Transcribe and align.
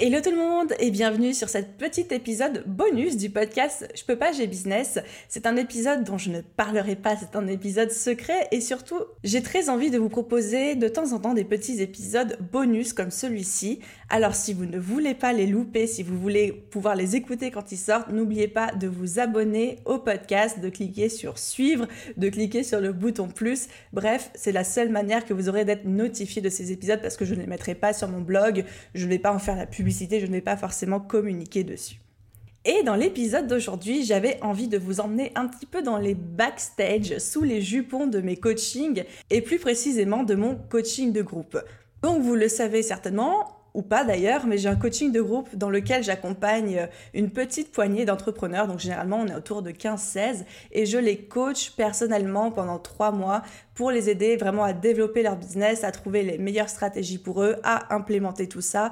Hello 0.00 0.20
tout 0.20 0.30
le 0.30 0.36
monde 0.36 0.72
et 0.80 0.90
bienvenue 0.90 1.34
sur 1.34 1.50
cet 1.50 1.76
petit 1.76 2.06
épisode 2.10 2.64
bonus 2.66 3.16
du 3.18 3.28
podcast 3.28 3.86
Je 3.94 4.02
peux 4.02 4.16
pas, 4.16 4.32
j'ai 4.32 4.46
business. 4.46 4.98
C'est 5.28 5.46
un 5.46 5.54
épisode 5.54 6.02
dont 6.02 6.18
je 6.18 6.30
ne 6.30 6.40
parlerai 6.40 6.96
pas, 6.96 7.14
c'est 7.14 7.36
un 7.36 7.46
épisode 7.46 7.92
secret 7.92 8.48
et 8.50 8.60
surtout 8.62 8.98
j'ai 9.22 9.42
très 9.42 9.68
envie 9.68 9.90
de 9.90 9.98
vous 9.98 10.08
proposer 10.08 10.74
de 10.76 10.88
temps 10.88 11.12
en 11.12 11.20
temps 11.20 11.34
des 11.34 11.44
petits 11.44 11.82
épisodes 11.82 12.38
bonus 12.50 12.94
comme 12.94 13.10
celui-ci. 13.10 13.80
Alors 14.08 14.34
si 14.34 14.54
vous 14.54 14.64
ne 14.64 14.78
voulez 14.78 15.14
pas 15.14 15.34
les 15.34 15.46
louper, 15.46 15.86
si 15.86 16.02
vous 16.02 16.18
voulez 16.18 16.52
pouvoir 16.52 16.96
les 16.96 17.14
écouter 17.14 17.50
quand 17.50 17.70
ils 17.70 17.76
sortent, 17.76 18.10
n'oubliez 18.10 18.48
pas 18.48 18.72
de 18.72 18.88
vous 18.88 19.20
abonner 19.20 19.78
au 19.84 19.98
podcast, 19.98 20.58
de 20.58 20.70
cliquer 20.70 21.10
sur 21.10 21.38
suivre, 21.38 21.86
de 22.16 22.28
cliquer 22.30 22.64
sur 22.64 22.80
le 22.80 22.92
bouton 22.92 23.28
plus. 23.28 23.68
Bref, 23.92 24.30
c'est 24.34 24.52
la 24.52 24.64
seule 24.64 24.88
manière 24.88 25.26
que 25.26 25.34
vous 25.34 25.48
aurez 25.48 25.64
d'être 25.66 25.84
notifié 25.84 26.42
de 26.42 26.48
ces 26.48 26.72
épisodes 26.72 27.00
parce 27.02 27.16
que 27.16 27.26
je 27.26 27.34
ne 27.34 27.40
les 27.40 27.46
mettrai 27.46 27.74
pas 27.76 27.92
sur 27.92 28.08
mon 28.08 28.20
blog, 28.20 28.64
je 28.94 29.04
ne 29.04 29.10
vais 29.10 29.18
pas 29.20 29.32
en 29.32 29.38
faire 29.38 29.54
la 29.54 29.66
je 29.90 30.26
ne 30.26 30.32
vais 30.32 30.40
pas 30.40 30.56
forcément 30.56 31.00
communiquer 31.00 31.64
dessus. 31.64 32.00
Et 32.64 32.84
dans 32.84 32.94
l'épisode 32.94 33.48
d'aujourd'hui, 33.48 34.04
j'avais 34.04 34.38
envie 34.40 34.68
de 34.68 34.78
vous 34.78 35.00
emmener 35.00 35.32
un 35.34 35.48
petit 35.48 35.66
peu 35.66 35.82
dans 35.82 35.98
les 35.98 36.14
backstage, 36.14 37.18
sous 37.18 37.42
les 37.42 37.60
jupons 37.60 38.06
de 38.06 38.20
mes 38.20 38.36
coachings, 38.36 39.02
et 39.30 39.40
plus 39.40 39.58
précisément 39.58 40.22
de 40.22 40.36
mon 40.36 40.54
coaching 40.54 41.12
de 41.12 41.22
groupe. 41.22 41.58
Donc 42.02 42.22
vous 42.22 42.36
le 42.36 42.48
savez 42.48 42.82
certainement, 42.82 43.62
ou 43.74 43.82
pas 43.82 44.04
d'ailleurs, 44.04 44.46
mais 44.46 44.58
j'ai 44.58 44.68
un 44.68 44.76
coaching 44.76 45.12
de 45.12 45.20
groupe 45.20 45.56
dans 45.56 45.70
lequel 45.70 46.04
j'accompagne 46.04 46.88
une 47.14 47.30
petite 47.30 47.72
poignée 47.72 48.04
d'entrepreneurs, 48.04 48.68
donc 48.68 48.78
généralement 48.78 49.20
on 49.20 49.26
est 49.26 49.34
autour 49.34 49.62
de 49.62 49.70
15-16, 49.70 50.44
et 50.72 50.86
je 50.86 50.98
les 50.98 51.16
coach 51.24 51.70
personnellement 51.70 52.50
pendant 52.50 52.78
trois 52.78 53.12
mois 53.12 53.42
pour 53.74 53.90
les 53.90 54.10
aider 54.10 54.36
vraiment 54.36 54.64
à 54.64 54.72
développer 54.72 55.22
leur 55.22 55.36
business, 55.36 55.84
à 55.84 55.90
trouver 55.90 56.22
les 56.22 56.38
meilleures 56.38 56.68
stratégies 56.68 57.18
pour 57.18 57.42
eux, 57.42 57.56
à 57.62 57.94
implémenter 57.94 58.46
tout 58.46 58.60
ça 58.60 58.90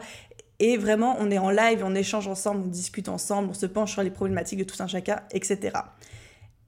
et 0.61 0.77
vraiment, 0.77 1.17
on 1.19 1.31
est 1.31 1.39
en 1.39 1.51
live, 1.51 1.83
on 1.85 1.95
échange 1.95 2.29
ensemble, 2.29 2.63
on 2.67 2.69
discute 2.69 3.09
ensemble, 3.09 3.49
on 3.51 3.55
se 3.55 3.67
penche 3.67 3.93
sur 3.93 4.03
les 4.03 4.11
problématiques 4.11 4.59
de 4.59 4.65
tout 4.65 4.81
un 4.81 4.87
chacun, 4.87 5.21
etc. 5.33 5.73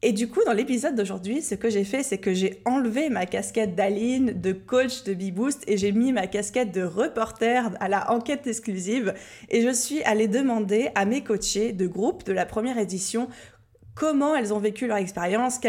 Et 0.00 0.12
du 0.12 0.28
coup, 0.28 0.40
dans 0.44 0.54
l'épisode 0.54 0.96
d'aujourd'hui, 0.96 1.42
ce 1.42 1.54
que 1.54 1.70
j'ai 1.70 1.84
fait, 1.84 2.02
c'est 2.02 2.18
que 2.18 2.32
j'ai 2.32 2.60
enlevé 2.64 3.10
ma 3.10 3.26
casquette 3.26 3.76
d'Aline, 3.76 4.32
de 4.40 4.52
coach 4.52 5.04
de 5.04 5.14
B-Boost, 5.14 5.62
et 5.68 5.76
j'ai 5.76 5.92
mis 5.92 6.12
ma 6.12 6.26
casquette 6.26 6.72
de 6.72 6.82
reporter 6.82 7.70
à 7.78 7.88
la 7.88 8.10
enquête 8.10 8.46
exclusive. 8.46 9.14
Et 9.50 9.60
je 9.60 9.72
suis 9.72 10.02
allée 10.02 10.26
demander 10.26 10.88
à 10.96 11.04
mes 11.04 11.22
coachés 11.22 11.72
de 11.72 11.86
groupe 11.86 12.24
de 12.24 12.32
la 12.32 12.46
première 12.46 12.78
édition 12.78 13.28
comment 13.94 14.34
elles 14.34 14.54
ont 14.54 14.58
vécu 14.58 14.86
leur 14.86 14.96
expérience, 14.96 15.60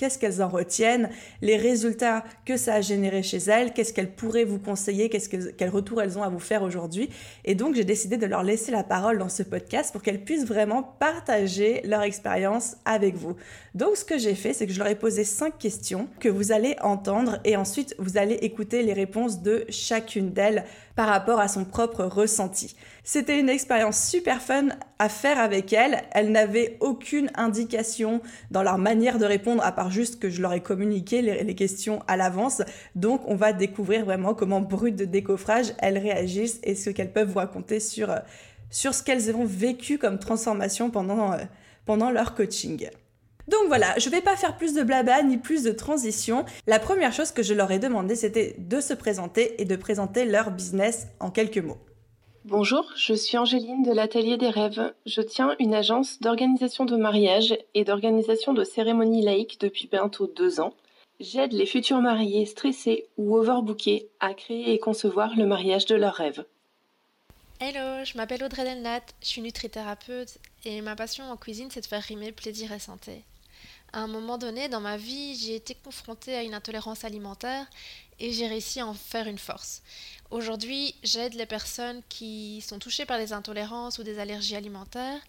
qu'est-ce 0.00 0.18
qu'elles 0.18 0.42
en 0.42 0.48
retiennent, 0.48 1.10
les 1.42 1.58
résultats 1.58 2.24
que 2.46 2.56
ça 2.56 2.76
a 2.76 2.80
généré 2.80 3.22
chez 3.22 3.36
elles, 3.36 3.74
qu'est-ce 3.74 3.92
qu'elles 3.92 4.14
pourraient 4.14 4.44
vous 4.44 4.58
conseiller, 4.58 5.10
qu'est-ce 5.10 5.28
que, 5.28 5.50
quel 5.50 5.68
retour 5.68 6.00
elles 6.00 6.16
ont 6.16 6.22
à 6.22 6.30
vous 6.30 6.38
faire 6.38 6.62
aujourd'hui. 6.62 7.10
Et 7.44 7.54
donc, 7.54 7.74
j'ai 7.74 7.84
décidé 7.84 8.16
de 8.16 8.24
leur 8.24 8.42
laisser 8.42 8.72
la 8.72 8.82
parole 8.82 9.18
dans 9.18 9.28
ce 9.28 9.42
podcast 9.42 9.92
pour 9.92 10.00
qu'elles 10.00 10.24
puissent 10.24 10.46
vraiment 10.46 10.82
partager 10.82 11.82
leur 11.84 12.00
expérience 12.00 12.78
avec 12.86 13.14
vous. 13.14 13.36
Donc, 13.74 13.98
ce 13.98 14.06
que 14.06 14.16
j'ai 14.16 14.34
fait, 14.34 14.54
c'est 14.54 14.66
que 14.66 14.72
je 14.72 14.78
leur 14.78 14.88
ai 14.88 14.94
posé 14.94 15.22
cinq 15.22 15.58
questions 15.58 16.08
que 16.18 16.30
vous 16.30 16.50
allez 16.50 16.76
entendre 16.80 17.38
et 17.44 17.56
ensuite, 17.56 17.94
vous 17.98 18.16
allez 18.16 18.36
écouter 18.36 18.82
les 18.82 18.94
réponses 18.94 19.42
de 19.42 19.66
chacune 19.68 20.30
d'elles 20.30 20.64
par 21.00 21.08
rapport 21.08 21.40
à 21.40 21.48
son 21.48 21.64
propre 21.64 22.04
ressenti. 22.04 22.76
C'était 23.04 23.40
une 23.40 23.48
expérience 23.48 24.06
super 24.06 24.42
fun 24.42 24.68
à 24.98 25.08
faire 25.08 25.38
avec 25.38 25.72
elles. 25.72 26.02
Elles 26.10 26.30
n'avaient 26.30 26.76
aucune 26.80 27.30
indication 27.36 28.20
dans 28.50 28.62
leur 28.62 28.76
manière 28.76 29.16
de 29.16 29.24
répondre 29.24 29.64
à 29.64 29.72
part 29.72 29.90
juste 29.90 30.20
que 30.20 30.28
je 30.28 30.42
leur 30.42 30.52
ai 30.52 30.60
communiqué 30.60 31.22
les, 31.22 31.54
questions 31.54 32.02
à 32.06 32.18
l'avance. 32.18 32.60
Donc, 32.96 33.22
on 33.24 33.34
va 33.34 33.54
découvrir 33.54 34.04
vraiment 34.04 34.34
comment, 34.34 34.60
brut 34.60 34.94
de 34.94 35.06
décoffrage, 35.06 35.72
elles 35.78 35.96
réagissent 35.96 36.60
et 36.64 36.74
ce 36.74 36.90
qu'elles 36.90 37.14
peuvent 37.14 37.30
vous 37.30 37.38
raconter 37.38 37.80
sur, 37.80 38.10
euh, 38.10 38.18
sur 38.68 38.92
ce 38.92 39.02
qu'elles 39.02 39.34
ont 39.34 39.46
vécu 39.46 39.96
comme 39.96 40.18
transformation 40.18 40.90
pendant, 40.90 41.32
euh, 41.32 41.38
pendant 41.86 42.10
leur 42.10 42.34
coaching. 42.34 42.90
Donc 43.50 43.66
voilà, 43.66 43.98
je 43.98 44.08
ne 44.08 44.14
vais 44.14 44.20
pas 44.20 44.36
faire 44.36 44.56
plus 44.56 44.74
de 44.74 44.82
blabla 44.84 45.24
ni 45.24 45.36
plus 45.36 45.64
de 45.64 45.72
transition. 45.72 46.44
La 46.68 46.78
première 46.78 47.12
chose 47.12 47.32
que 47.32 47.42
je 47.42 47.52
leur 47.52 47.72
ai 47.72 47.80
demandé, 47.80 48.14
c'était 48.14 48.54
de 48.58 48.80
se 48.80 48.94
présenter 48.94 49.60
et 49.60 49.64
de 49.64 49.74
présenter 49.74 50.24
leur 50.24 50.52
business 50.52 51.08
en 51.18 51.30
quelques 51.30 51.58
mots. 51.58 51.78
Bonjour, 52.44 52.92
je 52.94 53.12
suis 53.12 53.36
Angéline 53.38 53.82
de 53.82 53.92
l'Atelier 53.92 54.36
des 54.36 54.50
Rêves. 54.50 54.94
Je 55.04 55.20
tiens 55.20 55.56
une 55.58 55.74
agence 55.74 56.20
d'organisation 56.20 56.84
de 56.84 56.96
mariage 56.96 57.58
et 57.74 57.82
d'organisation 57.82 58.54
de 58.54 58.62
cérémonies 58.62 59.24
laïques 59.24 59.58
depuis 59.60 59.88
bientôt 59.90 60.28
deux 60.28 60.60
ans. 60.60 60.72
J'aide 61.18 61.52
les 61.52 61.66
futurs 61.66 62.00
mariés 62.00 62.46
stressés 62.46 63.08
ou 63.18 63.36
overbookés 63.36 64.08
à 64.20 64.32
créer 64.32 64.72
et 64.72 64.78
concevoir 64.78 65.36
le 65.36 65.46
mariage 65.46 65.86
de 65.86 65.96
leurs 65.96 66.14
rêves. 66.14 66.44
Hello, 67.60 68.04
je 68.04 68.16
m'appelle 68.16 68.44
Audrey 68.44 68.64
Delnat, 68.64 69.02
je 69.20 69.26
suis 69.26 69.42
nutrithérapeute 69.42 70.38
et 70.64 70.80
ma 70.82 70.94
passion 70.94 71.24
en 71.24 71.36
cuisine 71.36 71.68
c'est 71.70 71.82
de 71.82 71.86
faire 71.86 72.02
rimer 72.02 72.32
plaisir 72.32 72.72
et 72.72 72.78
santé. 72.78 73.24
À 73.92 74.00
un 74.02 74.06
moment 74.06 74.38
donné 74.38 74.68
dans 74.68 74.80
ma 74.80 74.96
vie, 74.96 75.34
j'ai 75.34 75.56
été 75.56 75.74
confrontée 75.74 76.36
à 76.36 76.42
une 76.42 76.54
intolérance 76.54 77.04
alimentaire 77.04 77.66
et 78.20 78.32
j'ai 78.32 78.46
réussi 78.46 78.80
à 78.80 78.86
en 78.86 78.94
faire 78.94 79.26
une 79.26 79.38
force. 79.38 79.82
Aujourd'hui, 80.30 80.94
j'aide 81.02 81.34
les 81.34 81.46
personnes 81.46 82.00
qui 82.08 82.60
sont 82.60 82.78
touchées 82.78 83.04
par 83.04 83.18
des 83.18 83.32
intolérances 83.32 83.98
ou 83.98 84.04
des 84.04 84.20
allergies 84.20 84.54
alimentaires. 84.54 85.20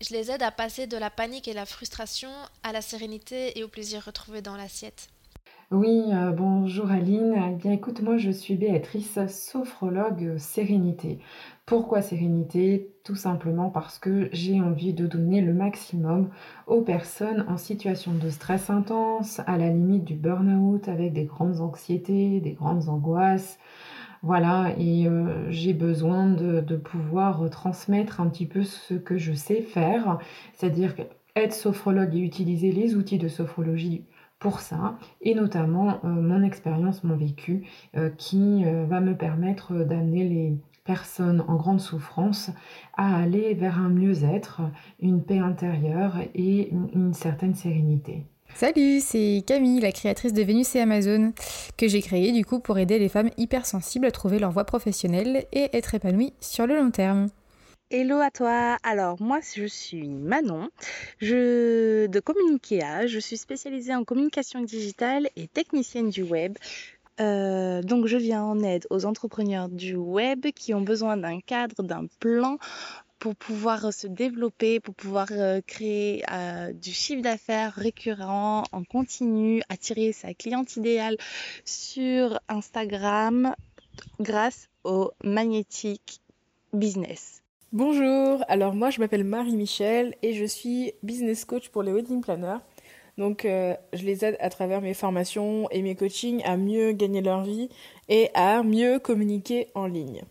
Je 0.00 0.14
les 0.14 0.30
aide 0.30 0.42
à 0.42 0.50
passer 0.50 0.86
de 0.86 0.96
la 0.96 1.10
panique 1.10 1.46
et 1.46 1.52
la 1.52 1.66
frustration 1.66 2.30
à 2.62 2.72
la 2.72 2.80
sérénité 2.80 3.58
et 3.58 3.64
au 3.64 3.68
plaisir 3.68 4.02
retrouvé 4.04 4.40
dans 4.40 4.56
l'assiette. 4.56 5.08
Oui, 5.70 6.04
euh, 6.12 6.30
bonjour 6.30 6.90
Aline. 6.90 7.34
Eh 7.36 7.54
bien 7.54 7.72
écoute, 7.72 8.00
moi 8.00 8.16
je 8.16 8.30
suis 8.30 8.54
Béatrice, 8.54 9.18
sophrologue 9.28 10.38
sérénité. 10.38 11.18
Pourquoi 11.66 12.02
sérénité? 12.02 12.90
Tout 13.04 13.14
simplement 13.14 13.70
parce 13.70 13.98
que 13.98 14.28
j'ai 14.32 14.60
envie 14.60 14.92
de 14.92 15.06
donner 15.06 15.40
le 15.40 15.54
maximum 15.54 16.28
aux 16.66 16.82
personnes 16.82 17.46
en 17.48 17.56
situation 17.56 18.12
de 18.12 18.28
stress 18.28 18.68
intense, 18.68 19.40
à 19.46 19.56
la 19.56 19.70
limite 19.70 20.04
du 20.04 20.14
burn-out, 20.14 20.88
avec 20.88 21.14
des 21.14 21.24
grandes 21.24 21.60
anxiétés, 21.60 22.40
des 22.40 22.52
grandes 22.52 22.88
angoisses, 22.90 23.58
voilà, 24.24 24.74
et 24.78 25.06
euh, 25.06 25.50
j'ai 25.50 25.74
besoin 25.74 26.28
de, 26.30 26.76
pouvoir 26.76 27.48
transmettre 27.50 28.22
un 28.22 28.28
petit 28.28 28.46
peu 28.46 28.62
ce 28.62 28.94
que 28.94 29.18
je 29.18 29.34
sais 29.34 29.60
faire, 29.60 30.18
c'est-à-dire 30.54 30.94
être 31.36 31.52
sophrologue 31.52 32.14
et 32.14 32.20
utiliser 32.20 32.72
les 32.72 32.94
outils 32.94 33.18
de 33.18 33.28
sophrologie 33.28 34.06
pour 34.38 34.60
ça, 34.60 34.98
et 35.20 35.34
notamment 35.34 36.00
euh, 36.04 36.08
mon 36.08 36.42
expérience, 36.42 37.04
mon 37.04 37.16
vécu, 37.16 37.66
euh, 37.96 38.08
qui 38.16 38.64
va 38.64 39.00
me 39.00 39.14
permettre 39.14 39.84
d'amener 39.84 40.26
les 40.26 40.56
personnes 40.84 41.42
en 41.48 41.56
grande 41.56 41.80
souffrance 41.80 42.50
à 42.96 43.16
aller 43.16 43.54
vers 43.54 43.78
un 43.78 43.88
mieux-être, 43.88 44.60
une 45.00 45.22
paix 45.24 45.38
intérieure 45.38 46.18
et 46.34 46.70
une 46.70 47.14
certaine 47.14 47.54
sérénité. 47.54 48.26
Salut, 48.54 49.00
c'est 49.00 49.42
Camille, 49.46 49.80
la 49.80 49.90
créatrice 49.90 50.32
de 50.32 50.42
Vénus 50.42 50.76
et 50.76 50.80
Amazon, 50.80 51.32
que 51.76 51.88
j'ai 51.88 52.02
créée 52.02 52.30
du 52.30 52.44
coup 52.44 52.60
pour 52.60 52.78
aider 52.78 52.98
les 52.98 53.08
femmes 53.08 53.30
hypersensibles 53.36 54.06
à 54.06 54.12
trouver 54.12 54.38
leur 54.38 54.52
voie 54.52 54.64
professionnelle 54.64 55.46
et 55.52 55.76
être 55.76 55.94
épanouies 55.94 56.34
sur 56.40 56.66
le 56.66 56.76
long 56.76 56.90
terme. 56.90 57.28
Hello 57.90 58.18
à 58.18 58.30
toi. 58.30 58.76
Alors 58.82 59.20
moi 59.20 59.40
je 59.54 59.66
suis 59.66 60.08
Manon, 60.08 60.68
je 61.20 62.06
de 62.06 62.20
Communiquea, 62.20 63.06
je 63.06 63.18
suis 63.18 63.36
spécialisée 63.36 63.94
en 63.94 64.04
communication 64.04 64.62
digitale 64.62 65.28
et 65.36 65.48
technicienne 65.48 66.10
du 66.10 66.22
web. 66.22 66.56
Euh, 67.20 67.82
donc 67.82 68.06
je 68.06 68.16
viens 68.16 68.42
en 68.42 68.60
aide 68.62 68.86
aux 68.90 69.04
entrepreneurs 69.04 69.68
du 69.68 69.94
web 69.94 70.46
qui 70.54 70.74
ont 70.74 70.80
besoin 70.80 71.16
d'un 71.16 71.40
cadre, 71.40 71.82
d'un 71.82 72.06
plan 72.18 72.58
pour 73.20 73.36
pouvoir 73.36 73.92
se 73.92 74.06
développer, 74.06 74.80
pour 74.80 74.94
pouvoir 74.94 75.28
euh, 75.30 75.60
créer 75.66 76.24
euh, 76.30 76.72
du 76.72 76.90
chiffre 76.90 77.22
d'affaires 77.22 77.72
récurrent 77.72 78.64
en 78.72 78.84
continu, 78.84 79.62
attirer 79.68 80.12
sa 80.12 80.34
cliente 80.34 80.76
idéale 80.76 81.16
sur 81.64 82.38
Instagram 82.48 83.54
grâce 84.20 84.68
au 84.82 85.12
Magnetic 85.22 86.20
Business. 86.72 87.42
Bonjour, 87.72 88.44
alors 88.48 88.74
moi 88.74 88.90
je 88.90 89.00
m'appelle 89.00 89.24
Marie-Michel 89.24 90.14
et 90.22 90.34
je 90.34 90.44
suis 90.44 90.92
business 91.02 91.44
coach 91.44 91.70
pour 91.70 91.82
les 91.82 91.92
wedding 91.92 92.20
planners. 92.20 92.58
Donc 93.18 93.44
euh, 93.44 93.74
je 93.92 94.04
les 94.04 94.24
aide 94.24 94.36
à 94.40 94.50
travers 94.50 94.80
mes 94.80 94.94
formations 94.94 95.68
et 95.70 95.82
mes 95.82 95.94
coachings 95.94 96.42
à 96.44 96.56
mieux 96.56 96.92
gagner 96.92 97.22
leur 97.22 97.44
vie 97.44 97.68
et 98.08 98.30
à 98.34 98.62
mieux 98.62 98.98
communiquer 98.98 99.68
en 99.74 99.86
ligne. 99.86 100.22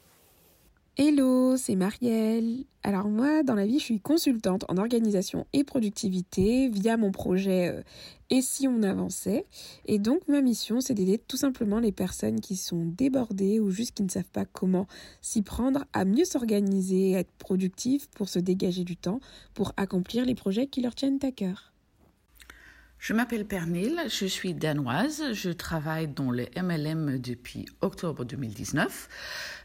Hello, 0.95 1.57
c'est 1.57 1.75
Marielle. 1.75 2.65
Alors 2.83 3.07
moi, 3.07 3.41
dans 3.41 3.55
la 3.55 3.65
vie, 3.65 3.79
je 3.79 3.85
suis 3.85 3.99
consultante 3.99 4.63
en 4.69 4.77
organisation 4.77 5.47
et 5.51 5.63
productivité 5.63 6.69
via 6.69 6.97
mon 6.97 7.11
projet 7.11 7.69
euh, 7.69 7.81
Et 8.29 8.43
si 8.43 8.67
on 8.67 8.83
avançait? 8.83 9.47
Et 9.87 9.97
donc 9.97 10.27
ma 10.27 10.41
mission, 10.41 10.81
c'est 10.81 10.93
d'aider 10.93 11.17
tout 11.17 11.37
simplement 11.37 11.79
les 11.79 11.91
personnes 11.91 12.41
qui 12.41 12.55
sont 12.55 12.85
débordées 12.85 13.59
ou 13.59 13.71
juste 13.71 13.95
qui 13.95 14.03
ne 14.03 14.09
savent 14.09 14.29
pas 14.31 14.45
comment 14.45 14.85
s'y 15.19 15.41
prendre 15.41 15.85
à 15.93 16.05
mieux 16.05 16.25
s'organiser, 16.25 17.13
être 17.13 17.31
productives 17.39 18.07
pour 18.09 18.29
se 18.29 18.37
dégager 18.37 18.83
du 18.83 18.95
temps, 18.95 19.19
pour 19.55 19.73
accomplir 19.77 20.25
les 20.25 20.35
projets 20.35 20.67
qui 20.67 20.81
leur 20.81 20.93
tiennent 20.93 21.19
à 21.23 21.31
cœur. 21.31 21.72
Je 23.03 23.11
m'appelle 23.11 23.45
Pernille, 23.45 23.99
je 24.07 24.25
suis 24.25 24.53
danoise, 24.53 25.33
je 25.33 25.49
travaille 25.49 26.07
dans 26.07 26.31
le 26.31 26.45
MLM 26.55 27.19
depuis 27.19 27.65
octobre 27.81 28.23
2019. 28.23 29.09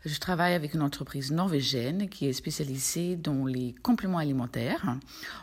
Je 0.04 0.18
travaille 0.18 0.54
avec 0.54 0.74
une 0.74 0.82
entreprise 0.82 1.30
norvégienne 1.30 2.08
qui 2.08 2.26
est 2.26 2.32
spécialisée 2.32 3.14
dans 3.14 3.44
les 3.44 3.76
compléments 3.80 4.18
alimentaires, 4.18 4.96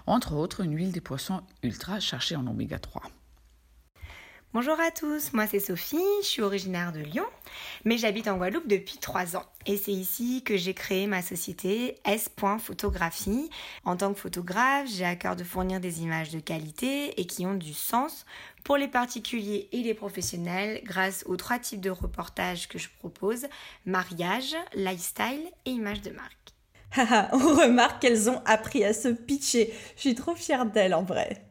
entre 0.07 0.33
autres 0.33 0.59
une 0.59 0.75
huile 0.75 0.92
de 0.92 1.00
poisson 1.00 1.39
ultra 1.63 2.01
chargée 2.01 2.36
en 2.36 2.45
oméga 2.47 2.80
3. 2.80 3.01
Bonjour 4.56 4.80
à 4.80 4.90
tous, 4.90 5.34
moi 5.34 5.48
c'est 5.48 5.60
Sophie, 5.60 5.98
je 6.22 6.28
suis 6.28 6.42
originaire 6.42 6.94
de 6.94 7.02
Lyon, 7.02 7.25
mais 7.84 7.98
j'habite 7.98 8.30
en 8.30 8.38
Guadeloupe 8.38 8.69
depuis 8.69 9.00
3 9.00 9.36
ans. 9.36 9.44
Et 9.66 9.75
c'est 9.75 9.92
ici 9.92 10.44
que 10.46 10.56
j'ai 10.56 10.74
créé 10.74 11.07
ma 11.07 11.22
société 11.22 11.98
S. 12.06 12.30
Photographie. 12.60 13.50
En 13.84 13.98
tant 13.98 14.13
que 14.13 14.19
photographe, 14.22 14.88
j'ai 14.88 15.04
à 15.04 15.18
cœur 15.18 15.36
de 15.36 15.44
fournir 15.44 15.81
des 15.81 16.04
images 16.04 16.30
de 16.30 16.40
qualité 16.40 17.19
et 17.19 17.28
qui 17.28 17.46
ont 17.46 17.56
du 17.56 17.74
sens 17.74 18.25
pour 18.63 18.78
les 18.78 18.88
particuliers 18.88 19.68
et 19.74 19.84
les 19.84 19.94
professionnels 19.94 20.80
grâce 20.86 21.25
aux 21.28 21.36
trois 21.36 21.60
types 21.60 21.81
de 21.81 21.90
reportages 21.90 22.69
que 22.69 22.80
je 22.80 22.88
propose, 23.00 23.48
mariage, 23.86 24.56
lifestyle 24.74 25.52
et 25.66 25.72
images 25.72 26.02
de 26.02 26.12
marque. 26.12 26.54
on 27.34 27.56
remarque 27.56 28.02
qu'elles 28.02 28.30
ont 28.30 28.42
appris 28.46 28.86
à 28.86 28.94
se 28.94 29.10
pitcher. 29.10 29.74
Je 29.98 30.02
suis 30.02 30.16
trop 30.16 30.34
fière 30.34 30.66
d'elles 30.66 30.94
en 30.94 31.04
vrai. 31.04 31.46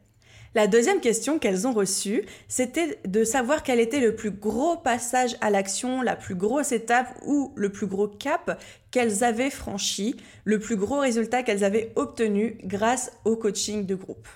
La 0.54 0.68
deuxième 0.68 1.00
question 1.00 1.40
qu'elles 1.40 1.66
ont 1.66 1.72
reçue, 1.72 2.24
c'était 2.46 3.00
de 3.04 3.24
savoir 3.24 3.64
quel 3.64 3.80
était 3.80 3.98
le 3.98 4.14
plus 4.14 4.30
gros 4.30 4.76
passage 4.76 5.36
à 5.40 5.50
l'action, 5.50 6.00
la 6.00 6.14
plus 6.14 6.36
grosse 6.36 6.70
étape 6.70 7.18
ou 7.26 7.52
le 7.56 7.72
plus 7.72 7.88
gros 7.88 8.06
cap 8.06 8.62
qu'elles 8.92 9.24
avaient 9.24 9.50
franchi, 9.50 10.14
le 10.44 10.60
plus 10.60 10.76
gros 10.76 11.00
résultat 11.00 11.42
qu'elles 11.42 11.64
avaient 11.64 11.92
obtenu 11.96 12.58
grâce 12.62 13.10
au 13.24 13.34
coaching 13.34 13.84
de 13.84 13.96
groupe. 13.96 14.28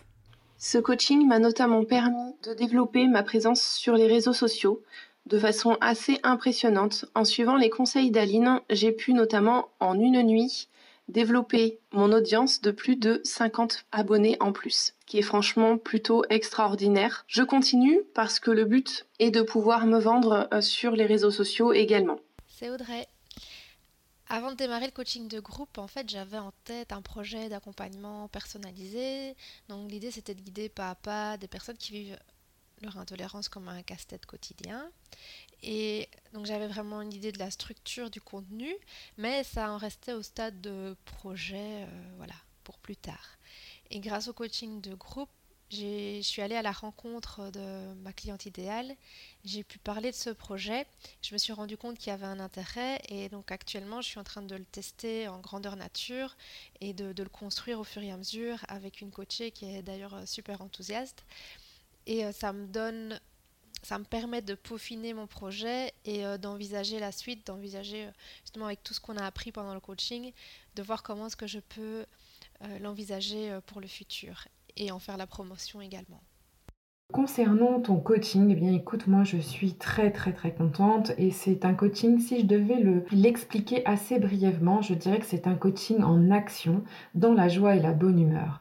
Ce 0.56 0.78
coaching 0.78 1.24
m'a 1.24 1.38
notamment 1.38 1.84
permis 1.84 2.34
de 2.42 2.52
développer 2.52 3.06
ma 3.06 3.22
présence 3.22 3.62
sur 3.62 3.94
les 3.94 4.08
réseaux 4.08 4.32
sociaux 4.32 4.82
de 5.26 5.38
façon 5.38 5.76
assez 5.80 6.18
impressionnante. 6.24 7.04
En 7.14 7.24
suivant 7.24 7.56
les 7.56 7.70
conseils 7.70 8.10
d'Aline, 8.10 8.60
j'ai 8.70 8.90
pu 8.90 9.12
notamment 9.12 9.68
en 9.78 9.94
une 9.94 10.22
nuit 10.24 10.68
développer 11.06 11.78
mon 11.92 12.12
audience 12.12 12.60
de 12.60 12.72
plus 12.72 12.96
de 12.96 13.20
50 13.24 13.86
abonnés 13.92 14.36
en 14.40 14.52
plus, 14.52 14.94
qui 15.08 15.18
est 15.18 15.22
franchement 15.22 15.78
plutôt 15.78 16.22
extraordinaire. 16.28 17.24
Je 17.26 17.42
continue 17.42 18.02
parce 18.14 18.38
que 18.38 18.50
le 18.50 18.66
but 18.66 19.06
est 19.18 19.30
de 19.30 19.42
pouvoir 19.42 19.86
me 19.86 19.98
vendre 19.98 20.48
euh, 20.52 20.60
sur 20.60 20.92
les 20.92 21.06
réseaux 21.06 21.30
sociaux 21.30 21.72
également. 21.72 22.20
C'est 22.46 22.70
Audrey. 22.70 23.08
Avant 24.28 24.50
de 24.50 24.56
démarrer 24.56 24.84
le 24.84 24.92
coaching 24.92 25.26
de 25.26 25.40
groupe, 25.40 25.78
en 25.78 25.86
fait, 25.86 26.10
j'avais 26.10 26.36
en 26.36 26.52
tête 26.64 26.92
un 26.92 27.00
projet 27.00 27.48
d'accompagnement 27.48 28.28
personnalisé. 28.28 29.34
Donc 29.70 29.90
l'idée, 29.90 30.10
c'était 30.10 30.34
de 30.34 30.42
guider 30.42 30.68
pas 30.68 30.90
à 30.90 30.94
pas 30.94 31.38
des 31.38 31.48
personnes 31.48 31.78
qui 31.78 31.92
vivent 31.92 32.18
leur 32.82 32.98
intolérance 32.98 33.48
comme 33.48 33.68
un 33.68 33.82
casse-tête 33.82 34.26
quotidien. 34.26 34.90
Et 35.62 36.08
donc 36.34 36.44
j'avais 36.44 36.68
vraiment 36.68 37.00
une 37.00 37.12
idée 37.12 37.32
de 37.32 37.38
la 37.38 37.50
structure 37.50 38.10
du 38.10 38.20
contenu, 38.20 38.72
mais 39.16 39.42
ça 39.42 39.72
en 39.72 39.78
restait 39.78 40.12
au 40.12 40.22
stade 40.22 40.60
de 40.60 40.94
projet, 41.06 41.84
euh, 41.84 41.86
voilà, 42.18 42.34
pour 42.62 42.78
plus 42.78 42.96
tard. 42.96 43.37
Et 43.90 44.00
grâce 44.00 44.28
au 44.28 44.32
coaching 44.32 44.80
de 44.80 44.94
groupe, 44.94 45.30
je 45.70 46.20
suis 46.22 46.40
allée 46.40 46.54
à 46.54 46.62
la 46.62 46.72
rencontre 46.72 47.50
de 47.50 47.92
ma 48.02 48.12
cliente 48.14 48.46
idéale, 48.46 48.96
j'ai 49.44 49.62
pu 49.62 49.78
parler 49.78 50.10
de 50.10 50.16
ce 50.16 50.30
projet, 50.30 50.86
je 51.20 51.34
me 51.34 51.38
suis 51.38 51.52
rendu 51.52 51.76
compte 51.76 51.98
qu'il 51.98 52.08
y 52.08 52.14
avait 52.14 52.24
un 52.24 52.40
intérêt. 52.40 53.00
Et 53.10 53.28
donc 53.28 53.52
actuellement 53.52 54.00
je 54.00 54.08
suis 54.08 54.18
en 54.18 54.24
train 54.24 54.40
de 54.40 54.56
le 54.56 54.64
tester 54.64 55.28
en 55.28 55.40
grandeur 55.40 55.76
nature 55.76 56.36
et 56.80 56.94
de, 56.94 57.12
le 57.22 57.28
construire 57.28 57.80
au 57.80 57.84
fur 57.84 58.02
et 58.02 58.10
à 58.10 58.16
mesure 58.16 58.64
avec 58.68 59.02
une 59.02 59.10
coachée 59.10 59.50
qui 59.50 59.66
est 59.66 59.82
d'ailleurs 59.82 60.26
super 60.26 60.62
enthousiaste. 60.62 61.24
Et 62.06 62.24
euh, 62.24 62.32
ça 62.32 62.54
me 62.54 62.66
donne 62.66 63.20
ça 63.82 63.98
me 63.98 64.04
permet 64.04 64.42
de 64.42 64.54
peaufiner 64.54 65.14
mon 65.14 65.26
projet 65.26 65.92
et 66.04 66.24
euh, 66.26 66.38
d'envisager 66.38 66.98
la 66.98 67.12
suite, 67.12 67.46
d'envisager 67.46 68.06
euh, 68.06 68.10
justement 68.42 68.66
avec 68.66 68.82
tout 68.82 68.94
ce 68.94 69.00
qu'on 69.00 69.16
a 69.16 69.24
appris 69.24 69.52
pendant 69.52 69.74
le 69.74 69.80
coaching, 69.80 70.32
de 70.74 70.82
voir 70.82 71.02
comment 71.02 71.26
est-ce 71.26 71.36
que 71.36 71.46
je 71.46 71.60
peux 71.60 71.80
euh, 71.80 72.04
l'envisager 72.80 73.58
pour 73.66 73.80
le 73.80 73.86
futur 73.86 74.48
et 74.76 74.90
en 74.90 74.98
faire 74.98 75.16
la 75.16 75.26
promotion 75.26 75.80
également. 75.80 76.20
Concernant 77.10 77.80
ton 77.80 77.96
coaching, 77.96 78.50
eh 78.50 78.54
bien 78.54 78.74
écoute, 78.74 79.06
moi 79.06 79.24
je 79.24 79.38
suis 79.38 79.72
très 79.72 80.10
très 80.10 80.34
très 80.34 80.52
contente 80.52 81.12
et 81.16 81.30
c'est 81.30 81.64
un 81.64 81.72
coaching, 81.72 82.20
si 82.20 82.40
je 82.40 82.44
devais 82.44 82.84
l'expliquer 83.12 83.84
assez 83.86 84.18
brièvement, 84.18 84.82
je 84.82 84.92
dirais 84.92 85.18
que 85.18 85.24
c'est 85.24 85.46
un 85.46 85.54
coaching 85.54 86.02
en 86.02 86.30
action, 86.30 86.84
dans 87.14 87.32
la 87.32 87.48
joie 87.48 87.76
et 87.76 87.80
la 87.80 87.94
bonne 87.94 88.20
humeur. 88.20 88.60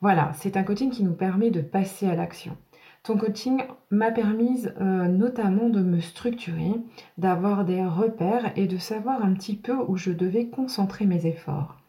Voilà, 0.00 0.32
c'est 0.38 0.56
un 0.56 0.62
coaching 0.62 0.90
qui 0.90 1.04
nous 1.04 1.12
permet 1.12 1.50
de 1.50 1.60
passer 1.60 2.06
à 2.06 2.14
l'action. 2.14 2.56
Ton 3.02 3.18
coaching 3.18 3.62
m'a 3.90 4.10
permis 4.10 4.66
euh, 4.80 5.06
notamment 5.08 5.68
de 5.68 5.82
me 5.82 6.00
structurer, 6.00 6.72
d'avoir 7.18 7.66
des 7.66 7.84
repères 7.84 8.52
et 8.56 8.68
de 8.68 8.78
savoir 8.78 9.22
un 9.22 9.34
petit 9.34 9.56
peu 9.56 9.74
où 9.86 9.98
je 9.98 10.12
devais 10.12 10.48
concentrer 10.48 11.04
mes 11.04 11.26
efforts. 11.26 11.81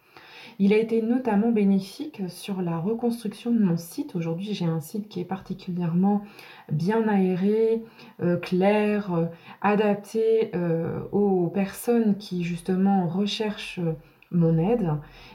Il 0.60 0.74
a 0.74 0.78
été 0.78 1.02
notamment 1.02 1.52
bénéfique 1.52 2.22
sur 2.28 2.62
la 2.62 2.78
reconstruction 2.78 3.52
de 3.52 3.60
mon 3.60 3.78
site. 3.78 4.16
Aujourd'hui, 4.16 4.54
j'ai 4.54 4.66
un 4.66 4.80
site 4.80 5.10
qui 5.10 5.20
est 5.20 5.26
particulièrement 5.26 6.22
bien 6.72 7.08
aéré, 7.08 7.84
euh, 8.22 8.38
clair, 8.38 9.14
euh, 9.14 9.26
adapté 9.62 10.52
aux 11.12 11.48
personnes 11.48 12.18
qui 12.18 12.44
justement 12.44 13.08
recherchent 13.08 13.80
mon 14.34 14.58
aide, 14.58 14.90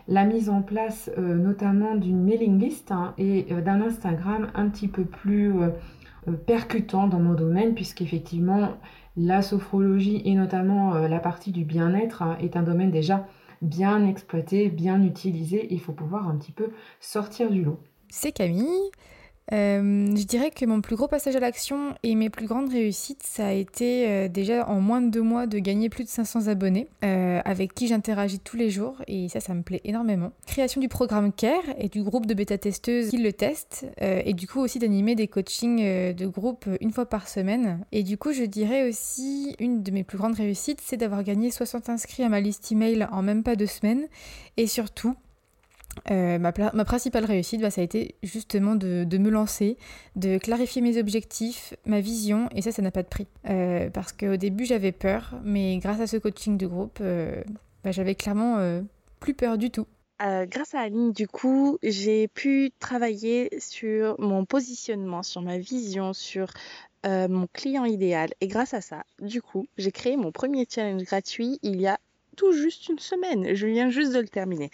la 0.09 0.25
mise 0.25 0.51
en 0.51 0.61
place 0.61 1.11
euh, 1.17 1.35
notamment 1.35 1.95
d'une 1.95 2.23
mailing 2.23 2.59
list 2.59 2.93
hein, 2.93 3.15
et 3.17 3.47
euh, 3.51 3.61
d'un 3.61 3.81
Instagram 3.81 4.49
un 4.55 4.69
petit 4.69 4.89
peu 4.89 5.05
plus 5.05 5.53
euh, 5.61 5.71
percutant 6.47 7.07
dans 7.07 7.21
mon 7.21 7.35
domaine 7.35 7.75
puisqu'effectivement 7.75 8.77
la 9.17 9.41
sophrologie 9.41 10.21
et 10.25 10.35
notamment 10.35 10.95
la 10.95 11.19
partie 11.21 11.53
du 11.53 11.65
bien-être 11.65 12.23
hein, 12.23 12.37
est 12.41 12.57
un 12.57 12.63
domaine 12.63 12.91
déjà 12.91 13.27
bien 13.63 14.07
exploité, 14.07 14.69
bien 14.69 15.03
utilisé. 15.03 15.69
Il 15.71 15.81
faut 15.81 15.93
pouvoir 15.93 16.29
un 16.29 16.37
petit 16.37 16.53
peu 16.53 16.71
sortir 17.01 17.51
du 17.51 17.63
lot. 17.63 17.79
C'est 18.09 18.33
Camille. 18.33 18.91
Euh, 19.53 20.15
je 20.15 20.25
dirais 20.25 20.51
que 20.51 20.65
mon 20.67 20.81
plus 20.81 20.97
gros 20.97 21.09
passage 21.09 21.37
à 21.37 21.41
l'action 21.41 21.95
et 22.03 22.15
mes 22.15 22.31
plus 22.31 22.47
grandes 22.47 22.71
réussites, 22.71 23.23
ça 23.23 23.47
a 23.47 23.53
été 23.53 24.09
euh, 24.09 24.29
déjà 24.29 24.69
en 24.69 24.81
moins 24.81 25.01
de 25.01 25.11
deux 25.11 25.23
mois 25.23 25.47
de 25.47 25.59
gagner 25.59 25.89
plus 25.89 26.05
de 26.05 26.09
500 26.09 26.49
abonnés 26.49 26.89
euh, 27.05 27.41
avec 27.45 27.75
qui 27.75 27.89
j'interagis 27.89 28.41
tous 28.41 28.57
les 28.57 28.71
jours 28.71 29.03
et 29.07 29.29
ça, 29.29 29.41
ça 29.41 29.55
me 29.55 29.63
plaît 29.63 29.81
énormément. 29.85 30.33
Création 30.47 30.81
du 30.81 30.89
programme 30.89 31.33
CARE 31.33 31.65
et 31.79 31.89
du 31.89 32.03
groupe 32.03 32.27
de 32.27 32.35
bêta-testeuses 32.35 33.11
qui 33.11 33.19
le 33.19 33.33
testent 33.33 33.87
et 34.01 34.35
du 34.35 34.47
coup 34.47 34.61
aussi 34.61 34.79
d'animer 34.79 35.15
des 35.15 35.29
coachings 35.29 36.15
de 36.15 36.27
groupe 36.27 36.67
une 36.81 36.91
fois 36.91 37.07
par 37.07 37.29
semaine. 37.29 37.85
Et 37.93 38.03
du 38.03 38.19
coup, 38.19 38.33
je 38.33 38.45
dirais 38.45 38.89
aussi 38.89 39.55
une 39.59 39.83
de 39.83 39.91
mes 39.91 40.05
plus 40.05 40.19
grandes 40.19 40.35
réussites, 40.35 40.81
c'est 40.83 40.97
d'avoir 40.97 41.23
gagné 41.23 41.51
60 41.51 41.89
inscrits 41.89 42.23
à 42.23 42.29
ma 42.29 42.41
liste 42.41 42.71
email 42.73 43.07
en 43.11 43.23
même 43.23 43.43
pas 43.43 43.57
deux 43.57 43.67
semaines 43.67 44.07
et 44.57 44.67
surtout 44.67 45.15
euh, 46.11 46.39
ma, 46.39 46.53
principale 46.53 47.25
réussite, 47.25 47.61
bah, 47.61 47.71
ça 47.71 47.81
a 47.81 47.85
été 47.85 48.15
justement 48.23 48.75
de, 48.75 49.19
me 49.19 49.31
lancer, 49.31 49.77
de 50.17 50.39
clarifier 50.39 50.83
mes 50.83 50.99
objectifs, 50.99 51.75
ma 51.87 52.01
vision, 52.01 52.49
et 52.55 52.63
ça, 52.63 52.73
ça 52.73 52.83
n'a 52.83 52.91
pas 52.91 53.03
de 53.03 53.09
prix. 53.09 53.27
Euh, 53.49 53.91
parce 53.91 54.13
qu'au 54.13 54.37
début, 54.37 54.65
j'avais 54.65 54.93
peur, 54.93 55.35
mais 55.45 55.79
grâce 55.79 56.01
à 56.01 56.07
ce 56.07 56.17
coaching 56.17 56.57
de 56.57 56.67
groupe, 56.67 56.99
euh, 57.01 57.43
bah, 57.85 57.93
j'avais 57.93 58.15
clairement 58.15 58.59
plus 59.21 59.35
peur 59.35 59.59
du 59.59 59.71
tout. 59.71 59.87
grâce 60.21 60.75
à 60.75 60.81
Aline, 60.81 61.13
du 61.13 61.29
coup, 61.29 61.79
j'ai 61.83 62.29
pu 62.29 62.71
travailler 62.79 63.51
sur 63.61 64.19
mon 64.21 64.45
positionnement, 64.45 65.23
sur 65.23 65.43
ma 65.43 65.59
vision, 65.59 66.13
sur 66.13 66.53
mon 67.05 67.47
client 67.53 67.85
idéal. 67.85 68.31
Et 68.41 68.49
grâce 68.49 68.75
à 68.75 68.81
ça, 68.81 69.05
du 69.21 69.43
coup, 69.43 69.67
j'ai 69.77 69.93
créé 69.93 70.17
mon 70.17 70.33
premier 70.33 70.67
challenge 70.69 71.05
gratuit 71.05 71.59
il 71.63 71.81
y 71.81 71.87
a 71.87 71.99
tout 72.39 72.53
juste 72.53 72.89
une 72.89 72.99
semaine. 72.99 73.55
Je 73.55 73.67
viens 73.67 73.91
juste 73.91 74.13
de 74.15 74.21
le 74.21 74.29
terminer. 74.29 74.71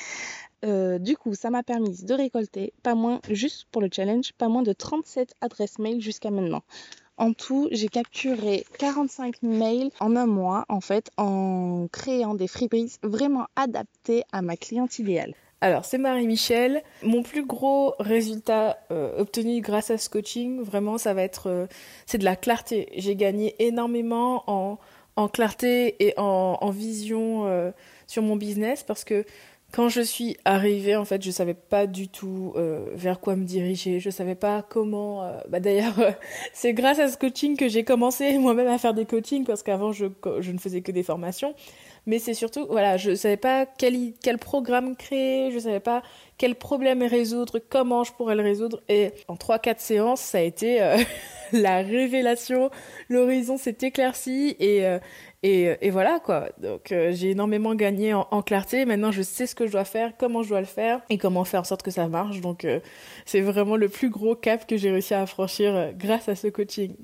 Euh, 0.65 0.99
du 0.99 1.17
coup, 1.17 1.35
ça 1.35 1.51
m'a 1.51 1.63
permis 1.63 2.05
de 2.05 2.15
récolter 2.15 2.73
pas 2.83 2.95
moins, 2.95 3.21
juste 3.31 3.67
pour 3.71 3.83
le 3.83 3.89
challenge, 3.93 4.33
pas 4.39 4.49
moins 4.49 4.63
de 4.63 4.73
37 4.73 5.35
adresses 5.41 5.79
mail 5.79 6.01
jusqu'à 6.01 6.31
maintenant. 6.31 6.63
En 7.17 7.33
tout, 7.33 7.69
j'ai 7.71 7.89
capturé 7.89 8.65
45 8.79 9.43
mails 9.43 9.91
en 10.01 10.17
un 10.17 10.27
mois, 10.27 10.65
en 10.69 10.81
fait, 10.81 11.11
en 11.17 11.87
créant 11.93 12.35
des 12.35 12.49
freebies 12.49 12.97
vraiment 13.03 13.47
adaptés 13.55 14.25
à 14.33 14.43
ma 14.43 14.57
cliente 14.57 14.99
idéale. 14.99 15.35
Alors, 15.61 15.85
c'est 15.85 15.99
Marie-Michel. 15.99 16.83
Mon 17.03 17.23
plus 17.23 17.47
gros 17.47 17.95
résultat 17.99 18.79
euh, 18.91 19.17
obtenu 19.19 19.61
grâce 19.61 19.91
à 19.91 19.99
ce 19.99 20.09
coaching, 20.09 20.61
vraiment, 20.61 20.99
ça 20.99 21.15
va 21.15 21.23
être, 21.23 21.49
euh, 21.49 21.67
c'est 22.07 22.19
de 22.19 22.25
la 22.25 22.37
clarté. 22.37 22.89
J'ai 22.97 23.17
gagné 23.17 23.55
énormément 23.61 24.45
en 25.17 25.29
clarté 25.29 25.95
et 26.05 26.15
en, 26.17 26.71
vision 26.71 27.73
sur 28.09 28.23
mon 28.23 28.35
business 28.35 28.83
parce 28.83 29.05
que 29.05 29.25
quand 29.75 29.89
je 29.89 30.03
suis 30.03 30.37
arrivée, 30.45 30.95
en 30.95 31.05
fait, 31.05 31.21
je 31.21 31.33
savais 31.33 31.55
pas 31.55 31.89
du 31.89 32.07
tout 32.07 32.53
euh, 32.55 32.87
vers 32.95 33.19
quoi 33.19 33.35
me 33.35 33.45
diriger. 33.45 33.99
Je 33.99 34.09
savais 34.09 34.37
pas 34.37 34.63
comment. 34.63 35.25
Euh, 35.25 35.33
bah 35.49 35.59
d'ailleurs, 35.59 35.97
c'est 36.53 36.75
grâce 36.75 37.01
à 37.01 37.09
ce 37.09 37.19
coaching 37.19 37.57
que 37.57 37.69
j'ai 37.69 37.83
commencé 37.83 38.39
moi-même 38.39 38.69
à 38.69 38.79
faire 38.79 38.95
des 38.95 39.05
coachings 39.05 39.45
parce 39.45 39.65
qu'avant 39.65 39.91
je, 39.91 40.07
je 40.39 40.53
ne 40.53 40.59
faisais 40.59 40.81
que 40.81 40.93
des 40.93 41.03
formations. 41.03 41.57
Mais 42.07 42.19
c'est 42.19 42.35
surtout, 42.35 42.67
voilà, 42.69 42.97
je 42.97 43.15
savais 43.15 43.37
pas 43.37 43.67
quel, 43.67 44.13
programme 44.39 44.97
créer, 44.97 45.51
je 45.51 45.59
savais 45.59 45.81
pas 45.81 46.03
quel 46.37 46.55
problème 46.55 47.03
résoudre, 47.03 47.61
comment 47.69 48.05
je 48.05 48.13
pourrais 48.13 48.35
le 48.35 48.43
résoudre. 48.43 48.83
Et 48.89 49.13
en 49.29 49.37
3-4 49.37 49.79
séances, 49.79 50.21
ça 50.21 50.39
a 50.39 50.43
été 50.43 50.81
la 51.53 51.79
révélation. 51.79 52.71
L'horizon 53.09 53.57
s'est 53.57 53.79
éclairci 53.81 54.57
et, 54.59 54.85
et, 55.47 55.91
voilà 55.91 56.21
quoi. 56.21 56.49
Donc 56.59 56.91
euh, 56.91 57.13
j'ai 57.13 57.33
énormément 57.33 57.75
gagné 57.75 58.15
en, 58.15 58.43
clarté. 58.43 58.87
Maintenant 58.87 59.13
je 59.13 59.21
sais 59.21 59.47
ce 59.47 59.55
que 59.55 59.67
je 59.67 59.73
dois 59.73 59.85
faire, 59.85 60.15
comment 60.17 60.43
je 60.43 60.49
dois 60.49 60.61
le 60.61 60.67
faire 60.67 61.03
et 61.11 61.19
comment 61.19 61.45
faire 61.45 61.61
en 61.61 61.65
sorte 61.65 61.83
que 61.83 61.91
ça 61.91 62.09
marche. 62.09 62.41
Donc 62.41 62.65
euh, 62.65 62.81
c'est 63.27 63.43
vraiment 63.43 63.77
le 63.77 63.91
plus 63.91 64.09
gros 64.09 64.35
cap 64.35 64.67
que 64.67 64.79
j'ai 64.79 64.91
réussi 64.91 65.13
à 65.13 65.27
franchir 65.27 65.75
euh, 65.75 65.93
grâce 65.93 66.31
à 66.31 66.35
ce 66.35 66.47
coaching. 66.47 66.95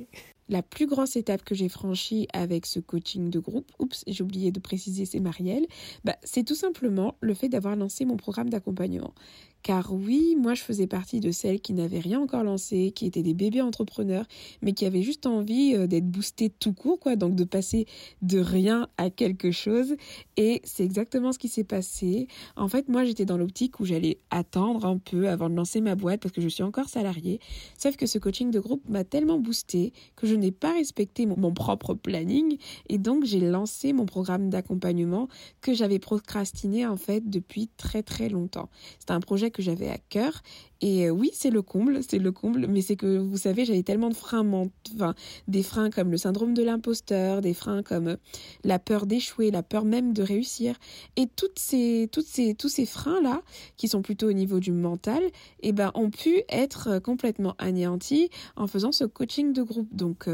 La 0.51 0.63
plus 0.65 0.89
grosse 0.89 1.15
étape 1.15 1.45
que 1.45 1.55
j'ai 1.55 1.69
franchie 1.69 2.27
avec 2.33 2.67
ce 2.67 2.81
coaching 2.81 3.31
de 3.31 3.39
groupe, 3.39 3.71
oups, 3.79 4.03
j'ai 4.09 4.25
oublié 4.25 4.51
de 4.51 4.59
préciser, 4.59 5.05
c'est 5.05 5.21
Marielle, 5.21 5.65
bah, 6.03 6.17
c'est 6.25 6.43
tout 6.43 6.57
simplement 6.57 7.15
le 7.21 7.35
fait 7.35 7.49
d'avoir 7.49 7.77
lancé 7.77 8.05
mon 8.05 8.17
programme 8.17 8.51
d'accompagnement. 8.51 9.15
Car 9.63 9.93
oui, 9.93 10.37
moi 10.39 10.55
je 10.55 10.63
faisais 10.63 10.87
partie 10.87 11.21
de 11.21 11.31
celles 11.31 11.61
qui 11.61 11.73
n'avaient 11.73 11.99
rien 11.99 12.21
encore 12.21 12.45
lancé, 12.45 12.93
qui 12.95 13.07
étaient 13.07 13.23
des 13.23 13.35
bébés 13.35 13.61
entrepreneurs, 13.61 14.25
mais 14.63 14.73
qui 14.73 14.87
avaient 14.87 15.03
juste 15.03 15.27
envie 15.27 15.75
euh, 15.75 15.87
d'être 15.87 16.07
boostées 16.07 16.51
tout 16.51 16.73
court, 16.73 16.99
quoi, 16.99 17.17
donc 17.17 17.35
de 17.35 17.45
passer 17.45 17.87
de 18.23 18.39
rien 18.39 18.89
à 18.97 19.11
quelque 19.11 19.51
chose. 19.51 19.97
Et 20.37 20.63
c'est 20.65 20.85
exactement 20.85 21.33
ce 21.33 21.39
qui 21.39 21.49
s'est 21.49 21.65
passé. 21.65 22.27
En 22.57 22.69
fait, 22.69 22.89
moi 22.89 23.05
j'étais 23.05 23.25
dans 23.25 23.37
l'optique 23.37 23.81
où 23.81 23.85
j'allais 23.85 24.19
attendre 24.31 24.87
un 24.87 24.99
peu 24.99 25.29
avant 25.29 25.51
de 25.51 25.55
lancer 25.55 25.81
ma 25.81 25.95
boîte 25.95 26.21
parce 26.21 26.35
que 26.35 26.41
je 26.41 26.49
suis 26.49 26.63
encore 26.63 26.89
salariée. 26.89 27.41
Sauf 27.77 27.97
que 27.97 28.07
ce 28.07 28.19
coaching 28.19 28.51
de 28.51 28.61
groupe 28.61 28.89
m'a 28.89 29.05
tellement 29.05 29.39
boosté 29.39 29.93
que 30.17 30.27
je 30.27 30.35
n'ai 30.35 30.53
pas 30.53 30.73
respecté 30.73 31.27
mon, 31.27 31.37
mon 31.37 31.53
propre 31.53 31.95
planning 31.95 32.57
et 32.89 32.99
donc 32.99 33.25
j'ai 33.25 33.41
lancé 33.41 33.93
mon 33.93 34.07
programme 34.07 34.49
d'accompagnement 34.49 35.29
que 35.61 35.75
j'avais 35.75 35.99
procrastiné 35.99 36.87
en 36.87 36.97
fait 36.97 37.29
depuis 37.29 37.69
très 37.77 38.03
très 38.03 38.29
longtemps. 38.29 38.69
C'était 38.99 39.13
un 39.13 39.21
projet 39.21 39.50
que 39.51 39.63
j'avais 39.63 39.89
à 39.89 39.99
cœur. 39.99 40.43
Et 40.83 41.07
euh, 41.07 41.11
oui, 41.11 41.31
c'est 41.35 41.51
le 41.51 41.61
comble, 41.61 42.01
c'est 42.03 42.19
le 42.19 42.33
comble, 42.33 42.67
mais 42.67 42.81
c'est 42.81 42.97
que 42.97 43.19
vous 43.19 43.37
savez, 43.37 43.65
j'avais 43.65 43.83
tellement 43.83 44.09
de 44.09 44.15
freins, 44.15 44.47
enfin, 44.95 45.15
des 45.47 45.63
freins 45.63 45.91
comme 45.91 46.11
le 46.11 46.17
syndrome 46.17 46.55
de 46.55 46.63
l'imposteur, 46.63 47.43
des 47.43 47.53
freins 47.53 47.83
comme 47.83 48.09
euh, 48.09 48.17
la 48.65 48.79
peur 48.79 49.07
d'échouer, 49.07 49.51
la 49.51 49.63
peur 49.63 49.85
même 49.85 50.15
de 50.15 50.23
réussir. 50.23 50.77
Et 51.17 51.27
toutes 51.27 51.59
ces, 51.59 52.09
toutes 52.11 52.27
ces, 52.27 52.55
tous 52.55 52.71
ces 52.71 52.87
freins-là, 52.87 53.43
qui 53.77 53.89
sont 53.89 54.01
plutôt 54.01 54.29
au 54.29 54.33
niveau 54.33 54.59
du 54.59 54.73
mental, 54.73 55.23
eh 55.61 55.73
ben, 55.73 55.91
ont 55.95 56.11
pu 56.11 56.43
être 56.49 56.89
euh, 56.89 57.01
complètement 57.01 57.55
anéantis 57.59 58.31
en 58.57 58.67
faisant 58.67 58.93
ce 58.93 59.05
coaching 59.05 59.53
de 59.53 59.63
groupe. 59.63 59.89
Donc, 59.95 60.29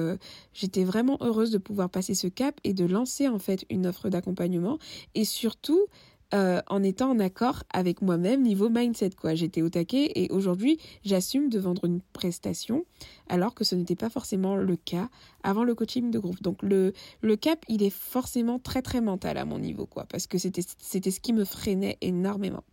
j'étais 0.52 0.84
vraiment 0.84 1.16
heureuse 1.20 1.50
de 1.50 1.58
pouvoir 1.58 1.90
passer 1.90 2.14
ce 2.14 2.26
cap 2.26 2.60
et 2.64 2.74
de 2.74 2.84
lancer 2.84 3.28
en 3.28 3.38
fait 3.38 3.64
une 3.70 3.86
offre 3.86 4.08
d'accompagnement 4.08 4.78
et 5.14 5.24
surtout 5.24 5.86
euh, 6.34 6.60
en 6.66 6.82
étant 6.82 7.10
en 7.10 7.18
accord 7.20 7.62
avec 7.72 8.02
moi-même 8.02 8.42
niveau 8.42 8.68
mindset 8.68 9.10
quoi. 9.10 9.34
J'étais 9.34 9.62
au 9.62 9.68
taquet 9.68 10.10
et 10.14 10.30
aujourd'hui 10.30 10.78
j'assume 11.04 11.48
de 11.48 11.58
vendre 11.58 11.84
une 11.84 12.00
prestation 12.00 12.84
alors 13.28 13.54
que 13.54 13.62
ce 13.64 13.74
n'était 13.74 13.96
pas 13.96 14.10
forcément 14.10 14.56
le 14.56 14.76
cas 14.76 15.08
avant 15.42 15.62
le 15.62 15.74
coaching 15.74 16.10
de 16.10 16.18
groupe. 16.18 16.42
Donc 16.42 16.62
le, 16.62 16.92
le 17.20 17.36
cap 17.36 17.64
il 17.68 17.82
est 17.82 17.94
forcément 17.94 18.58
très 18.58 18.82
très 18.82 19.00
mental 19.00 19.38
à 19.38 19.44
mon 19.44 19.58
niveau 19.58 19.86
quoi 19.86 20.04
parce 20.04 20.26
que 20.26 20.38
c'était 20.38 20.62
c'était 20.78 21.10
ce 21.10 21.20
qui 21.20 21.32
me 21.32 21.44
freinait 21.44 21.98
énormément. 22.00 22.64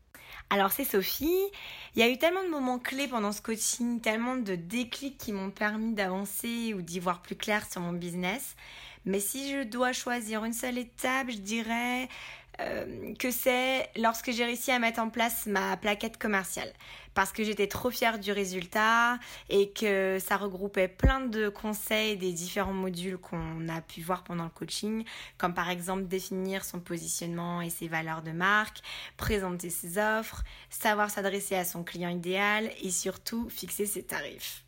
Alors 0.50 0.72
c'est 0.72 0.84
Sophie, 0.84 1.38
il 1.96 2.00
y 2.00 2.04
a 2.04 2.10
eu 2.10 2.18
tellement 2.18 2.44
de 2.44 2.50
moments 2.50 2.80
clés 2.80 3.08
pendant 3.08 3.32
ce 3.32 3.42
coaching, 3.42 4.02
tellement 4.02 4.36
de 4.36 4.56
déclics 4.56 5.18
qui 5.18 5.32
m'ont 5.32 5.52
permis 5.52 5.94
d'avancer 5.94 6.74
ou 6.74 6.82
d'y 6.82 7.00
voir 7.00 7.22
plus 7.22 7.36
clair 7.36 7.70
sur 7.72 7.82
mon 7.82 7.94
business. 7.94 8.56
Mais 9.06 9.20
si 9.20 9.52
je 9.52 9.64
dois 9.64 9.92
choisir 9.92 10.46
une 10.46 10.54
seule 10.54 10.78
étape, 10.78 11.30
je 11.30 11.38
dirais 11.38 12.08
euh, 12.60 13.14
que 13.16 13.32
c'est 13.32 13.90
lorsque 13.96 14.32
j'ai 14.32 14.46
réussi 14.46 14.72
à 14.72 14.80
mettre 14.80 15.00
en 15.00 15.10
place 15.10 15.46
ma 15.46 15.76
plaquette 15.78 16.18
commerciale. 16.18 16.72
Parce 17.14 17.32
que 17.32 17.44
j'étais 17.44 17.68
trop 17.68 17.92
fière 17.92 18.20
du 18.20 18.32
résultat 18.32 19.20
et 19.50 19.72
que 19.72 20.18
ça 20.20 20.38
regroupait 20.38 20.88
plein 20.88 21.22
de 21.22 21.50
conseils 21.50 22.18
des 22.18 22.32
différents 22.32 22.74
modules 22.74 23.18
qu'on 23.18 23.68
a 23.70 23.82
pu 23.82 24.02
voir 24.02 24.24
pendant 24.24 24.46
le 24.46 24.50
coaching, 24.50 25.04
comme 25.38 25.54
par 25.54 25.70
exemple 25.70 26.06
définir 26.06 26.66
son 26.66 26.80
positionnement 26.80 27.62
et 27.62 27.70
ses 27.70 27.88
valeurs 27.88 28.24
de 28.24 28.32
marque, 28.32 28.80
présenter 29.18 29.70
ses 29.70 30.00
offres, 30.00 30.44
savoir 30.70 31.10
s'adresser 31.10 31.56
à 31.56 31.66
son 31.66 31.84
client 31.84 32.10
idéal 32.10 32.72
et 32.82 32.90
surtout 32.90 33.48
fixer 33.50 33.86
ses 33.86 34.04
tarifs. 34.04 34.64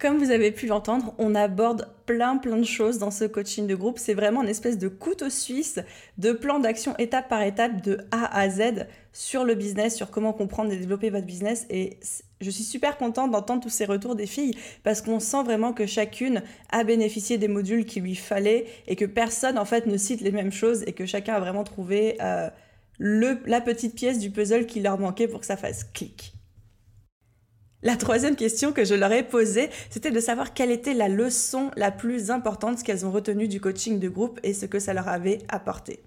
Comme 0.00 0.18
vous 0.18 0.32
avez 0.32 0.50
pu 0.50 0.66
l'entendre, 0.66 1.14
on 1.18 1.34
aborde 1.34 1.88
plein 2.04 2.36
plein 2.36 2.56
de 2.56 2.64
choses 2.64 2.98
dans 2.98 3.12
ce 3.12 3.24
coaching 3.24 3.66
de 3.66 3.74
groupe. 3.76 3.98
C'est 3.98 4.14
vraiment 4.14 4.42
une 4.42 4.48
espèce 4.48 4.76
de 4.76 4.88
couteau 4.88 5.30
suisse 5.30 5.78
de 6.18 6.32
plan 6.32 6.58
d'action 6.58 6.96
étape 6.98 7.28
par 7.28 7.42
étape 7.42 7.80
de 7.80 7.98
A 8.10 8.38
à 8.38 8.48
Z 8.50 8.86
sur 9.12 9.44
le 9.44 9.54
business, 9.54 9.94
sur 9.94 10.10
comment 10.10 10.32
comprendre 10.32 10.72
et 10.72 10.76
développer 10.76 11.10
votre 11.10 11.26
business. 11.26 11.64
Et 11.70 11.98
je 12.40 12.50
suis 12.50 12.64
super 12.64 12.98
contente 12.98 13.30
d'entendre 13.30 13.62
tous 13.62 13.70
ces 13.70 13.84
retours 13.84 14.16
des 14.16 14.26
filles 14.26 14.56
parce 14.82 15.00
qu'on 15.00 15.20
sent 15.20 15.44
vraiment 15.44 15.72
que 15.72 15.86
chacune 15.86 16.42
a 16.70 16.82
bénéficié 16.82 17.38
des 17.38 17.48
modules 17.48 17.84
qu'il 17.84 18.02
lui 18.02 18.16
fallait 18.16 18.66
et 18.88 18.96
que 18.96 19.04
personne 19.04 19.58
en 19.58 19.64
fait 19.64 19.86
ne 19.86 19.96
cite 19.96 20.20
les 20.20 20.32
mêmes 20.32 20.52
choses 20.52 20.82
et 20.88 20.92
que 20.92 21.06
chacun 21.06 21.34
a 21.34 21.40
vraiment 21.40 21.64
trouvé 21.64 22.18
euh, 22.20 22.50
la 22.98 23.60
petite 23.60 23.94
pièce 23.94 24.18
du 24.18 24.30
puzzle 24.30 24.66
qui 24.66 24.80
leur 24.80 24.98
manquait 24.98 25.28
pour 25.28 25.40
que 25.40 25.46
ça 25.46 25.56
fasse 25.56 25.84
clic. 25.84 26.33
La 27.84 27.96
troisième 27.96 28.34
question 28.34 28.72
que 28.72 28.82
je 28.82 28.94
leur 28.94 29.12
ai 29.12 29.22
posée, 29.22 29.68
c'était 29.90 30.10
de 30.10 30.18
savoir 30.18 30.54
quelle 30.54 30.70
était 30.70 30.94
la 30.94 31.08
leçon 31.08 31.70
la 31.76 31.90
plus 31.90 32.30
importante 32.30 32.82
qu'elles 32.82 33.04
ont 33.04 33.10
retenue 33.10 33.46
du 33.46 33.60
coaching 33.60 34.00
de 34.00 34.08
groupe 34.08 34.40
et 34.42 34.54
ce 34.54 34.64
que 34.64 34.78
ça 34.78 34.94
leur 34.94 35.06
avait 35.06 35.40
apporté. 35.50 36.00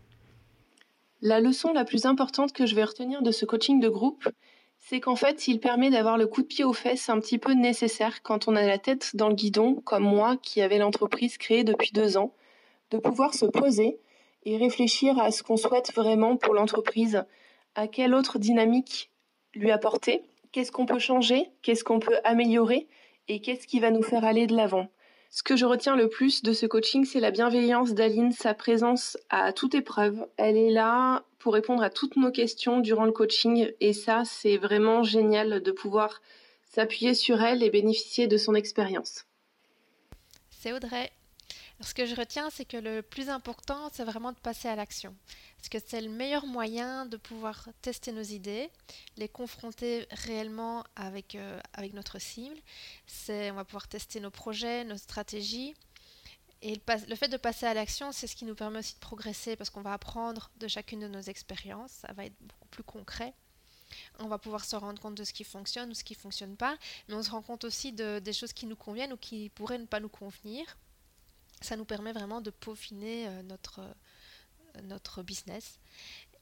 La 1.22 1.40
leçon 1.40 1.74
la 1.74 1.86
plus 1.86 2.08
importante 2.08 2.52
que 2.52 2.66
je 2.66 2.74
vais 2.74 2.84
retenir 2.84 3.22
de 3.22 3.30
ce 3.30 3.46
coaching 3.46 3.80
de 3.80 3.90
groupe, 3.90 4.28
c'est 4.80 5.00
qu'en 5.00 5.16
fait, 5.16 5.48
il 5.48 5.60
permet 5.60 5.92
d'avoir 5.92 6.18
le 6.18 6.26
coup 6.26 6.42
de 6.42 6.48
pied 6.48 6.64
aux 6.64 6.74
fesses 6.74 7.10
un 7.10 7.20
petit 7.20 7.38
peu 7.38 7.54
nécessaire 7.54 8.24
quand 8.24 8.48
on 8.48 8.56
a 8.56 8.66
la 8.66 8.80
tête 8.80 9.16
dans 9.16 9.30
le 9.30 9.36
guidon, 9.36 9.76
comme 9.76 10.04
moi 10.04 10.36
qui 10.42 10.64
avait 10.64 10.80
l'entreprise 10.80 11.38
créée 11.38 11.64
depuis 11.64 11.92
deux 11.92 12.18
ans, 12.18 12.34
de 12.90 12.98
pouvoir 12.98 13.36
se 13.36 13.46
poser 13.46 14.00
et 14.46 14.58
réfléchir 14.58 15.20
à 15.20 15.30
ce 15.30 15.44
qu'on 15.44 15.58
souhaite 15.58 15.94
vraiment 15.94 16.38
pour 16.38 16.56
l'entreprise, 16.56 17.24
à 17.76 17.88
quelle 17.88 18.16
autre 18.16 18.40
dynamique 18.40 19.12
lui 19.54 19.70
apporter 19.70 20.24
qu'est-ce 20.51 20.72
qu'on 20.72 20.86
peut 20.86 21.00
changer, 21.00 21.50
qu'est-ce 21.62 21.84
qu'on 21.84 22.00
peut 22.00 22.18
améliorer? 22.24 22.88
Et 23.27 23.42
qu'est-ce 23.42 23.68
qui 23.68 23.80
va 23.80 23.92
nous 23.92 24.04
faire 24.04 24.24
aller 24.24 24.48
de 24.48 24.56
l'avant? 24.56 24.89
Ce 25.30 25.44
que 25.44 25.58
je 25.58 25.66
retiens 25.66 25.96
le 25.96 26.08
plus 26.08 26.44
de 26.44 26.54
ce 26.54 26.66
coaching, 26.66 27.04
c'est 27.04 27.20
la 27.20 27.32
bienveillance 27.32 27.94
d'Aline, 27.94 28.32
sa 28.32 28.54
présence 28.54 29.18
à 29.30 29.51
toute 29.51 29.75
épreuve. 29.75 30.25
Elle 30.38 30.56
est 30.56 30.72
là 30.72 31.25
pour 31.39 31.54
répondre 31.54 31.84
à 31.84 31.89
toutes 31.89 32.16
nos 32.16 32.32
questions 32.32 32.80
durant 32.80 33.06
le 33.06 33.12
coaching 33.12 33.72
et 33.80 33.94
ça, 33.94 34.24
c'est 34.25 34.58
vraiment 34.58 35.04
génial 35.04 35.62
de 35.62 35.72
pouvoir 35.72 36.22
s'appuyer 36.63 37.13
sur 37.13 37.42
elle 37.42 37.63
et 37.63 37.70
bénéficier 37.70 38.27
de 38.27 38.38
son 38.38 38.56
expérience. 38.56 39.25
C'est 40.50 40.74
Audrey. 40.74 41.12
Ce 41.80 41.94
que 41.94 42.08
je 42.08 42.16
retiens, 42.16 42.50
c'est 42.50 42.66
que 42.66 42.78
le 42.78 43.04
plus 43.04 43.30
important, 43.30 43.90
c'est 43.94 44.04
vraiment 44.04 44.32
de 44.32 44.40
passer 44.40 44.68
à 44.68 44.76
l'action. 44.76 45.16
Parce 45.58 45.70
que 45.70 45.78
c'est 45.86 46.02
le 46.02 46.10
meilleur 46.10 46.48
moyen 46.48 47.06
de 47.06 47.18
pouvoir 47.18 47.70
tester 47.84 48.12
nos 48.12 48.24
idées, 48.24 48.72
les 49.16 49.30
confronter 49.30 50.08
réellement 50.10 50.84
avec, 50.96 51.36
euh, 51.36 51.60
avec 51.74 51.94
notre 51.94 52.20
cible. 52.20 52.58
C'est, 53.06 53.52
on 53.52 53.56
va 53.56 53.64
pouvoir 53.64 53.88
tester 53.88 54.20
nos 54.20 54.32
projets, 54.32 54.86
nos 54.86 54.98
stratégies. 54.98 55.76
Et 56.64 56.74
le, 56.74 57.10
le 57.10 57.16
fait 57.16 57.28
de 57.28 57.38
passer 57.38 57.68
à 57.68 57.76
l'action, 57.76 58.12
c'est 58.12 58.26
ce 58.26 58.36
qui 58.36 58.46
nous 58.46 58.56
permet 58.56 58.80
aussi 58.80 58.96
de 58.96 59.00
progresser 59.00 59.56
parce 59.56 59.70
qu'on 59.70 59.82
va 59.82 59.94
apprendre 59.94 60.50
de 60.60 60.68
chacune 60.68 61.02
de 61.02 61.08
nos 61.08 61.22
expériences. 61.22 61.92
Ça 61.92 62.12
va 62.14 62.26
être 62.26 62.36
beaucoup 62.42 62.68
plus 62.70 62.84
concret 62.84 63.36
on 64.20 64.28
va 64.28 64.38
pouvoir 64.38 64.66
se 64.66 64.76
rendre 64.76 65.02
compte 65.02 65.16
de 65.16 65.24
ce 65.24 65.32
qui 65.32 65.46
fonctionne 65.46 65.90
ou 65.92 65.94
ce 65.94 66.04
qui 66.04 66.14
ne 66.14 66.20
fonctionne 66.20 66.58
pas, 66.58 66.78
mais 67.08 67.16
on 67.16 67.24
se 67.24 67.32
rend 67.32 67.42
compte 67.42 67.64
aussi 67.64 67.94
de, 67.94 68.20
des 68.20 68.34
choses 68.34 68.52
qui 68.52 68.66
nous 68.66 68.76
conviennent 68.76 69.14
ou 69.14 69.18
qui 69.18 69.50
pourraient 69.50 69.78
ne 69.78 69.86
pas 69.86 70.02
nous 70.02 70.10
convenir 70.10 70.78
ça 71.62 71.76
nous 71.76 71.86
permet 71.86 72.14
vraiment 72.14 72.42
de 72.42 72.50
peaufiner 72.50 73.28
euh, 73.28 73.44
notre, 73.44 73.80
euh, 73.80 74.82
notre 74.84 75.24
business. 75.24 75.80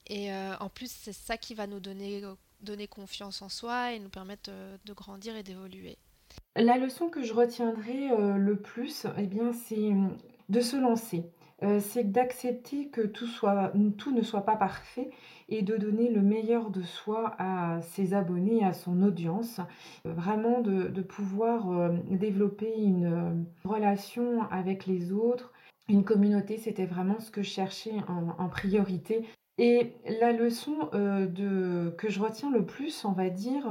Et 0.07 0.31
euh, 0.31 0.55
en 0.59 0.69
plus, 0.69 0.91
c'est 0.91 1.13
ça 1.13 1.37
qui 1.37 1.55
va 1.55 1.67
nous 1.67 1.79
donner, 1.79 2.21
donner 2.61 2.87
confiance 2.87 3.41
en 3.41 3.49
soi 3.49 3.93
et 3.93 3.99
nous 3.99 4.09
permettre 4.09 4.51
de 4.85 4.93
grandir 4.93 5.35
et 5.35 5.41
d'évoluer. 5.41 5.97
La 6.55 6.77
leçon 6.77 7.09
que 7.09 7.23
je 7.23 7.33
retiendrai 7.33 8.09
le 8.37 8.55
plus, 8.55 9.07
eh 9.17 9.29
c'est 9.53 9.91
de 10.49 10.61
se 10.61 10.75
lancer. 10.75 11.23
C'est 11.79 12.11
d'accepter 12.11 12.89
que 12.89 13.01
tout, 13.01 13.27
soit, 13.27 13.71
tout 13.97 14.13
ne 14.13 14.21
soit 14.21 14.45
pas 14.45 14.55
parfait 14.55 15.09
et 15.47 15.61
de 15.61 15.77
donner 15.77 16.09
le 16.09 16.21
meilleur 16.21 16.69
de 16.69 16.81
soi 16.81 17.35
à 17.37 17.81
ses 17.81 18.13
abonnés, 18.13 18.63
à 18.63 18.73
son 18.73 19.01
audience. 19.01 19.61
Vraiment 20.03 20.61
de, 20.61 21.01
pouvoir 21.01 21.71
euh, 21.71 21.89
développer 22.09 22.73
une 22.75 23.05
euh, 23.05 23.33
relation 23.63 24.43
avec 24.51 24.85
les 24.85 25.11
autres 25.11 25.51
une 25.87 26.03
communauté, 26.03 26.57
c'était 26.57 26.87
vraiment 26.87 27.19
ce 27.19 27.29
que 27.29 27.43
je 27.43 27.49
cherchais 27.49 27.93
en, 28.07 28.49
priorité. 28.49 29.23
Et 29.59 29.93
la 30.19 30.31
leçon 30.31 30.89
de, 30.93 31.93
que 31.95 32.09
je 32.09 32.19
retiens 32.19 32.49
le 32.49 32.65
plus, 32.65 33.05
on 33.05 33.11
va 33.11 33.29
dire, 33.29 33.67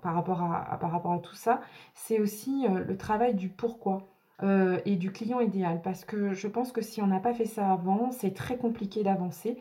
par, 0.00 0.14
rapport 0.14 0.42
à, 0.42 0.78
par 0.78 0.92
rapport 0.92 1.10
à 1.10 1.18
tout 1.18 1.34
ça, 1.34 1.60
c'est 1.94 2.20
aussi 2.20 2.66
le 2.68 2.96
travail 2.96 3.34
du 3.34 3.48
pourquoi. 3.48 4.11
Et 4.42 4.96
du 4.96 5.12
client 5.12 5.40
idéal. 5.40 5.80
Parce 5.82 6.04
que 6.04 6.32
je 6.32 6.48
pense 6.48 6.72
que 6.72 6.82
si 6.82 7.00
on 7.00 7.06
n'a 7.06 7.20
pas 7.20 7.34
fait 7.34 7.46
ça 7.46 7.70
avant, 7.70 8.10
c'est 8.10 8.34
très 8.34 8.56
compliqué 8.56 9.02
d'avancer. 9.02 9.56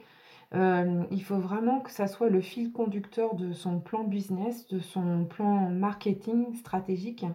il 0.53 1.23
faut 1.23 1.37
vraiment 1.37 1.79
que 1.79 1.91
ça 1.91 2.07
soit 2.07 2.29
le 2.29 2.41
fil 2.41 2.71
conducteur 2.71 3.35
de 3.35 3.53
son 3.53 3.79
plan 3.79 4.03
business, 4.03 4.67
de 4.67 4.79
son 4.79 5.25
plan 5.25 5.69
marketing 5.69 6.55
stratégique. 6.55 7.25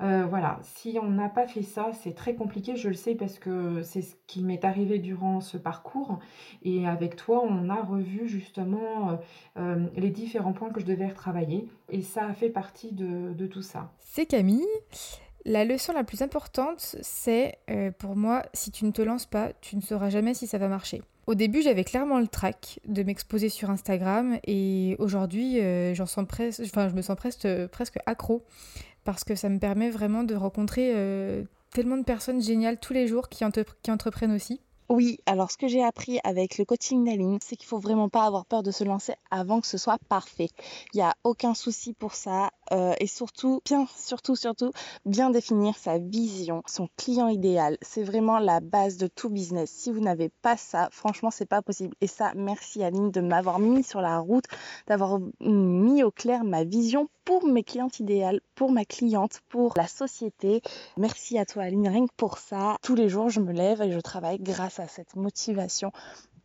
Euh, 0.00 0.26
voilà, 0.28 0.60
si 0.62 0.96
on 1.02 1.10
n'a 1.10 1.28
pas 1.28 1.48
fait 1.48 1.62
ça, 1.62 1.90
c'est 1.92 2.14
très 2.14 2.36
compliqué, 2.36 2.76
je 2.76 2.88
le 2.88 2.94
sais 2.94 3.16
parce 3.16 3.40
que 3.40 3.82
c'est 3.82 4.02
ce 4.02 4.14
qui 4.28 4.42
m'est 4.42 4.64
arrivé 4.64 5.00
durant 5.00 5.40
ce 5.40 5.56
parcours. 5.56 6.20
Et 6.62 6.86
avec 6.86 7.16
toi, 7.16 7.42
on 7.44 7.68
a 7.68 7.82
revu 7.82 8.28
justement 8.28 9.10
euh, 9.10 9.16
euh, 9.58 9.86
les 9.96 10.10
différents 10.10 10.52
points 10.52 10.70
que 10.70 10.80
je 10.80 10.86
devais 10.86 11.08
retravailler. 11.08 11.68
Et 11.88 12.02
ça 12.02 12.26
a 12.26 12.32
fait 12.32 12.50
partie 12.50 12.92
de, 12.92 13.46
tout 13.46 13.62
ça. 13.62 13.92
C'est 13.98 14.26
Camille. 14.26 14.66
La 15.44 15.64
leçon 15.64 15.92
la 15.92 16.04
plus 16.04 16.22
importante, 16.22 16.96
c'est 17.00 17.58
pour 17.98 18.16
moi, 18.16 18.42
si 18.52 18.70
tu 18.70 18.84
ne 18.84 18.90
te 18.90 19.02
lances 19.02 19.26
pas, 19.26 19.52
tu 19.60 19.76
ne 19.76 19.80
sauras 19.80 20.10
jamais 20.10 20.34
si 20.34 20.46
ça 20.46 20.58
va 20.58 20.68
marcher. 20.68 21.02
Au 21.26 21.34
début, 21.34 21.62
j'avais 21.62 21.84
clairement 21.84 22.18
le 22.18 22.26
trac 22.26 22.80
de 22.86 23.02
m'exposer 23.02 23.48
sur 23.48 23.70
Instagram 23.70 24.38
et 24.46 24.96
aujourd'hui, 24.98 25.58
sens 25.94 26.26
presque, 26.26 26.62
je 26.64 26.94
me 26.94 27.02
sens 27.02 27.16
presque, 27.16 27.98
accro 28.06 28.44
parce 29.08 29.24
que 29.24 29.34
ça 29.34 29.48
me 29.48 29.58
permet 29.58 29.88
vraiment 29.88 30.22
de 30.22 30.34
rencontrer 30.34 30.92
euh, 30.94 31.42
tellement 31.72 31.96
de 31.96 32.02
personnes 32.02 32.42
géniales 32.42 32.78
tous 32.78 32.92
les 32.92 33.06
jours 33.06 33.30
qui, 33.30 33.42
qui 33.82 33.90
entreprennent 33.90 34.34
aussi. 34.34 34.60
Oui, 34.90 35.18
alors 35.24 35.50
ce 35.50 35.56
que 35.56 35.66
j'ai 35.66 35.82
appris 35.82 36.18
avec 36.24 36.58
le 36.58 36.66
coaching 36.66 37.04
d'Aline, 37.04 37.38
c'est 37.42 37.56
qu'il 37.56 37.66
faut 37.66 37.78
vraiment 37.78 38.10
pas 38.10 38.24
avoir 38.24 38.44
peur 38.44 38.62
de 38.62 38.70
se 38.70 38.84
lancer 38.84 39.14
avant 39.30 39.62
que 39.62 39.66
ce 39.66 39.78
soit 39.78 39.98
parfait. 40.10 40.48
Il 40.92 40.98
n'y 40.98 41.02
a 41.02 41.14
aucun 41.24 41.54
souci 41.54 41.94
pour 41.94 42.14
ça 42.14 42.50
euh, 42.72 42.94
et 43.00 43.06
surtout, 43.06 43.60
bien, 43.64 43.86
surtout, 43.96 44.36
surtout, 44.36 44.72
bien 45.04 45.30
définir 45.30 45.76
sa 45.76 45.98
vision, 45.98 46.62
son 46.66 46.88
client 46.96 47.28
idéal. 47.28 47.78
C'est 47.82 48.02
vraiment 48.02 48.38
la 48.38 48.60
base 48.60 48.96
de 48.96 49.06
tout 49.06 49.30
business. 49.30 49.70
Si 49.70 49.90
vous 49.90 50.00
n'avez 50.00 50.30
pas 50.42 50.56
ça, 50.56 50.88
franchement, 50.92 51.30
c'est 51.30 51.46
pas 51.46 51.62
possible. 51.62 51.94
Et 52.00 52.06
ça, 52.06 52.32
merci 52.34 52.82
Aline 52.82 53.10
de 53.10 53.20
m'avoir 53.20 53.58
mis 53.58 53.82
sur 53.82 54.00
la 54.00 54.18
route, 54.18 54.46
d'avoir 54.86 55.18
mis 55.40 56.02
au 56.02 56.10
clair 56.10 56.44
ma 56.44 56.64
vision 56.64 57.08
pour 57.24 57.46
mes 57.46 57.62
clientes 57.62 58.00
idéales, 58.00 58.40
pour 58.54 58.72
ma 58.72 58.86
cliente, 58.86 59.40
pour 59.48 59.74
la 59.76 59.86
société. 59.86 60.62
Merci 60.96 61.38
à 61.38 61.44
toi 61.44 61.64
Aline, 61.64 62.06
que 62.06 62.14
pour 62.16 62.38
ça. 62.38 62.76
Tous 62.82 62.94
les 62.94 63.08
jours, 63.08 63.28
je 63.28 63.40
me 63.40 63.52
lève 63.52 63.82
et 63.82 63.92
je 63.92 64.00
travaille 64.00 64.38
grâce 64.38 64.80
à 64.80 64.88
cette 64.88 65.14
motivation. 65.14 65.92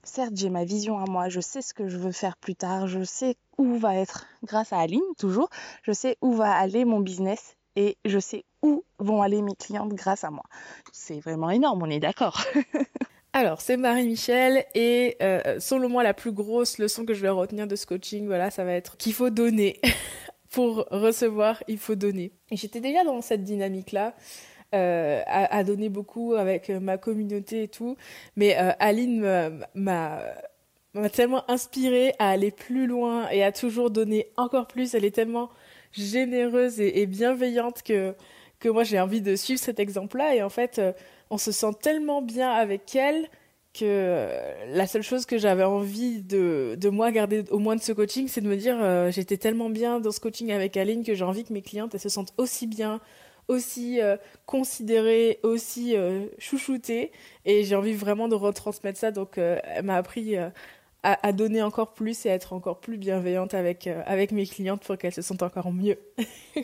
Certes, 0.03 0.33
j'ai 0.35 0.49
ma 0.49 0.65
vision 0.65 0.99
à 0.99 1.09
moi, 1.09 1.29
je 1.29 1.39
sais 1.39 1.61
ce 1.61 1.73
que 1.73 1.87
je 1.87 1.97
veux 1.97 2.11
faire 2.11 2.35
plus 2.37 2.55
tard, 2.55 2.87
je 2.87 3.03
sais 3.03 3.37
où 3.57 3.77
va 3.77 3.95
être, 3.95 4.25
grâce 4.43 4.73
à 4.73 4.79
Aline 4.79 5.01
toujours, 5.17 5.49
je 5.83 5.93
sais 5.93 6.17
où 6.21 6.33
va 6.33 6.51
aller 6.51 6.83
mon 6.83 6.99
business 6.99 7.55
et 7.75 7.97
je 8.03 8.19
sais 8.19 8.43
où 8.61 8.83
vont 8.99 9.21
aller 9.21 9.41
mes 9.41 9.55
clientes 9.55 9.93
grâce 9.93 10.23
à 10.23 10.29
moi. 10.29 10.43
C'est 10.91 11.19
vraiment 11.19 11.49
énorme, 11.49 11.81
on 11.83 11.89
est 11.89 11.99
d'accord. 11.99 12.43
Alors, 13.33 13.61
c'est 13.61 13.77
Marie-Michel 13.77 14.65
et 14.75 15.17
euh, 15.23 15.59
selon 15.59 15.89
moi, 15.89 16.03
la 16.03 16.13
plus 16.13 16.31
grosse 16.31 16.77
leçon 16.77 17.05
que 17.05 17.13
je 17.13 17.21
vais 17.21 17.29
retenir 17.29 17.65
de 17.65 17.75
ce 17.75 17.85
coaching, 17.85 18.27
voilà, 18.27 18.51
ça 18.51 18.63
va 18.63 18.73
être 18.73 18.97
qu'il 18.97 19.13
faut 19.13 19.29
donner. 19.31 19.79
pour 20.53 20.85
recevoir, 20.91 21.63
il 21.67 21.79
faut 21.79 21.95
donner. 21.95 22.31
Et 22.51 22.57
j'étais 22.57 22.79
déjà 22.79 23.03
dans 23.03 23.21
cette 23.21 23.43
dynamique-là. 23.43 24.13
Euh, 24.73 25.21
à, 25.27 25.63
donner 25.63 25.89
beaucoup 25.89 26.33
avec 26.33 26.71
euh, 26.71 26.79
ma 26.79 26.97
communauté 26.97 27.61
et 27.63 27.67
tout. 27.67 27.95
Mais 28.35 28.57
euh, 28.57 28.71
Aline 28.79 29.21
m'a 29.75 30.19
tellement 31.11 31.43
inspirée 31.47 32.15
à 32.17 32.29
aller 32.29 32.49
plus 32.49 32.87
loin 32.87 33.29
et 33.29 33.43
à 33.43 33.51
toujours 33.51 33.91
donner 33.91 34.29
encore 34.35 34.67
plus. 34.67 34.95
Elle 34.95 35.05
est 35.05 35.13
tellement 35.13 35.51
généreuse 35.91 36.79
et, 36.79 37.05
bienveillante 37.05 37.83
que 37.83 38.15
que 38.59 38.69
moi 38.69 38.83
j'ai 38.83 38.99
envie 38.99 39.21
de 39.21 39.35
suivre 39.35 39.59
cet 39.59 39.79
exemple-là. 39.79 40.35
Et 40.35 40.41
en 40.41 40.49
fait, 40.49 40.81
on 41.29 41.37
se 41.37 41.51
sent 41.51 41.73
tellement 41.79 42.23
bien 42.23 42.51
avec 42.51 42.95
elle 42.95 43.29
que 43.73 44.29
la 44.69 44.87
seule 44.87 45.01
chose 45.01 45.25
que 45.25 45.37
j'avais 45.37 45.63
envie 45.63 46.21
de, 46.21 46.77
de 46.79 46.89
moi 46.89 47.11
garder 47.11 47.43
au 47.49 47.57
moins 47.57 47.75
de 47.75 47.81
ce 47.81 47.91
coaching, 47.91 48.27
c'est 48.27 48.41
de 48.41 48.47
me 48.47 48.55
dire 48.55 48.77
euh, 48.79 49.11
j'étais 49.11 49.37
tellement 49.37 49.69
bien 49.69 49.99
dans 49.99 50.11
ce 50.11 50.19
coaching 50.19 50.51
avec 50.51 50.77
Aline 50.77 51.03
que 51.03 51.15
j'ai 51.15 51.25
envie 51.25 51.43
que 51.43 51.53
mes 51.53 51.63
clientes 51.63 51.93
elles 51.93 51.99
se 51.99 52.09
sentent 52.09 52.33
aussi 52.37 52.67
bien, 52.67 53.01
aussi 53.47 54.01
euh, 54.01 54.17
considérées, 54.45 55.39
aussi 55.43 55.95
euh, 55.95 56.27
chouchoutées. 56.37 57.11
Et 57.45 57.63
j'ai 57.63 57.75
envie 57.75 57.93
vraiment 57.93 58.27
de 58.27 58.35
retransmettre 58.35 58.99
ça. 58.99 59.11
Donc 59.11 59.37
elle 59.37 59.83
m'a 59.83 59.95
appris 59.95 60.35
à, 60.37 60.51
à, 61.03 61.31
donner 61.33 61.61
encore 61.61 61.93
plus 61.93 62.25
et 62.25 62.29
à 62.29 62.33
être 62.33 62.53
encore 62.53 62.79
plus 62.79 62.97
bienveillante 62.97 63.53
avec, 63.53 63.87
avec 63.87 64.31
mes 64.31 64.45
clientes 64.45 64.83
pour 64.83 64.97
qu'elles 64.97 65.13
se 65.13 65.21
sentent 65.21 65.43
encore 65.43 65.71
mieux. 65.71 65.97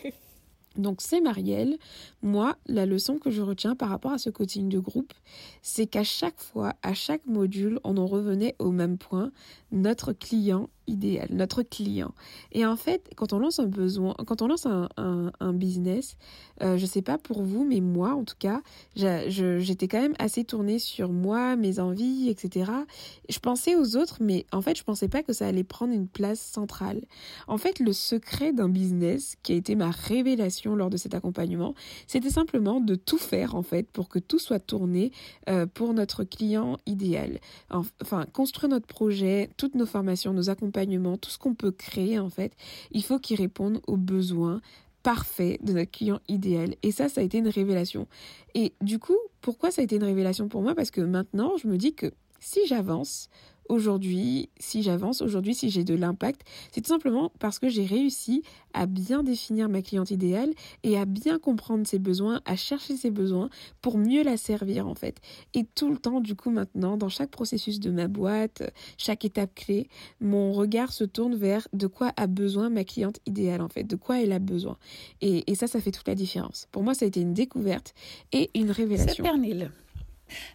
Donc 0.79 1.01
c'est 1.01 1.19
Marielle. 1.19 1.77
Moi, 2.21 2.55
la 2.67 2.85
leçon 2.85 3.17
que 3.17 3.31
je 3.31 3.41
retiens 3.41 3.75
par 3.75 3.89
rapport 3.89 4.11
à 4.11 4.17
ce 4.17 4.29
coaching 4.29 4.69
de 4.69 4.79
groupe, 4.79 5.13
c'est 5.61 5.87
qu'à 5.87 6.03
chaque 6.03 6.39
fois, 6.39 6.73
à 6.83 6.93
chaque 6.93 7.25
module, 7.25 7.79
on 7.83 7.97
en 7.97 8.07
revenait 8.07 8.55
au 8.59 8.71
même 8.71 8.97
point, 8.97 9.31
notre 9.71 10.13
client 10.13 10.69
idéal, 10.89 11.29
notre 11.31 11.63
client. 11.63 12.13
Et 12.51 12.65
en 12.65 12.75
fait, 12.75 13.09
quand 13.15 13.33
on 13.33 13.39
lance 13.39 13.59
un 13.59 13.67
besoin, 13.67 14.15
quand 14.27 14.41
on 14.41 14.47
lance 14.47 14.65
un, 14.65 15.53
business, 15.53 16.17
euh, 16.61 16.77
je 16.77 16.85
sais 16.85 17.01
pas 17.01 17.17
pour 17.17 17.43
vous, 17.43 17.65
mais 17.65 17.79
moi, 17.79 18.13
en 18.13 18.23
tout 18.23 18.35
cas, 18.37 18.61
j'étais 18.95 19.87
quand 19.87 20.01
même 20.01 20.15
assez 20.19 20.43
tournée 20.43 20.79
sur 20.79 21.09
moi, 21.11 21.55
mes 21.55 21.79
envies, 21.79 22.29
etc. 22.29 22.71
Je 23.29 23.39
pensais 23.39 23.75
aux 23.75 23.95
autres, 23.95 24.17
mais 24.19 24.45
en 24.51 24.61
fait, 24.61 24.77
je 24.77 24.83
pensais 24.83 25.07
pas 25.07 25.23
que 25.23 25.33
ça 25.33 25.47
allait 25.47 25.63
prendre 25.63 25.93
une 25.93 26.07
place 26.07 26.39
centrale. 26.39 27.01
En 27.47 27.57
fait, 27.57 27.79
le 27.79 27.93
secret 27.93 28.53
d'un 28.53 28.69
business, 28.69 29.35
qui 29.43 29.53
a 29.53 29.55
été 29.55 29.75
ma 29.75 29.91
révélation 29.91 30.75
lors 30.75 30.89
de 30.89 30.97
cet 30.97 31.13
accompagnement, 31.13 31.75
c'était 32.07 32.29
simplement 32.29 32.81
de 32.81 32.95
tout 32.95 33.17
faire, 33.17 33.55
en 33.55 33.63
fait, 33.63 33.89
pour 33.91 34.09
que 34.09 34.19
tout 34.19 34.39
soit 34.39 34.59
tourné 34.59 35.11
euh, 35.49 35.65
pour 35.65 35.93
notre 35.93 36.23
client 36.23 36.77
idéal. 36.85 37.39
Enfin, 37.69 38.25
construire 38.33 38.69
notre 38.69 38.87
projet, 38.87 39.49
toutes 39.57 39.75
nos 39.75 39.85
formations, 39.85 40.33
nos 40.33 40.49
accompagnements, 40.49 40.78
tout 41.17 41.29
ce 41.29 41.37
qu'on 41.37 41.55
peut 41.55 41.71
créer 41.71 42.19
en 42.19 42.29
fait, 42.29 42.53
il 42.91 43.03
faut 43.03 43.19
qu'il 43.19 43.37
réponde 43.37 43.81
aux 43.87 43.97
besoins 43.97 44.61
parfaits 45.03 45.63
de 45.63 45.73
notre 45.73 45.91
client 45.91 46.19
idéal. 46.27 46.75
Et 46.83 46.91
ça, 46.91 47.09
ça 47.09 47.21
a 47.21 47.23
été 47.23 47.37
une 47.37 47.47
révélation. 47.47 48.07
Et 48.53 48.73
du 48.81 48.99
coup, 48.99 49.17
pourquoi 49.41 49.71
ça 49.71 49.81
a 49.81 49.83
été 49.85 49.95
une 49.95 50.03
révélation 50.03 50.49
pour 50.49 50.61
moi? 50.61 50.75
Parce 50.75 50.91
que 50.91 51.01
maintenant, 51.01 51.57
je 51.57 51.67
me 51.67 51.77
dis 51.77 51.93
que 51.93 52.11
si 52.39 52.65
j'avance, 52.67 53.29
aujourd'hui, 53.69 54.49
si 54.59 54.83
j'avance, 54.83 55.21
aujourd'hui, 55.21 55.55
si 55.55 55.69
j'ai 55.69 55.83
de 55.83 55.93
l'impact, 55.93 56.41
c'est 56.71 56.81
tout 56.81 56.89
simplement 56.89 57.31
parce 57.39 57.59
que 57.59 57.69
j'ai 57.69 57.85
réussi 57.85 58.43
à 58.73 58.85
bien 58.85 59.23
définir 59.23 59.69
ma 59.69 59.81
cliente 59.81 60.11
idéale 60.11 60.51
et 60.83 60.97
à 60.97 61.05
bien 61.05 61.39
comprendre 61.39 61.87
ses 61.87 61.99
besoins, 61.99 62.41
à 62.45 62.55
chercher 62.55 62.97
ses 62.97 63.11
besoins 63.11 63.49
pour 63.81 63.97
mieux 63.97 64.23
la 64.23 64.37
servir 64.37 64.87
en 64.87 64.95
fait. 64.95 65.17
Et 65.53 65.63
tout 65.63 65.89
le 65.89 65.97
temps, 65.97 66.19
du 66.19 66.35
coup, 66.35 66.49
maintenant, 66.49 66.97
dans 66.97 67.09
chaque 67.09 67.29
processus 67.29 67.79
de 67.79 67.91
ma 67.91 68.07
boîte, 68.07 68.63
chaque 68.97 69.23
étape 69.23 69.53
clé, 69.55 69.87
mon 70.19 70.51
regard 70.51 70.91
se 70.91 71.03
tourne 71.03 71.35
vers 71.35 71.67
de 71.73 71.87
quoi 71.87 72.11
a 72.17 72.27
besoin 72.27 72.69
ma 72.69 72.83
cliente 72.83 73.19
idéale 73.25 73.61
en 73.61 73.69
fait, 73.69 73.83
de 73.83 73.95
quoi 73.95 74.21
elle 74.21 74.31
a 74.31 74.39
besoin. 74.39 74.77
Et, 75.21 75.43
ça, 75.55 75.67
ça 75.67 75.81
fait 75.81 75.91
toute 75.91 76.07
la 76.07 76.15
différence. 76.15 76.67
Pour 76.71 76.83
moi, 76.83 76.93
ça 76.93 77.05
a 77.05 77.07
été 77.07 77.19
une 77.19 77.33
découverte 77.33 77.93
et 78.31 78.49
une 78.55 78.71
révélation. 78.71 79.23
Pernille. 79.23 79.69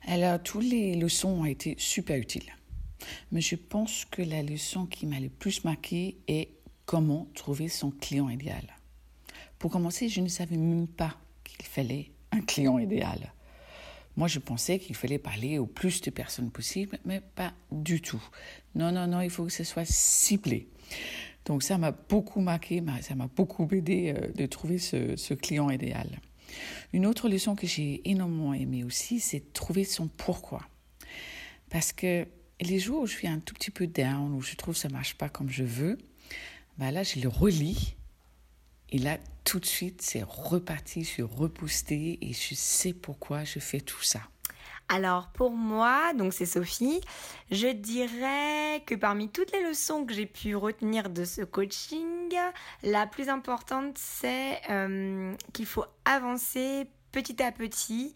Alors, 0.06 0.42
toutes 0.42 0.64
les 0.64 0.96
leçons 0.96 1.28
ont 1.28 1.44
été 1.44 1.74
super 1.78 2.16
utiles. 2.16 2.54
Mais 3.32 3.40
je 3.40 3.56
pense 3.56 4.04
que 4.04 4.22
la 4.22 4.42
leçon 4.42 4.86
qui 4.86 5.06
m'a 5.06 5.20
le 5.20 5.28
plus 5.28 5.64
marqué 5.64 6.16
est 6.28 6.50
comment 6.86 7.28
trouver 7.34 7.68
son 7.68 7.90
client 7.90 8.28
idéal. 8.28 8.64
Pour 9.58 9.70
commencer, 9.70 10.08
je 10.08 10.20
ne 10.20 10.28
savais 10.28 10.56
même 10.56 10.86
pas 10.86 11.16
qu'il 11.42 11.64
fallait 11.64 12.10
un 12.32 12.40
client 12.40 12.78
idéal. 12.78 13.32
Moi, 14.16 14.28
je 14.28 14.38
pensais 14.38 14.78
qu'il 14.78 14.94
fallait 14.94 15.18
parler 15.18 15.58
au 15.58 15.66
plus 15.66 16.00
de 16.00 16.10
personnes 16.10 16.50
possible, 16.50 16.98
mais 17.04 17.20
pas 17.20 17.52
du 17.72 18.00
tout. 18.00 18.22
Non, 18.74 18.92
non, 18.92 19.06
non, 19.06 19.20
il 19.20 19.30
faut 19.30 19.44
que 19.44 19.52
ce 19.52 19.64
soit 19.64 19.86
ciblé. 19.86 20.68
Donc 21.44 21.62
ça 21.62 21.78
m'a 21.78 21.90
beaucoup 21.90 22.40
marqué, 22.40 22.82
ça 23.02 23.14
m'a 23.14 23.26
beaucoup 23.26 23.68
aidé 23.72 24.14
euh, 24.16 24.32
de 24.32 24.46
trouver 24.46 24.78
ce, 24.78 25.16
ce 25.16 25.34
client 25.34 25.68
idéal. 25.68 26.08
Une 26.92 27.06
autre 27.06 27.28
leçon 27.28 27.54
que 27.54 27.66
j'ai 27.66 28.08
énormément 28.08 28.54
aimée 28.54 28.84
aussi, 28.84 29.20
c'est 29.20 29.52
trouver 29.52 29.84
son 29.84 30.08
pourquoi. 30.08 30.62
Parce 31.70 31.92
que 31.92 32.26
les 32.60 32.78
jours 32.78 33.02
où 33.02 33.06
je 33.06 33.12
suis 33.12 33.28
un 33.28 33.38
tout 33.38 33.54
petit 33.54 33.70
peu 33.70 33.86
down, 33.86 34.32
où 34.34 34.42
je 34.42 34.54
trouve 34.54 34.74
que 34.74 34.80
ça 34.80 34.88
marche 34.88 35.14
pas 35.14 35.28
comme 35.28 35.50
je 35.50 35.64
veux, 35.64 35.98
bah 36.78 36.90
là, 36.90 37.02
je 37.02 37.20
le 37.20 37.28
relis. 37.28 37.96
Et 38.90 38.98
là, 38.98 39.18
tout 39.44 39.60
de 39.60 39.66
suite, 39.66 40.02
c'est 40.02 40.22
reparti, 40.22 41.02
je 41.02 41.08
suis 41.08 41.22
repoussée 41.22 42.18
et 42.20 42.32
je 42.32 42.54
sais 42.54 42.92
pourquoi 42.92 43.44
je 43.44 43.58
fais 43.58 43.80
tout 43.80 44.02
ça. 44.02 44.20
Alors 44.88 45.28
pour 45.28 45.50
moi, 45.52 46.12
donc 46.12 46.34
c'est 46.34 46.46
Sophie, 46.46 47.00
je 47.50 47.68
dirais 47.68 48.82
que 48.84 48.94
parmi 48.94 49.30
toutes 49.30 49.50
les 49.52 49.62
leçons 49.66 50.04
que 50.04 50.12
j'ai 50.12 50.26
pu 50.26 50.54
retenir 50.54 51.08
de 51.08 51.24
ce 51.24 51.40
coaching, 51.40 52.34
la 52.82 53.06
plus 53.06 53.30
importante 53.30 53.96
c'est 53.96 54.60
euh, 54.68 55.34
qu'il 55.54 55.64
faut 55.64 55.86
avancer 56.04 56.86
petit 57.12 57.42
à 57.42 57.50
petit 57.50 58.14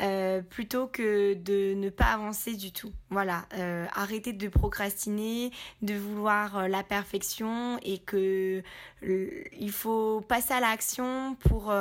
euh, 0.00 0.42
plutôt 0.42 0.86
que 0.86 1.34
de 1.34 1.74
ne 1.74 1.90
pas 1.90 2.06
avancer 2.06 2.54
du 2.54 2.72
tout. 2.72 2.92
Voilà, 3.10 3.46
euh, 3.54 3.86
arrêter 3.92 4.32
de 4.32 4.48
procrastiner, 4.48 5.50
de 5.82 5.94
vouloir 5.94 6.58
euh, 6.58 6.68
la 6.68 6.82
perfection 6.82 7.78
et 7.82 7.98
que 7.98 8.62
il 9.02 9.72
faut 9.72 10.20
passer 10.20 10.54
à 10.54 10.60
l'action 10.60 11.36
pour, 11.40 11.72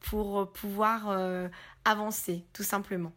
pour 0.00 0.52
pouvoir 0.52 1.48
avancer, 1.84 2.44
tout 2.52 2.62
simplement. 2.62 3.12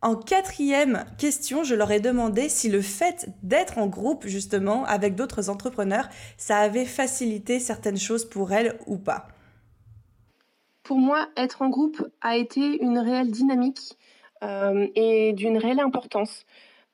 En 0.00 0.16
quatrième 0.16 1.04
question, 1.16 1.62
je 1.62 1.74
leur 1.76 1.92
ai 1.92 2.00
demandé 2.00 2.48
si 2.48 2.68
le 2.68 2.82
fait 2.82 3.28
d'être 3.42 3.78
en 3.78 3.86
groupe, 3.86 4.26
justement, 4.26 4.84
avec 4.84 5.14
d'autres 5.14 5.48
entrepreneurs, 5.48 6.08
ça 6.36 6.58
avait 6.58 6.86
facilité 6.86 7.60
certaines 7.60 7.98
choses 7.98 8.28
pour 8.28 8.52
elles 8.52 8.78
ou 8.86 8.98
pas. 8.98 9.28
Pour 10.82 10.98
moi, 10.98 11.28
être 11.36 11.62
en 11.62 11.68
groupe 11.68 12.04
a 12.20 12.36
été 12.36 12.82
une 12.82 12.98
réelle 12.98 13.30
dynamique 13.30 13.96
euh, 14.42 14.88
et 14.96 15.32
d'une 15.32 15.56
réelle 15.56 15.80
importance 15.80 16.44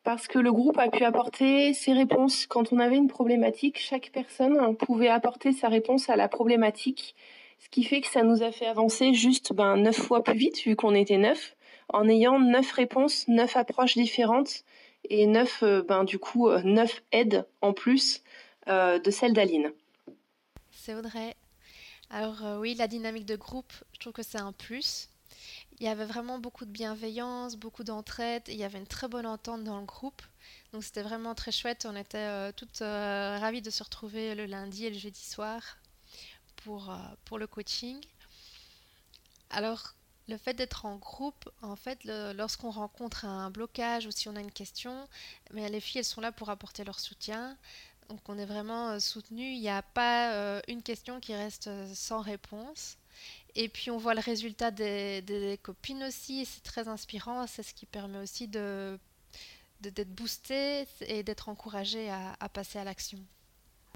parce 0.04 0.28
que 0.28 0.38
le 0.38 0.52
groupe 0.52 0.78
a 0.78 0.88
pu 0.88 1.04
apporter 1.04 1.72
ses 1.72 1.92
réponses 1.92 2.46
quand 2.46 2.72
on 2.72 2.78
avait 2.78 2.96
une 2.96 3.08
problématique. 3.08 3.78
Chaque 3.78 4.10
personne 4.12 4.76
pouvait 4.76 5.08
apporter 5.08 5.52
sa 5.52 5.68
réponse 5.68 6.10
à 6.10 6.16
la 6.16 6.28
problématique, 6.28 7.14
ce 7.58 7.68
qui 7.70 7.82
fait 7.82 8.00
que 8.00 8.08
ça 8.08 8.22
nous 8.22 8.42
a 8.42 8.52
fait 8.52 8.66
avancer 8.66 9.14
juste 9.14 9.52
ben, 9.54 9.76
neuf 9.76 9.96
fois 9.96 10.22
plus 10.22 10.36
vite 10.36 10.62
vu 10.64 10.76
qu'on 10.76 10.94
était 10.94 11.16
neuf, 11.16 11.56
en 11.88 12.08
ayant 12.08 12.38
neuf 12.38 12.70
réponses, 12.72 13.26
neuf 13.28 13.56
approches 13.56 13.94
différentes 13.94 14.64
et 15.08 15.26
neuf, 15.26 15.62
euh, 15.62 15.82
ben, 15.82 16.04
du 16.04 16.18
coup, 16.18 16.48
euh, 16.48 16.60
neuf 16.62 17.02
aides 17.12 17.46
en 17.62 17.72
plus 17.72 18.22
de 18.66 19.10
celle 19.10 19.32
d'Aline. 19.32 19.72
C'est 20.70 20.94
Audrey. 20.94 21.34
Alors 22.10 22.44
euh, 22.44 22.58
oui, 22.58 22.74
la 22.74 22.88
dynamique 22.88 23.26
de 23.26 23.36
groupe, 23.36 23.72
je 23.92 23.98
trouve 24.00 24.12
que 24.12 24.22
c'est 24.22 24.40
un 24.40 24.52
plus. 24.52 25.08
Il 25.78 25.84
y 25.84 25.88
avait 25.88 26.06
vraiment 26.06 26.38
beaucoup 26.38 26.64
de 26.64 26.70
bienveillance, 26.70 27.56
beaucoup 27.56 27.84
d'entraide, 27.84 28.42
il 28.48 28.56
y 28.56 28.64
avait 28.64 28.78
une 28.78 28.86
très 28.86 29.08
bonne 29.08 29.26
entente 29.26 29.62
dans 29.62 29.78
le 29.78 29.86
groupe. 29.86 30.22
Donc 30.72 30.82
c'était 30.82 31.02
vraiment 31.02 31.34
très 31.34 31.52
chouette, 31.52 31.86
on 31.88 31.94
était 31.94 32.18
euh, 32.18 32.52
toutes 32.52 32.82
euh, 32.82 33.38
ravies 33.38 33.62
de 33.62 33.70
se 33.70 33.82
retrouver 33.82 34.34
le 34.34 34.46
lundi 34.46 34.86
et 34.86 34.90
le 34.90 34.98
jeudi 34.98 35.22
soir 35.22 35.76
pour, 36.64 37.38
le 37.38 37.46
coaching. 37.46 38.00
Alors 39.50 39.94
le 40.28 40.36
fait 40.36 40.52
d'être 40.52 40.84
en 40.84 40.96
groupe, 40.96 41.48
en 41.62 41.76
fait, 41.76 42.04
lorsqu'on 42.04 42.70
rencontre 42.70 43.24
un 43.24 43.50
blocage 43.50 44.06
ou 44.06 44.10
si 44.10 44.28
on 44.28 44.36
a 44.36 44.40
une 44.40 44.52
question, 44.52 45.08
mais 45.52 45.68
les 45.70 45.80
filles, 45.80 46.00
elles 46.00 46.04
sont 46.04 46.20
là 46.20 46.32
pour 46.32 46.50
apporter 46.50 46.84
leur 46.84 47.00
soutien. 47.00 47.56
Donc 48.08 48.20
on 48.28 48.38
est 48.38 48.46
vraiment 48.46 48.88
euh, 48.88 48.98
soutenu. 48.98 49.42
Il 49.42 49.60
n'y 49.60 49.68
a 49.68 49.82
pas 49.82 50.32
euh, 50.32 50.60
une 50.68 50.82
question 50.82 51.20
qui 51.20 51.34
reste 51.34 51.68
euh, 51.68 51.86
sans 51.92 52.20
réponse. 52.20 52.96
Et 53.54 53.68
puis 53.68 53.90
on 53.90 53.98
voit 53.98 54.14
le 54.14 54.20
résultat 54.20 54.70
des, 54.70 55.58
copines 55.62 56.04
aussi, 56.04 56.44
c'est 56.44 56.62
très 56.62 56.88
inspirant. 56.88 57.46
C'est 57.46 57.62
ce 57.62 57.74
qui 57.74 57.86
permet 57.86 58.18
aussi 58.18 58.48
de 58.48 58.98
d'être 59.80 60.12
boosté 60.12 60.86
et 61.06 61.22
d'être 61.22 61.48
encouragé 61.48 62.10
à, 62.10 62.48
passer 62.48 62.80
à 62.80 62.84
l'action. 62.84 63.18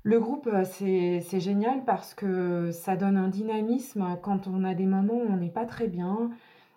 Le 0.05 0.21
groupe, 0.21 0.49
c'est 0.65 1.41
génial 1.41 1.85
parce 1.85 2.15
que 2.15 2.71
ça 2.71 2.95
donne 2.95 3.17
un 3.17 3.27
dynamisme 3.27 4.17
quand 4.23 4.47
on 4.47 4.63
a 4.63 4.75
des 4.75 4.87
moments 4.87 5.15
où 5.15 5.27
on 5.29 5.37
n'est 5.37 5.51
pas 5.51 5.67
très 5.67 5.89
bien, 5.89 6.31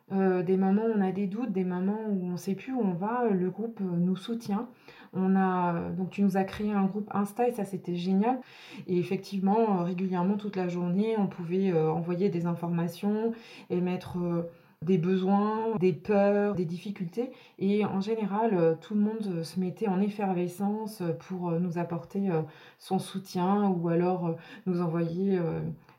des 0.10 0.58
moments 0.58 0.86
où 0.86 0.93
on 0.98 1.02
a 1.02 1.12
des 1.12 1.28
doutes, 1.28 1.52
des 1.52 1.63
moments 1.63 2.02
où 2.08 2.26
on 2.26 2.32
ne 2.32 2.38
sait 2.38 2.56
plus 2.56 2.74
où 2.74 2.82
on 2.82 2.93
va, 2.95 3.26
le 3.30 3.52
groupe 3.52 3.80
nous 3.80 4.15
soutient. 4.15 4.67
On 5.15 5.36
a, 5.36 5.89
donc 5.91 6.10
tu 6.10 6.21
nous 6.21 6.38
as 6.38 6.43
créé 6.43 6.71
un 6.71 6.84
groupe 6.84 7.10
Insta 7.13 7.47
et 7.47 7.54
ça 7.54 7.65
c'était 7.65 7.95
génial. 7.95 8.39
Et 8.88 8.97
effectivement, 8.97 9.80
euh, 9.80 9.84
régulièrement 9.84 10.36
toute 10.36 10.56
la 10.56 10.67
journée, 10.67 11.15
on 11.17 11.28
pouvait 11.28 11.71
euh, 11.71 11.89
envoyer 11.91 12.30
des 12.30 12.45
informations 12.45 13.34
et 13.69 13.80
mettre 13.80 14.17
euh, 14.17 14.49
des 14.82 14.97
besoins, 14.97 15.75
des 15.80 15.93
peurs, 15.93 16.54
des 16.54 16.65
difficultés. 16.65 17.32
Et 17.60 17.86
en 17.86 18.01
général, 18.01 18.78
tout 18.82 18.93
le 18.93 18.99
monde 18.99 19.43
se 19.43 19.60
mettait 19.60 19.88
en 19.88 19.99
effervescence 19.99 21.01
pour 21.28 21.49
nous 21.54 21.80
apporter 21.80 22.30
son 22.78 22.99
soutien 22.99 23.67
ou 23.69 23.88
alors 23.88 24.36
nous 24.67 24.82
envoyer 24.82 25.39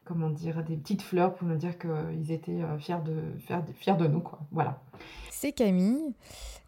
comment 0.05 0.31
dire, 0.31 0.63
des 0.63 0.77
petites 0.77 1.03
fleurs 1.03 1.35
pour 1.35 1.49
nous 1.49 1.57
dire 1.57 1.73
qu'ils 1.79 2.31
étaient 2.31 2.61
fiers 2.79 3.03
de, 3.05 3.73
fiers 3.75 3.97
de 3.97 4.07
nous. 4.07 4.21
Quoi. 4.21 4.39
Voilà. 4.53 4.79
C'est 5.31 5.51
Camille. 5.51 6.15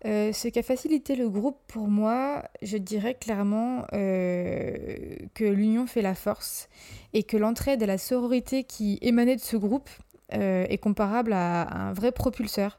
Euh, 0.04 0.32
ce 0.32 0.48
qui 0.48 0.58
a 0.58 0.62
facilité 0.62 1.16
le 1.16 1.28
groupe 1.28 1.58
pour 1.66 1.88
moi, 1.88 2.44
je 2.62 2.76
dirais 2.76 3.14
clairement 3.14 3.84
euh, 3.92 5.16
que 5.34 5.44
l'union 5.44 5.86
fait 5.86 6.02
la 6.02 6.14
force 6.14 6.68
et 7.14 7.24
que 7.24 7.36
l'entraide 7.36 7.82
et 7.82 7.86
la 7.86 7.98
sororité 7.98 8.62
qui 8.62 8.98
émanait 9.02 9.34
de 9.34 9.40
ce 9.40 9.56
groupe 9.56 9.90
euh, 10.34 10.66
est 10.68 10.78
comparable 10.78 11.32
à, 11.32 11.88
un 11.88 11.92
vrai 11.92 12.12
propulseur. 12.12 12.78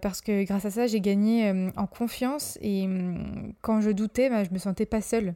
parce 0.00 0.20
que 0.20 0.44
grâce 0.44 0.64
à 0.64 0.70
ça, 0.70 0.86
j'ai 0.86 1.00
gagné 1.00 1.52
en 1.76 1.86
confiance 1.86 2.58
et 2.62 2.84
hum, 2.84 3.52
quand 3.60 3.80
je 3.80 3.90
doutais, 3.90 4.30
bah, 4.30 4.44
je 4.44 4.50
me 4.50 4.58
sentais 4.58 4.86
pas 4.86 5.02
seule. 5.02 5.34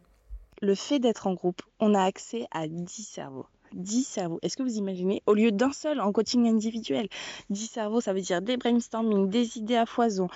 Le 0.62 0.74
fait 0.74 0.98
d'être 0.98 1.26
en 1.26 1.34
groupe, 1.34 1.62
on 1.80 1.94
a 1.94 2.02
accès 2.02 2.46
à 2.52 2.68
10 2.68 3.02
cerveaux. 3.02 3.46
10 3.72 4.04
cerveaux. 4.04 4.38
Est-ce 4.42 4.56
que 4.56 4.62
vous 4.62 4.76
imaginez 4.76 5.22
Au 5.26 5.34
lieu 5.34 5.52
d'un 5.52 5.72
seul 5.72 6.00
en 6.00 6.12
coaching 6.12 6.48
individuel, 6.48 7.08
10 7.50 7.66
cerveaux, 7.66 8.00
ça 8.00 8.12
veut 8.12 8.20
dire 8.20 8.42
des 8.42 8.56
brainstorming, 8.56 9.28
des 9.28 9.58
idées 9.58 9.76
à 9.76 9.86
foison, 9.86 10.28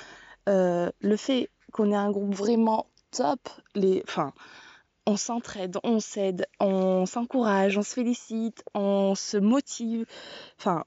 le 0.47 1.17
fait 1.17 1.51
qu'on 1.73 1.91
ait 1.91 1.97
un 1.97 2.11
groupe 2.11 2.35
vraiment 2.35 2.87
top, 3.11 3.41
les, 3.75 4.03
enfin, 4.07 4.33
on 5.07 5.17
s'entraide, 5.17 5.79
on 5.83 6.01
s'aide, 6.01 6.47
on 6.61 7.07
s'encourage, 7.07 7.77
on 7.77 7.83
se 7.83 7.95
félicite, 7.95 8.65
on 8.75 9.15
se 9.15 9.37
motive. 9.37 10.07
Enfin, 10.59 10.85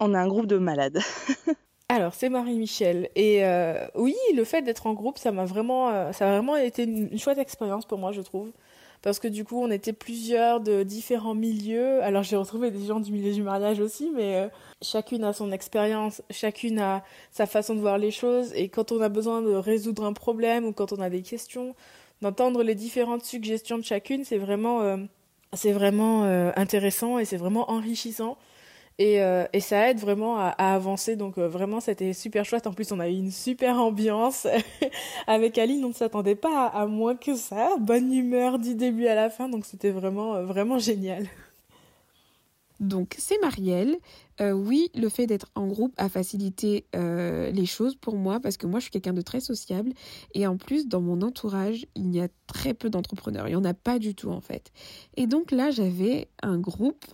on 0.00 0.14
a 0.14 0.20
un 0.20 0.28
groupe 0.28 0.46
de 0.46 0.58
malades. 0.58 1.00
Alors, 1.88 2.14
c'est 2.14 2.28
Marie-Michel. 2.28 3.08
Et 3.14 3.44
euh, 3.44 3.86
oui, 3.94 4.14
le 4.34 4.44
fait 4.44 4.62
d'être 4.62 4.86
en 4.86 4.94
groupe, 4.94 5.18
ça 5.18 5.32
m'a 5.32 5.44
vraiment, 5.44 5.90
euh, 5.90 6.12
ça 6.12 6.28
a 6.28 6.32
vraiment 6.32 6.56
été 6.56 6.84
une 6.84 7.18
chouette 7.18 7.38
expérience 7.38 7.86
pour 7.86 7.98
moi, 7.98 8.12
je 8.12 8.22
trouve 8.22 8.52
parce 9.06 9.20
que 9.20 9.28
du 9.28 9.44
coup 9.44 9.62
on 9.62 9.70
était 9.70 9.92
plusieurs 9.92 10.58
de 10.58 10.82
différents 10.82 11.36
milieux. 11.36 12.02
Alors 12.02 12.24
j'ai 12.24 12.34
retrouvé 12.34 12.72
des 12.72 12.86
gens 12.86 12.98
du 12.98 13.12
milieu 13.12 13.32
du 13.32 13.44
mariage 13.44 13.78
aussi, 13.78 14.10
mais 14.12 14.34
euh, 14.34 14.48
chacune 14.82 15.22
a 15.22 15.32
son 15.32 15.52
expérience, 15.52 16.22
chacune 16.28 16.80
a 16.80 17.04
sa 17.30 17.46
façon 17.46 17.76
de 17.76 17.80
voir 17.80 17.98
les 17.98 18.10
choses 18.10 18.52
et 18.56 18.68
quand 18.68 18.90
on 18.90 19.00
a 19.00 19.08
besoin 19.08 19.42
de 19.42 19.52
résoudre 19.52 20.04
un 20.04 20.12
problème 20.12 20.64
ou 20.64 20.72
quand 20.72 20.92
on 20.92 21.00
a 21.00 21.08
des 21.08 21.22
questions, 21.22 21.76
d'entendre 22.20 22.64
les 22.64 22.74
différentes 22.74 23.24
suggestions 23.24 23.78
de 23.78 23.84
chacune, 23.84 24.24
c'est 24.24 24.38
vraiment 24.38 24.80
euh, 24.80 24.96
c'est 25.52 25.70
vraiment 25.70 26.24
euh, 26.24 26.50
intéressant 26.56 27.20
et 27.20 27.24
c'est 27.24 27.36
vraiment 27.36 27.70
enrichissant. 27.70 28.36
Et, 28.98 29.20
euh, 29.20 29.44
et, 29.52 29.60
ça 29.60 29.90
aide 29.90 29.98
vraiment 29.98 30.38
à, 30.38 30.48
avancer. 30.56 31.16
Donc 31.16 31.36
euh, 31.36 31.48
vraiment, 31.48 31.80
c'était 31.80 32.12
super 32.12 32.44
chouette. 32.44 32.66
En 32.66 32.72
plus, 32.72 32.92
on 32.92 33.00
a 33.00 33.08
eu 33.08 33.14
une 33.14 33.30
super 33.30 33.78
ambiance 33.78 34.46
avec 35.26 35.58
Aline. 35.58 35.84
On 35.84 35.88
ne 35.88 35.94
s'attendait 35.94 36.34
pas 36.34 36.66
à, 36.66 36.86
moins 36.86 37.14
que 37.14 37.34
ça. 37.36 37.76
Bonne 37.78 38.12
humeur 38.12 38.58
du 38.58 38.74
début 38.74 39.06
à 39.06 39.14
la 39.14 39.28
fin. 39.28 39.48
Donc 39.48 39.66
c'était 39.66 39.90
vraiment, 39.90 40.36
euh, 40.36 40.44
vraiment 40.44 40.78
génial. 40.78 41.26
Donc 42.80 43.14
c'est 43.18 43.40
Marielle. 43.40 43.96
Oui, 44.38 44.90
le 44.94 45.08
fait 45.08 45.26
d'être 45.26 45.46
en 45.54 45.66
groupe 45.66 45.94
a 45.96 46.10
facilité 46.10 46.84
les 46.92 47.64
choses 47.64 47.94
pour 47.94 48.16
moi 48.16 48.38
parce 48.38 48.58
que 48.58 48.66
moi 48.66 48.80
je 48.80 48.82
suis 48.84 48.90
quelqu'un 48.90 49.14
de 49.14 49.22
très 49.22 49.40
sociable 49.40 49.94
et 50.34 50.46
en 50.46 50.58
plus 50.58 50.86
dans 50.86 51.00
mon 51.00 51.22
entourage 51.22 51.86
il 51.94 52.14
y 52.14 52.20
a 52.20 52.28
très 52.46 52.74
peu 52.74 52.90
d'entrepreneurs, 52.90 53.48
il 53.48 53.52
n'y 53.52 53.56
en 53.56 53.64
a 53.64 53.72
pas 53.72 53.98
du 53.98 54.14
tout 54.14 54.28
en 54.28 54.42
fait. 54.42 54.72
Et 55.16 55.26
donc 55.26 55.52
là 55.52 55.70
j'avais 55.70 56.28
un 56.42 56.58
groupe 56.58 57.06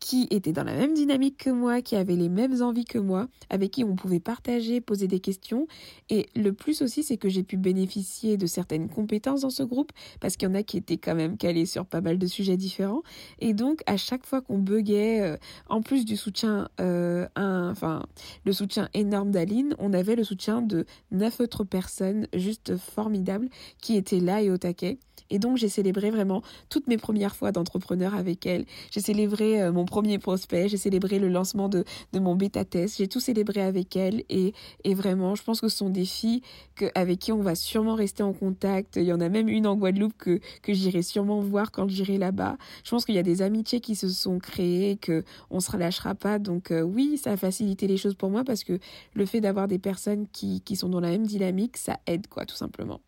qui 0.00 0.26
était 0.30 0.52
dans 0.52 0.64
la 0.64 0.74
même 0.74 0.94
dynamique 0.94 1.36
que 1.36 1.50
moi, 1.50 1.82
qui 1.82 1.94
avait 1.94 2.16
les 2.16 2.30
mêmes 2.30 2.62
envies 2.62 2.86
que 2.86 2.98
moi, 2.98 3.28
avec 3.50 3.70
qui 3.70 3.84
on 3.84 3.94
pouvait 3.94 4.18
partager, 4.18 4.80
poser 4.80 5.06
des 5.06 5.20
questions. 5.20 5.66
Et 6.08 6.26
le 6.34 6.52
plus 6.54 6.80
aussi, 6.80 7.02
c'est 7.02 7.18
que 7.18 7.28
j'ai 7.28 7.42
pu 7.42 7.58
bénéficier 7.58 8.38
de 8.38 8.46
certaines 8.46 8.88
compétences 8.88 9.42
dans 9.42 9.50
ce 9.50 9.62
groupe, 9.62 9.92
parce 10.18 10.36
qu'il 10.36 10.48
y 10.48 10.50
en 10.50 10.54
a 10.54 10.62
qui 10.62 10.78
étaient 10.78 10.96
quand 10.96 11.14
même 11.14 11.36
calés 11.36 11.66
sur 11.66 11.84
pas 11.84 12.00
mal 12.00 12.18
de 12.18 12.26
sujets 12.26 12.56
différents. 12.56 13.02
Et 13.40 13.52
donc, 13.52 13.82
à 13.86 13.98
chaque 13.98 14.26
fois 14.26 14.40
qu'on 14.40 14.58
buguait, 14.58 15.20
euh, 15.20 15.36
en 15.68 15.82
plus 15.82 16.06
du 16.06 16.16
soutien, 16.16 16.68
euh, 16.80 17.26
enfin, 17.36 18.02
le 18.46 18.52
soutien 18.52 18.88
énorme 18.94 19.30
d'Aline, 19.30 19.74
on 19.78 19.92
avait 19.92 20.16
le 20.16 20.24
soutien 20.24 20.62
de 20.62 20.86
neuf 21.10 21.40
autres 21.40 21.64
personnes 21.64 22.26
juste 22.34 22.76
formidables 22.78 23.48
qui 23.82 23.96
étaient 23.96 24.20
là 24.20 24.40
et 24.40 24.50
au 24.50 24.56
taquet. 24.56 24.98
Et 25.30 25.38
donc, 25.38 25.56
j'ai 25.56 25.68
célébré 25.68 26.10
vraiment 26.10 26.42
toutes 26.68 26.88
mes 26.88 26.96
premières 26.96 27.36
fois 27.36 27.52
d'entrepreneur 27.52 28.14
avec 28.14 28.46
elle. 28.46 28.66
J'ai 28.90 29.00
célébré 29.00 29.62
euh, 29.62 29.72
mon 29.72 29.84
premier 29.90 30.18
prospect, 30.18 30.68
j'ai 30.68 30.78
célébré 30.78 31.18
le 31.18 31.28
lancement 31.28 31.68
de, 31.68 31.84
de 32.14 32.18
mon 32.18 32.34
bêta 32.34 32.64
test, 32.64 32.96
j'ai 32.98 33.08
tout 33.08 33.20
célébré 33.20 33.60
avec 33.60 33.96
elle. 33.96 34.22
Et, 34.30 34.54
et 34.84 34.94
vraiment, 34.94 35.34
je 35.34 35.42
pense 35.42 35.60
que 35.60 35.68
ce 35.68 35.76
sont 35.76 35.90
des 35.90 36.06
filles 36.06 36.40
que, 36.76 36.86
avec 36.94 37.18
qui 37.18 37.32
on 37.32 37.42
va 37.42 37.54
sûrement 37.54 37.94
rester 37.94 38.22
en 38.22 38.32
contact. 38.32 38.96
Il 38.96 39.04
y 39.04 39.12
en 39.12 39.20
a 39.20 39.28
même 39.28 39.48
une 39.48 39.66
en 39.66 39.76
Guadeloupe 39.76 40.16
que, 40.16 40.40
que 40.62 40.72
j'irai 40.72 41.02
sûrement 41.02 41.40
voir 41.40 41.72
quand 41.72 41.88
j'irai 41.88 42.16
là-bas. 42.16 42.56
Je 42.84 42.90
pense 42.90 43.04
qu'il 43.04 43.16
y 43.16 43.18
a 43.18 43.22
des 43.22 43.42
amitiés 43.42 43.80
qui 43.80 43.96
se 43.96 44.08
sont 44.08 44.38
créées, 44.38 44.96
que 44.96 45.24
on 45.50 45.60
se 45.60 45.70
relâchera 45.70 46.14
pas. 46.14 46.38
Donc 46.38 46.70
euh, 46.70 46.80
oui, 46.80 47.18
ça 47.18 47.32
a 47.32 47.36
facilité 47.36 47.86
les 47.86 47.96
choses 47.96 48.14
pour 48.14 48.30
moi 48.30 48.44
parce 48.44 48.64
que 48.64 48.78
le 49.14 49.26
fait 49.26 49.40
d'avoir 49.40 49.68
des 49.68 49.78
personnes 49.78 50.26
qui, 50.32 50.62
qui 50.62 50.76
sont 50.76 50.88
dans 50.88 51.00
la 51.00 51.10
même 51.10 51.26
dynamique, 51.26 51.76
ça 51.76 51.98
aide, 52.06 52.28
quoi, 52.28 52.46
tout 52.46 52.56
simplement. 52.56 53.00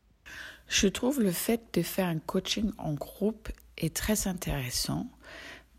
Je 0.68 0.88
trouve 0.88 1.20
le 1.20 1.30
fait 1.30 1.62
de 1.74 1.82
faire 1.82 2.08
un 2.08 2.18
coaching 2.18 2.70
en 2.78 2.94
groupe 2.94 3.50
est 3.78 3.94
très 3.94 4.26
intéressant 4.26 5.06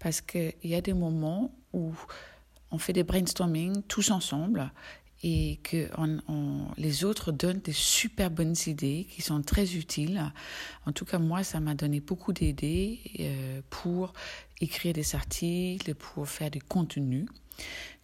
parce 0.04 0.20
qu'il 0.20 0.54
y 0.66 0.76
a 0.76 0.82
des 0.82 0.94
moments 0.94 1.56
où 1.72 1.94
on 2.72 2.78
fait 2.78 2.92
des 2.92 3.04
brainstorming 3.04 3.84
tous 3.84 4.12
ensemble 4.12 4.70
et 5.24 5.62
que 5.64 5.90
les 6.78 7.06
autres 7.06 7.32
donnent 7.32 7.62
des 7.62 7.72
super 7.72 8.30
bonnes 8.30 8.56
idées 8.68 9.08
qui 9.10 9.22
sont 9.22 9.42
très 9.42 9.76
utiles. 9.76 10.22
En 10.86 10.92
tout 10.92 11.06
cas, 11.06 11.20
moi, 11.20 11.46
ça 11.46 11.62
m'a 11.62 11.74
donné 11.74 12.02
beaucoup 12.02 12.34
d'idées 12.34 13.00
euh, 13.22 13.62
pour 13.70 14.12
écrire 14.60 14.94
des 14.94 15.16
articles, 15.16 15.96
pour 15.96 16.28
faire 16.28 16.52
du 16.52 16.62
contenu. 16.62 17.26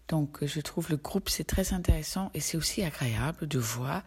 Donc, 0.07 0.45
je 0.45 0.61
trouve 0.61 0.89
le 0.89 0.95
groupe, 0.95 1.27
c'est 1.27 1.43
très 1.43 1.73
intéressant 1.73 2.31
et 2.33 2.39
c'est 2.39 2.55
aussi 2.55 2.81
agréable 2.81 3.45
de 3.45 3.59
voir 3.59 4.03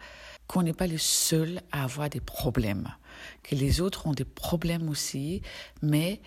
qu'on 0.47 0.63
n'est 0.63 0.73
pas 0.73 0.87
les 0.87 0.97
seuls 0.97 1.61
à 1.71 1.83
avoir 1.83 2.09
des 2.09 2.19
problèmes, 2.19 2.89
que 3.43 3.53
les 3.53 3.79
autres 3.79 4.07
ont 4.07 4.13
des 4.13 4.25
problèmes 4.25 4.89
aussi, 4.89 5.43
mais 5.83 6.19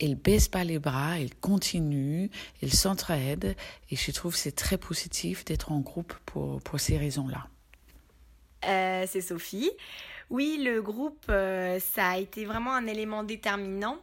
ils 0.00 0.14
baissent 0.14 0.48
pas 0.48 0.64
les 0.64 0.78
bras, 0.78 1.18
ils 1.18 1.34
continuent, 1.34 2.28
ils 2.62 2.72
s'entraident. 2.72 3.54
Et 3.90 3.96
je 3.96 4.10
trouve 4.12 4.36
c'est 4.36 4.52
très 4.52 4.78
positif 4.78 5.44
d'être 5.44 5.72
en 5.72 5.80
groupe 5.80 6.14
pour, 6.26 6.60
pour 6.62 6.80
ces 6.80 6.98
raisons-là. 6.98 7.46
Euh, 8.66 9.06
c'est 9.08 9.20
Sophie. 9.20 9.70
Oui, 10.30 10.60
le 10.62 10.82
groupe, 10.82 11.24
euh, 11.30 11.78
ça 11.80 12.08
a 12.08 12.18
été 12.18 12.44
vraiment 12.44 12.74
un 12.74 12.86
élément 12.86 13.22
déterminant 13.22 13.98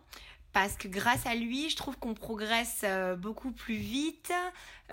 parce 0.56 0.78
que 0.78 0.88
grâce 0.88 1.26
à 1.26 1.36
lui, 1.36 1.70
je 1.70 1.76
trouve 1.76 1.98
qu'on 1.98 2.14
progresse 2.14 2.84
euh, 2.86 3.18
beaucoup 3.18 3.52
plus 3.52 3.76
vite 3.76 4.32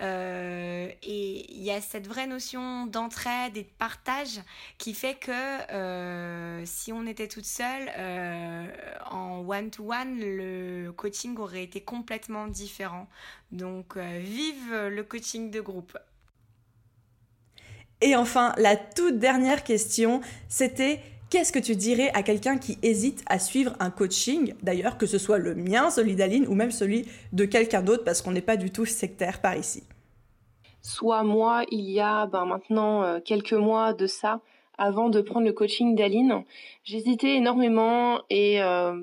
euh, 0.01 0.89
et 1.01 1.53
il 1.53 1.63
y 1.63 1.71
a 1.71 1.79
cette 1.79 2.05
vraie 2.05 2.27
notion 2.27 2.85
d'entraide 2.85 3.55
et 3.55 3.63
de 3.63 3.69
partage 3.79 4.41
qui 4.77 4.93
fait 4.93 5.15
que 5.15 5.31
euh, 5.31 6.65
si 6.65 6.91
on 6.91 7.07
était 7.07 7.29
toute 7.29 7.45
seule 7.45 7.89
en 9.09 9.39
one-to-one, 9.47 10.19
le 10.19 10.91
coaching 10.91 11.37
aurait 11.37 11.63
été 11.63 11.79
complètement 11.79 12.47
différent. 12.47 13.07
Donc 13.53 13.95
vive 13.95 14.73
le 14.73 15.03
coaching 15.03 15.49
de 15.49 15.61
groupe. 15.61 15.97
Et 18.01 18.17
enfin, 18.17 18.53
la 18.57 18.75
toute 18.75 19.17
dernière 19.17 19.63
question, 19.63 20.19
c'était 20.49 20.99
Qu'est-ce 21.33 21.51
que 21.51 21.57
tu 21.57 21.75
dirais 21.75 22.11
à 22.13 22.21
quelqu'un 22.21 22.59
qui 22.59 22.77
hésite 22.83 23.23
à 23.25 23.39
suivre 23.39 23.73
un 23.79 23.89
coaching, 23.89 24.53
d'ailleurs 24.61 24.99
que 24.99 25.07
ce 25.07 25.17
soit 25.17 25.39
le 25.39 25.55
mien, 25.55 25.89
celui 25.89 26.13
d'Aline, 26.13 26.45
ou 26.47 26.53
même 26.53 26.69
celui 26.69 27.07
de 27.31 27.45
quelqu'un 27.45 27.81
d'autre, 27.81 28.03
parce 28.03 28.21
qu'on 28.21 28.29
n'est 28.29 28.39
pas 28.39 28.55
du 28.55 28.69
tout 28.69 28.85
sectaire 28.85 29.41
par 29.41 29.57
ici? 29.57 29.81
Soit 30.83 31.23
moi, 31.23 31.63
il 31.71 31.89
y 31.89 31.99
a 31.99 32.27
ben, 32.27 32.45
maintenant 32.45 33.01
euh, 33.01 33.19
quelques 33.19 33.53
mois 33.53 33.93
de 33.93 34.05
ça, 34.05 34.41
avant 34.77 35.09
de 35.09 35.21
prendre 35.21 35.47
le 35.47 35.53
coaching 35.53 35.95
d'Aline, 35.95 36.43
j'hésitais 36.83 37.37
énormément 37.37 38.19
et 38.29 38.61
euh, 38.61 39.01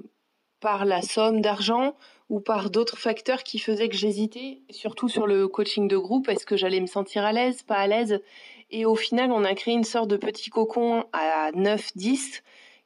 par 0.60 0.84
la 0.84 1.02
somme 1.02 1.40
d'argent 1.40 1.96
ou 2.28 2.38
par 2.38 2.70
d'autres 2.70 2.96
facteurs 2.96 3.42
qui 3.42 3.58
faisaient 3.58 3.88
que 3.88 3.96
j'hésitais, 3.96 4.60
surtout 4.70 5.08
sur 5.08 5.26
le 5.26 5.48
coaching 5.48 5.88
de 5.88 5.96
groupe, 5.96 6.28
est-ce 6.28 6.46
que 6.46 6.56
j'allais 6.56 6.80
me 6.80 6.86
sentir 6.86 7.24
à 7.24 7.32
l'aise, 7.32 7.62
pas 7.64 7.78
à 7.78 7.88
l'aise? 7.88 8.20
Et 8.70 8.86
au 8.86 8.94
final, 8.94 9.32
on 9.32 9.44
a 9.44 9.54
créé 9.54 9.74
une 9.74 9.84
sorte 9.84 10.08
de 10.08 10.16
petit 10.16 10.50
cocon 10.50 11.04
à 11.12 11.50
9-10 11.52 12.42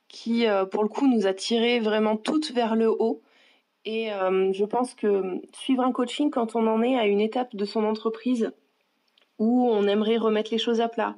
qui, 0.08 0.46
euh, 0.46 0.64
pour 0.64 0.82
le 0.82 0.88
coup, 0.88 1.06
nous 1.06 1.26
a 1.26 1.34
tiré 1.34 1.80
vraiment 1.80 2.16
toutes 2.16 2.52
vers 2.52 2.76
le 2.76 2.88
haut. 2.90 3.22
Et 3.84 4.12
euh, 4.12 4.52
je 4.52 4.64
pense 4.64 4.94
que 4.94 5.42
suivre 5.52 5.82
un 5.82 5.92
coaching 5.92 6.30
quand 6.30 6.56
on 6.56 6.66
en 6.66 6.82
est 6.82 6.96
à 6.96 7.06
une 7.06 7.20
étape 7.20 7.54
de 7.54 7.64
son 7.64 7.84
entreprise 7.84 8.52
où 9.38 9.68
on 9.68 9.86
aimerait 9.86 10.16
remettre 10.16 10.50
les 10.52 10.58
choses 10.58 10.80
à 10.80 10.88
plat, 10.88 11.16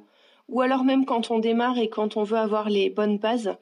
ou 0.49 0.61
alors 0.61 0.83
même 0.83 1.05
quand 1.05 1.31
on 1.31 1.39
démarre 1.39 1.77
et 1.77 1.87
quand 1.87 2.17
on 2.17 2.23
veut 2.23 2.37
avoir 2.37 2.69
les 2.69 2.89
bonnes 2.89 3.19
bases, 3.19 3.55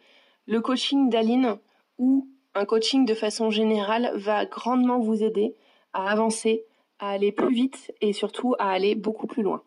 le 0.48 0.62
coaching 0.62 1.10
d'Aline 1.10 1.58
ou 1.98 2.28
un 2.56 2.66
coaching 2.66 3.06
de 3.06 3.14
façon 3.14 3.50
générale 3.50 4.12
va 4.16 4.46
grandement 4.46 5.00
vous 5.00 5.24
aider 5.24 5.56
à 5.94 6.10
avancer, 6.10 6.66
à 7.00 7.10
aller 7.10 7.32
plus 7.32 7.54
vite 7.54 7.94
et 8.02 8.14
surtout 8.14 8.56
à 8.60 8.72
aller 8.72 8.96
beaucoup 8.96 9.28
plus 9.28 9.44
loin. 9.44 9.62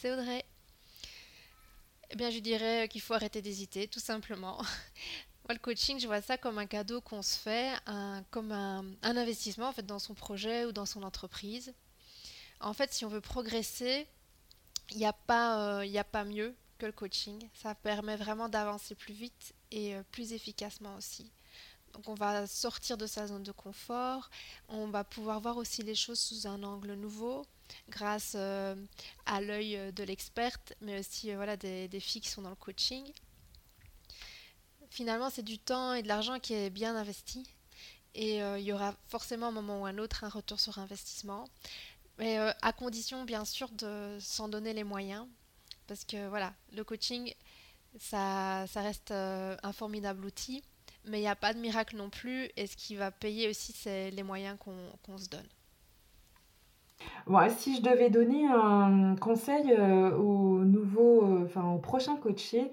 C'est 0.00 0.12
Audrey. 0.12 0.44
Eh 2.10 2.14
bien, 2.14 2.30
je 2.30 2.38
dirais 2.38 2.86
qu'il 2.88 3.00
faut 3.00 3.14
arrêter 3.14 3.42
d'hésiter, 3.42 3.88
tout 3.88 3.98
simplement. 3.98 4.56
Moi, 5.44 5.54
le 5.54 5.58
coaching, 5.58 5.98
je 5.98 6.06
vois 6.06 6.22
ça 6.22 6.38
comme 6.38 6.58
un 6.58 6.66
cadeau 6.66 7.00
qu'on 7.00 7.20
se 7.20 7.36
fait, 7.36 7.72
comme 8.30 8.52
un, 8.52 8.84
investissement 9.02 9.66
en 9.66 9.72
fait 9.72 9.84
dans 9.84 9.98
son 9.98 10.14
projet 10.14 10.66
ou 10.66 10.72
dans 10.72 10.86
son 10.86 11.02
entreprise. 11.02 11.74
En 12.60 12.74
fait, 12.74 12.92
si 12.92 13.04
on 13.06 13.08
veut 13.08 13.20
progresser, 13.20 14.06
il 14.92 14.98
n'y 14.98 15.04
a, 15.04 15.12
pas, 15.12 15.80
euh, 15.80 15.98
a 15.98 16.04
pas 16.04 16.22
mieux 16.22 16.54
que 16.78 16.86
le 16.86 16.92
coaching. 16.92 17.48
Ça 17.52 17.74
permet 17.74 18.14
vraiment 18.14 18.48
d'avancer 18.48 18.94
plus 18.94 19.14
vite 19.14 19.52
et 19.72 19.96
euh, 19.96 20.04
plus 20.12 20.32
efficacement 20.32 20.94
aussi. 20.94 21.32
Donc 21.92 22.08
on 22.08 22.14
va 22.14 22.46
sortir 22.46 22.98
de 22.98 23.06
sa 23.06 23.26
zone 23.26 23.42
de 23.42 23.50
confort, 23.50 24.30
on 24.68 24.86
va 24.86 25.02
pouvoir 25.02 25.40
voir 25.40 25.56
aussi 25.56 25.82
les 25.82 25.96
choses 25.96 26.20
sous 26.20 26.46
un 26.46 26.62
angle 26.62 26.92
nouveau, 26.92 27.44
grâce 27.88 28.32
euh, 28.36 28.74
à 29.26 29.40
l'œil 29.40 29.76
euh, 29.76 29.92
de 29.92 30.02
l'experte, 30.02 30.74
mais 30.80 30.98
aussi 30.98 31.30
euh, 31.30 31.36
voilà, 31.36 31.56
des, 31.56 31.88
filles 32.00 32.20
qui 32.20 32.28
sont 32.28 32.42
dans 32.42 32.50
le 32.50 32.56
coaching. 32.56 33.04
Finalement, 34.90 35.30
c'est 35.30 35.42
du 35.42 35.58
temps 35.58 35.94
et 35.94 36.02
de 36.02 36.08
l'argent 36.08 36.38
qui 36.38 36.54
est 36.54 36.70
bien 36.70 36.96
investi. 36.96 37.46
Et 38.14 38.38
il 38.38 38.62
y 38.62 38.72
aura 38.72 38.94
forcément 39.06 39.48
un 39.48 39.52
moment 39.52 39.82
ou 39.82 39.86
un 39.86 39.98
autre 39.98 40.24
un 40.24 40.28
retour 40.28 40.58
sur 40.58 40.78
investissement. 40.78 41.44
Mais 42.16 42.38
à 42.62 42.72
condition, 42.72 43.24
bien 43.24 43.44
sûr, 43.44 43.68
de 43.70 44.18
s'en 44.18 44.48
donner 44.48 44.72
les 44.72 44.82
moyens. 44.82 45.26
Parce 45.86 46.04
que 46.04 46.26
voilà, 46.28 46.52
le 46.72 46.82
coaching, 46.82 47.32
ça, 48.00 48.64
ça 48.66 48.80
reste 48.80 49.12
un 49.12 49.72
formidable 49.72 50.24
outil. 50.24 50.64
Mais 51.04 51.18
il 51.18 51.22
n'y 51.22 51.28
a 51.28 51.36
pas 51.36 51.54
de 51.54 51.60
miracle 51.60 51.96
non 51.96 52.10
plus. 52.10 52.50
Et 52.56 52.66
ce 52.66 52.76
qui 52.76 52.96
va 52.96 53.12
payer 53.12 53.46
aussi, 53.46 53.72
c'est 53.72 54.10
les 54.10 54.22
moyens 54.24 54.58
qu'on 54.58 55.18
se 55.18 55.28
donne 55.28 55.46
si 57.50 57.76
je 57.76 57.82
devais 57.82 58.10
donner 58.10 58.46
un 58.46 59.16
conseil 59.16 59.72
euh, 59.72 60.16
aux 60.16 60.60
euh, 60.60 61.48
aux 61.74 61.78
prochains 61.78 62.16
coachés, 62.16 62.70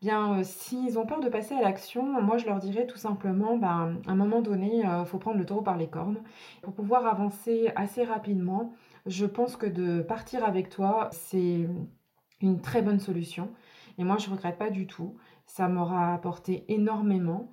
bien, 0.00 0.38
euh, 0.38 0.42
s'ils 0.44 0.98
ont 0.98 1.06
peur 1.06 1.20
de 1.20 1.28
passer 1.28 1.54
à 1.54 1.62
l'action, 1.62 2.20
moi 2.22 2.38
je 2.38 2.46
leur 2.46 2.58
dirais 2.58 2.86
tout 2.86 2.98
simplement, 2.98 3.56
ben, 3.56 3.98
à 4.06 4.12
un 4.12 4.14
moment 4.14 4.40
donné, 4.40 4.82
il 4.84 5.06
faut 5.06 5.18
prendre 5.18 5.38
le 5.38 5.46
taureau 5.46 5.62
par 5.62 5.76
les 5.76 5.88
cornes. 5.88 6.18
Pour 6.62 6.74
pouvoir 6.74 7.06
avancer 7.06 7.70
assez 7.76 8.04
rapidement, 8.04 8.72
je 9.06 9.26
pense 9.26 9.56
que 9.56 9.66
de 9.66 10.02
partir 10.02 10.44
avec 10.44 10.68
toi, 10.70 11.08
c'est 11.12 11.68
une 12.40 12.60
très 12.60 12.82
bonne 12.82 13.00
solution. 13.00 13.50
Et 13.98 14.04
moi, 14.04 14.16
je 14.18 14.28
ne 14.28 14.34
regrette 14.34 14.58
pas 14.58 14.70
du 14.70 14.86
tout. 14.86 15.16
Ça 15.46 15.68
m'aura 15.68 16.14
apporté 16.14 16.64
énormément. 16.68 17.50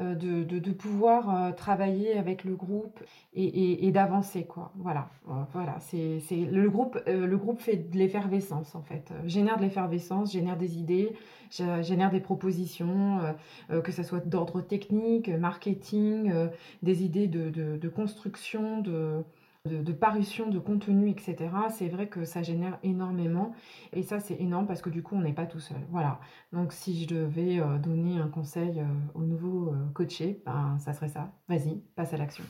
Euh, 0.00 0.14
de, 0.16 0.72
pouvoir 0.72 1.30
euh, 1.30 1.52
travailler 1.52 2.18
avec 2.18 2.42
le 2.42 2.56
groupe 2.56 2.98
et, 3.34 3.90
d'avancer 3.92 4.44
quoi. 4.44 4.72
Voilà. 4.76 5.08
Euh, 5.28 5.32
voilà. 5.52 5.76
C'est 5.78 6.20
le 6.30 6.68
groupe 6.68 6.98
le 7.06 7.36
groupe 7.36 7.60
fait 7.60 7.76
de 7.76 7.96
l'effervescence 7.96 8.74
en 8.74 8.82
fait. 8.82 9.12
Génère 9.26 9.56
de 9.56 9.62
l'effervescence 9.62 10.32
génère 10.32 10.56
des 10.56 10.78
idées 10.78 11.12
génère 11.82 12.10
des 12.10 12.20
propositions 12.20 13.20
que 13.68 13.92
ce 13.92 14.02
soit 14.02 14.26
d'ordre 14.26 14.60
technique 14.60 15.28
marketing 15.28 16.32
des 16.82 17.04
idées 17.04 17.28
de 17.28 17.88
construction 17.88 18.80
de 18.80 19.22
de, 19.64 19.92
parution 19.92 20.50
de 20.50 20.58
contenu, 20.58 21.08
etc., 21.08 21.36
c'est 21.70 21.88
vrai 21.88 22.06
que 22.08 22.24
ça 22.24 22.42
génère 22.42 22.78
énormément. 22.82 23.54
Et 23.94 24.02
ça, 24.02 24.20
c'est 24.20 24.38
énorme 24.38 24.66
parce 24.66 24.82
que 24.82 24.90
du 24.90 25.02
coup, 25.02 25.16
on 25.16 25.22
n'est 25.22 25.32
pas 25.32 25.46
tout 25.46 25.60
seul. 25.60 25.78
Voilà. 25.90 26.20
Donc, 26.52 26.72
si 26.72 27.02
je 27.02 27.08
devais 27.08 27.60
euh, 27.60 27.78
donner 27.78 28.18
un 28.18 28.28
conseil 28.28 28.80
euh, 28.80 28.84
au 29.14 29.22
nouveau 29.22 29.70
euh, 29.70 29.76
coaché, 29.94 30.42
ben, 30.44 30.76
ça 30.78 30.92
serait 30.92 31.08
ça. 31.08 31.32
Vas-y, 31.48 31.80
passe 31.96 32.12
à 32.12 32.18
l'action. 32.18 32.44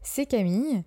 C'est 0.00 0.24
Camille. 0.24 0.84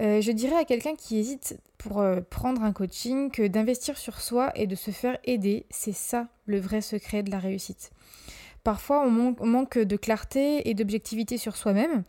je 0.00 0.32
dirais 0.32 0.56
à 0.56 0.64
quelqu'un 0.64 0.94
qui 0.94 1.18
hésite 1.18 1.60
pour 1.76 2.02
prendre 2.30 2.62
un 2.62 2.72
coaching 2.72 3.30
que 3.30 3.46
d'investir 3.46 3.98
sur 3.98 4.18
soi 4.22 4.50
et 4.54 4.66
de 4.66 4.74
se 4.74 4.90
faire 4.90 5.18
aider, 5.24 5.66
c'est 5.68 5.92
ça 5.92 6.28
le 6.46 6.58
vrai 6.58 6.80
secret 6.80 7.22
de 7.22 7.30
la 7.30 7.38
réussite. 7.38 7.90
Parfois, 8.68 9.00
on, 9.00 9.46
manque 9.46 9.78
de 9.78 9.96
clarté 9.96 10.68
et 10.68 10.74
d'objectivité 10.74 11.38
sur 11.38 11.56
soi-même. 11.56 12.02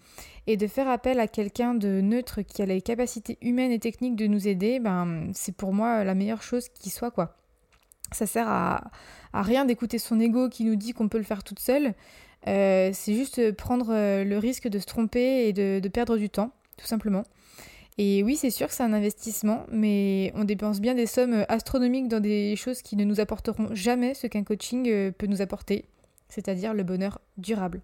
Et 0.46 0.58
de 0.58 0.68
faire 0.68 0.90
appel 0.90 1.22
à 1.22 1.28
quelqu'un 1.30 1.74
de 1.74 2.02
neutre 2.02 2.42
qui 2.42 2.62
a 2.62 2.66
les 2.66 2.82
capacités 2.82 3.38
humaines 3.42 3.72
et 3.72 3.80
techniques 3.80 4.18
de 4.18 4.28
nous 4.28 4.46
aider, 4.46 4.82
ben, 4.82 5.30
c'est 5.34 5.56
pour 5.56 5.72
moi 5.72 6.04
la 6.04 6.16
meilleure 6.16 6.42
chose 6.42 6.68
qui 6.68 6.90
soit. 6.90 7.12
quoi. 7.12 7.38
Ça 8.12 8.28
sert 8.28 8.50
à, 8.50 8.92
rien 9.34 9.64
d'écouter 9.64 10.00
son 10.00 10.20
ego 10.20 10.50
qui 10.50 10.66
nous 10.66 10.76
dit 10.76 10.92
qu'on 10.92 11.08
peut 11.08 11.18
le 11.18 11.24
faire 11.24 11.46
toute 11.46 11.60
seule. 11.60 11.94
Euh, 12.48 12.90
c'est 12.92 13.14
juste 13.14 13.54
prendre 13.54 13.94
euh, 13.94 14.26
le 14.26 14.38
risque 14.38 14.68
de 14.68 14.80
se 14.80 14.86
tromper 14.86 15.48
et 15.48 15.54
de, 15.54 15.88
perdre 15.88 16.18
du 16.18 16.30
temps, 16.30 16.52
tout 16.76 16.88
simplement. 16.88 17.24
Et 17.98 18.22
oui, 18.22 18.36
c'est 18.36 18.52
sûr 18.52 18.68
que 18.68 18.74
c'est 18.74 18.84
un 18.84 18.92
investissement, 18.92 19.66
mais 19.72 20.34
on 20.36 20.44
dépense 20.44 20.82
bien 20.82 20.94
des 20.94 21.06
sommes 21.06 21.46
astronomiques 21.48 22.10
dans 22.10 22.20
des 22.20 22.58
choses 22.58 22.82
qui 22.82 22.98
ne 22.98 23.06
nous 23.06 23.22
apporteront 23.22 23.70
jamais 23.72 24.14
ce 24.14 24.28
qu'un 24.28 24.44
coaching 24.44 24.90
euh, 24.90 25.12
peut 25.12 25.28
nous 25.28 25.42
apporter 25.42 25.86
c'est-à-dire 26.30 26.74
le 26.74 26.84
bonheur 26.84 27.20
durable. 27.38 27.82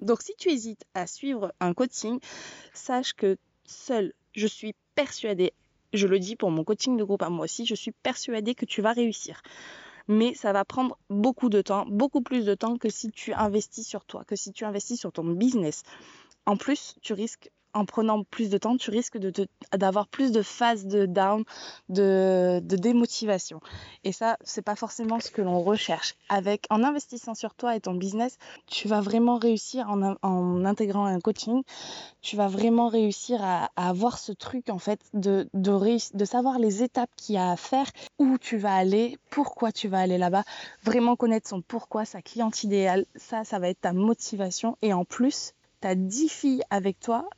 Donc 0.00 0.22
si 0.22 0.34
tu 0.36 0.50
hésites 0.50 0.84
à 0.94 1.06
suivre 1.06 1.52
un 1.60 1.74
coaching, 1.74 2.18
sache 2.72 3.12
que 3.12 3.36
seul, 3.64 4.12
je 4.32 4.46
suis 4.46 4.74
persuadée, 4.94 5.52
je 5.92 6.06
le 6.06 6.18
dis 6.18 6.36
pour 6.36 6.50
mon 6.50 6.64
coaching 6.64 6.96
de 6.96 7.04
groupe 7.04 7.22
à 7.22 7.30
moi 7.30 7.44
aussi, 7.44 7.66
je 7.66 7.74
suis 7.74 7.92
persuadée 7.92 8.54
que 8.54 8.64
tu 8.64 8.82
vas 8.82 8.92
réussir. 8.92 9.42
Mais 10.06 10.34
ça 10.34 10.52
va 10.52 10.64
prendre 10.64 10.98
beaucoup 11.08 11.48
de 11.48 11.62
temps, 11.62 11.86
beaucoup 11.86 12.20
plus 12.20 12.44
de 12.44 12.54
temps 12.54 12.76
que 12.76 12.90
si 12.90 13.10
tu 13.10 13.32
investis 13.32 13.86
sur 13.86 14.04
toi, 14.04 14.24
que 14.24 14.36
si 14.36 14.52
tu 14.52 14.64
investis 14.64 15.00
sur 15.00 15.12
ton 15.12 15.24
business. 15.24 15.82
En 16.44 16.58
plus, 16.58 16.96
tu 17.00 17.14
risques 17.14 17.50
en 17.74 17.84
prenant 17.84 18.22
plus 18.22 18.50
de 18.50 18.58
temps, 18.58 18.76
tu 18.76 18.90
risques 18.90 19.18
d'avoir 19.72 20.06
plus 20.06 20.32
de 20.32 20.42
phases 20.42 20.86
de 20.86 21.06
down, 21.06 21.44
de, 21.88 22.60
démotivation. 22.64 23.60
Et 24.04 24.12
ça, 24.12 24.36
c'est 24.42 24.62
pas 24.62 24.76
forcément 24.76 25.20
ce 25.20 25.30
que 25.30 25.42
l'on 25.42 25.60
recherche. 25.60 26.14
Avec, 26.28 26.66
en 26.70 26.82
investissant 26.82 27.34
sur 27.34 27.54
toi 27.54 27.76
et 27.76 27.80
ton 27.80 27.94
business, 27.94 28.38
tu 28.66 28.88
vas 28.88 29.00
vraiment 29.00 29.36
réussir 29.38 29.90
en, 29.90 30.64
intégrant 30.64 31.04
un 31.04 31.20
coaching. 31.20 31.62
Tu 32.22 32.36
vas 32.36 32.48
vraiment 32.48 32.88
réussir 32.88 33.40
à, 33.42 33.70
avoir 33.76 34.18
ce 34.18 34.32
truc, 34.32 34.70
en 34.70 34.78
fait, 34.78 35.00
de, 35.12 35.48
de, 35.52 36.16
de 36.16 36.24
savoir 36.24 36.58
les 36.58 36.82
étapes 36.82 37.10
qu'il 37.16 37.34
y 37.34 37.38
a 37.38 37.50
à 37.50 37.56
faire, 37.56 37.90
où 38.18 38.38
tu 38.38 38.56
vas 38.56 38.74
aller, 38.74 39.18
pourquoi 39.30 39.72
tu 39.72 39.88
vas 39.88 39.98
aller 40.00 40.18
là-bas, 40.18 40.44
vraiment 40.84 41.16
connaître 41.16 41.48
son 41.48 41.60
pourquoi, 41.60 42.04
sa 42.04 42.22
cliente 42.22 42.62
idéale. 42.62 43.04
Ça, 43.16 43.44
ça 43.44 43.58
va 43.58 43.68
être 43.68 43.80
ta 43.80 43.92
motivation. 43.92 44.76
Et 44.82 44.92
en 44.92 45.04
plus, 45.04 45.54
tu 45.80 45.88
as 45.88 45.94
10 45.94 46.28
filles 46.28 46.62
avec 46.70 47.00
toi 47.00 47.28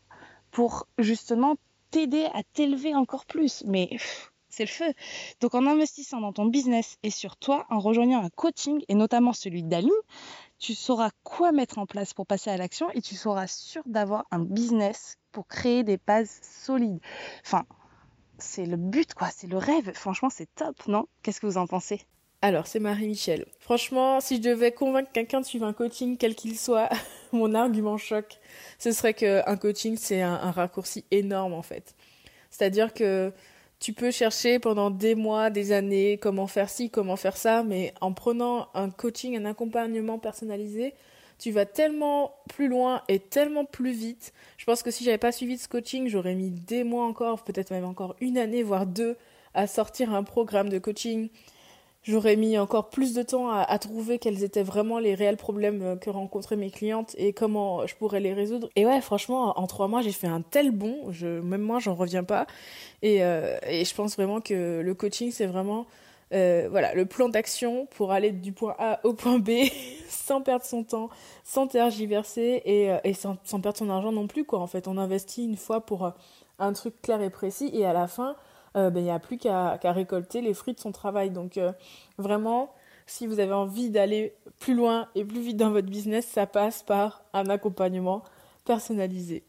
pour 0.56 0.88
justement 0.96 1.56
t'aider 1.90 2.24
à 2.32 2.42
t'élever 2.42 2.94
encore 2.94 3.26
plus. 3.26 3.62
Mais 3.66 3.90
c'est 4.48 4.64
le 4.64 4.70
feu. 4.70 4.90
Donc 5.42 5.54
en 5.54 5.66
investissant 5.66 6.18
dans 6.22 6.32
ton 6.32 6.46
business 6.46 6.96
et 7.02 7.10
sur 7.10 7.36
toi, 7.36 7.66
en 7.68 7.78
rejoignant 7.78 8.24
un 8.24 8.30
coaching 8.30 8.82
et 8.88 8.94
notamment 8.94 9.34
celui 9.34 9.62
d'Aline, 9.62 9.90
tu 10.58 10.74
sauras 10.74 11.10
quoi 11.24 11.52
mettre 11.52 11.78
en 11.78 11.84
place 11.84 12.14
pour 12.14 12.26
passer 12.26 12.48
à 12.48 12.56
l'action 12.56 12.90
et 12.92 13.02
tu 13.02 13.16
seras 13.16 13.46
sûr 13.46 13.82
d'avoir 13.84 14.24
un 14.30 14.38
business 14.38 15.18
pour 15.30 15.46
créer 15.46 15.84
des 15.84 15.98
bases 15.98 16.40
solides. 16.40 17.00
Enfin, 17.44 17.66
c'est 18.38 18.64
le 18.64 18.78
but 18.78 19.12
quoi, 19.12 19.28
c'est 19.28 19.48
le 19.48 19.58
rêve. 19.58 19.92
Franchement, 19.92 20.30
c'est 20.30 20.48
top, 20.54 20.88
non? 20.88 21.04
Qu'est-ce 21.22 21.42
que 21.42 21.46
vous 21.46 21.58
en 21.58 21.66
pensez? 21.66 22.00
Alors, 22.42 22.66
c'est 22.66 22.80
Marie-Michel. 22.80 23.46
Franchement, 23.60 24.20
si 24.20 24.36
je 24.36 24.42
devais 24.42 24.70
convaincre 24.70 25.10
quelqu'un 25.12 25.40
de 25.40 25.46
suivre 25.46 25.66
un 25.66 25.72
coaching, 25.72 26.16
quel 26.18 26.34
qu'il 26.34 26.58
soit, 26.58 26.90
mon 27.32 27.54
argument 27.54 27.96
choc, 27.96 28.38
ce 28.78 28.92
serait 28.92 29.14
qu'un 29.14 29.56
coaching, 29.56 29.96
c'est 29.96 30.20
un, 30.20 30.50
raccourci 30.50 31.04
énorme 31.10 31.54
en 31.54 31.62
fait. 31.62 31.94
C'est-à-dire 32.50 32.92
que 32.92 33.32
tu 33.80 33.92
peux 33.94 34.10
chercher 34.10 34.58
pendant 34.58 34.90
des 34.90 35.14
mois, 35.14 35.50
des 35.50 35.72
années, 35.72 36.18
comment 36.18 36.46
faire 36.46 36.68
ci, 36.68 36.90
comment 36.90 37.16
faire 37.16 37.36
ça, 37.36 37.62
mais 37.62 37.92
en 38.00 38.12
prenant 38.12 38.68
un 38.74 38.90
coaching, 38.90 39.36
un 39.36 39.44
accompagnement 39.46 40.18
personnalisé, 40.18 40.94
tu 41.38 41.50
vas 41.50 41.66
tellement 41.66 42.34
plus 42.48 42.68
loin 42.68 43.02
et 43.08 43.18
tellement 43.18 43.64
plus 43.64 43.92
vite. 43.92 44.32
Je 44.56 44.64
pense 44.64 44.82
que 44.82 44.90
si 44.90 45.04
j'avais 45.04 45.18
pas 45.18 45.32
suivi 45.32 45.58
ce 45.58 45.68
coaching, 45.68 46.08
j'aurais 46.08 46.34
mis 46.34 46.50
des 46.50 46.84
mois 46.84 47.04
encore, 47.06 47.44
peut-être 47.44 47.70
même 47.70 47.84
encore 47.84 48.14
une 48.20 48.38
année, 48.38 48.62
voire 48.62 48.86
deux, 48.86 49.16
à 49.52 49.66
sortir 49.66 50.14
un 50.14 50.22
programme 50.22 50.68
de 50.68 50.78
coaching 50.78 51.28
j'aurais 52.06 52.36
mis 52.36 52.58
encore 52.58 52.88
plus 52.88 53.14
de 53.14 53.22
temps 53.22 53.50
à, 53.50 53.78
trouver 53.78 54.18
quels 54.18 54.44
étaient 54.44 54.62
vraiment 54.62 54.98
les 54.98 55.14
réels 55.14 55.36
problèmes 55.36 55.82
euh, 55.82 55.96
que 55.96 56.10
rencontraient 56.10 56.56
mes 56.56 56.70
clientes 56.70 57.14
et 57.18 57.32
comment 57.32 57.86
je 57.86 57.94
pourrais 57.96 58.20
les 58.20 58.32
résoudre. 58.32 58.68
Et 58.76 58.86
ouais, 58.86 59.00
franchement, 59.00 59.58
en 59.58 59.66
trois 59.66 59.88
mois, 59.88 60.02
j'ai 60.02 60.12
fait 60.12 60.28
un 60.28 60.40
tel 60.40 60.70
bond, 60.70 61.10
même 61.22 61.62
moi, 61.62 61.78
j'en 61.80 61.94
reviens 61.94 62.24
pas. 62.24 62.46
Et, 63.02 63.24
euh, 63.24 63.58
et, 63.68 63.84
je 63.84 63.94
pense 63.94 64.16
vraiment 64.16 64.40
que 64.40 64.80
le 64.80 64.94
coaching, 64.94 65.30
c'est 65.32 65.46
vraiment 65.46 65.86
euh, 66.32 66.66
voilà, 66.70 66.92
le 66.94 67.06
plan 67.06 67.28
d'action 67.28 67.86
pour 67.86 68.10
aller 68.10 68.32
du 68.32 68.52
point 68.52 68.74
A 68.78 69.00
au 69.04 69.12
point 69.12 69.38
B 69.38 69.50
sans 70.08 70.40
perdre 70.42 70.64
son 70.64 70.82
temps, 70.82 71.08
sans 71.44 71.66
tergiverser 71.66 72.62
et, 72.64 73.14
sans, 73.14 73.36
perdre 73.60 73.78
son 73.78 73.90
argent 73.90 74.12
non 74.12 74.26
plus. 74.26 74.44
En 74.52 74.66
fait, 74.66 74.88
on 74.88 74.96
investit 74.96 75.44
une 75.44 75.56
fois 75.56 75.80
pour 75.80 76.12
un 76.58 76.72
truc 76.72 77.00
clair 77.02 77.20
et 77.20 77.30
précis 77.30 77.70
et 77.72 77.84
à 77.84 77.92
la 77.92 78.06
fin, 78.06 78.36
il 78.76 79.02
n'y 79.02 79.10
a 79.10 79.18
plus 79.18 79.38
qu'à 79.38 79.78
récolter 79.82 80.40
les 80.40 80.54
fruits 80.54 80.74
de 80.74 80.80
son 80.80 80.92
travail. 80.92 81.30
Donc 81.30 81.56
euh, 81.56 81.72
vraiment, 82.18 82.72
si 83.06 83.26
vous 83.26 83.40
avez 83.40 83.52
envie 83.52 83.90
d'aller 83.90 84.34
plus 84.58 84.74
loin 84.74 85.08
et 85.14 85.24
plus 85.24 85.40
vite 85.40 85.56
dans 85.56 85.70
votre 85.70 85.88
business, 85.88 86.26
ça 86.26 86.46
passe 86.46 86.82
par 86.82 87.24
un 87.32 87.48
accompagnement 87.48 88.22
personnalisé 88.64 89.45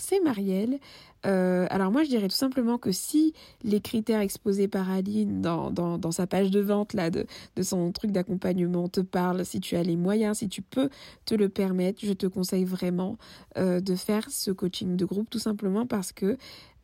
c'est 0.00 0.20
Marielle. 0.20 0.78
Euh, 1.26 1.66
alors 1.70 1.90
moi, 1.90 2.02
je 2.02 2.08
dirais 2.08 2.28
tout 2.28 2.36
simplement 2.36 2.78
que 2.78 2.92
si 2.92 3.34
les 3.62 3.80
critères 3.80 4.20
exposés 4.20 4.68
par 4.68 4.90
Aline 4.90 5.42
dans, 5.42 5.70
dans, 5.70 6.10
sa 6.12 6.26
page 6.26 6.50
de 6.50 6.60
vente, 6.60 6.94
là, 6.94 7.10
de, 7.10 7.26
de 7.56 7.62
son 7.62 7.92
truc 7.92 8.10
d'accompagnement 8.10 8.88
te 8.88 9.00
parlent, 9.00 9.44
si 9.44 9.60
tu 9.60 9.76
as 9.76 9.82
les 9.82 9.96
moyens, 9.96 10.38
si 10.38 10.48
tu 10.48 10.62
peux 10.62 10.88
te 11.26 11.34
le 11.34 11.48
permettre, 11.48 12.00
je 12.02 12.12
te 12.12 12.26
conseille 12.26 12.64
vraiment 12.64 13.18
euh, 13.58 13.80
de 13.80 13.94
faire 13.94 14.30
ce 14.30 14.50
coaching 14.50 14.96
de 14.96 15.04
groupe, 15.04 15.28
tout 15.28 15.38
simplement 15.38 15.86
parce 15.86 16.12
que 16.12 16.36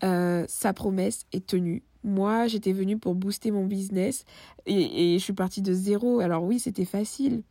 euh, 0.04 0.44
sa 0.48 0.72
promesse 0.72 1.26
est 1.32 1.46
tenue. 1.46 1.82
Moi, 2.04 2.46
j'étais 2.46 2.72
venue 2.72 2.98
pour 2.98 3.14
booster 3.14 3.50
mon 3.50 3.64
business 3.64 4.24
et, 4.66 5.14
et 5.14 5.18
je 5.18 5.24
suis 5.24 5.32
partie 5.32 5.62
de 5.62 5.72
zéro. 5.72 6.20
Alors 6.20 6.44
oui, 6.44 6.60
c'était 6.60 6.84
facile 6.84 7.42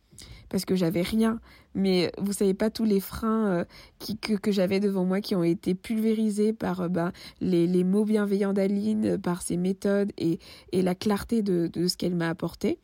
parce 0.48 0.64
que 0.64 0.76
j'avais 0.76 1.02
rien. 1.02 1.40
Mais 1.76 2.10
vous 2.16 2.32
savez 2.32 2.54
pas 2.54 2.70
tous 2.70 2.84
les 2.84 3.00
freins 3.00 3.46
euh, 3.48 3.64
que, 4.22 4.32
que 4.32 4.50
j'avais 4.50 4.80
devant 4.80 5.04
moi 5.04 5.20
qui 5.20 5.34
ont 5.34 5.44
été 5.44 5.74
pulvérisés 5.74 6.54
par 6.54 6.80
euh, 6.80 6.88
ben, 6.88 7.12
les, 7.42 7.66
les, 7.66 7.84
mots 7.84 8.06
bienveillants 8.06 8.54
d'Aline, 8.54 9.18
par 9.18 9.42
ses 9.42 9.58
méthodes 9.58 10.10
et, 10.16 10.38
et 10.72 10.80
la 10.80 10.94
clarté 10.94 11.42
de, 11.42 11.68
de 11.70 11.86
ce 11.86 11.98
qu'elle 11.98 12.14
m'a 12.14 12.30
apporté. 12.30 12.78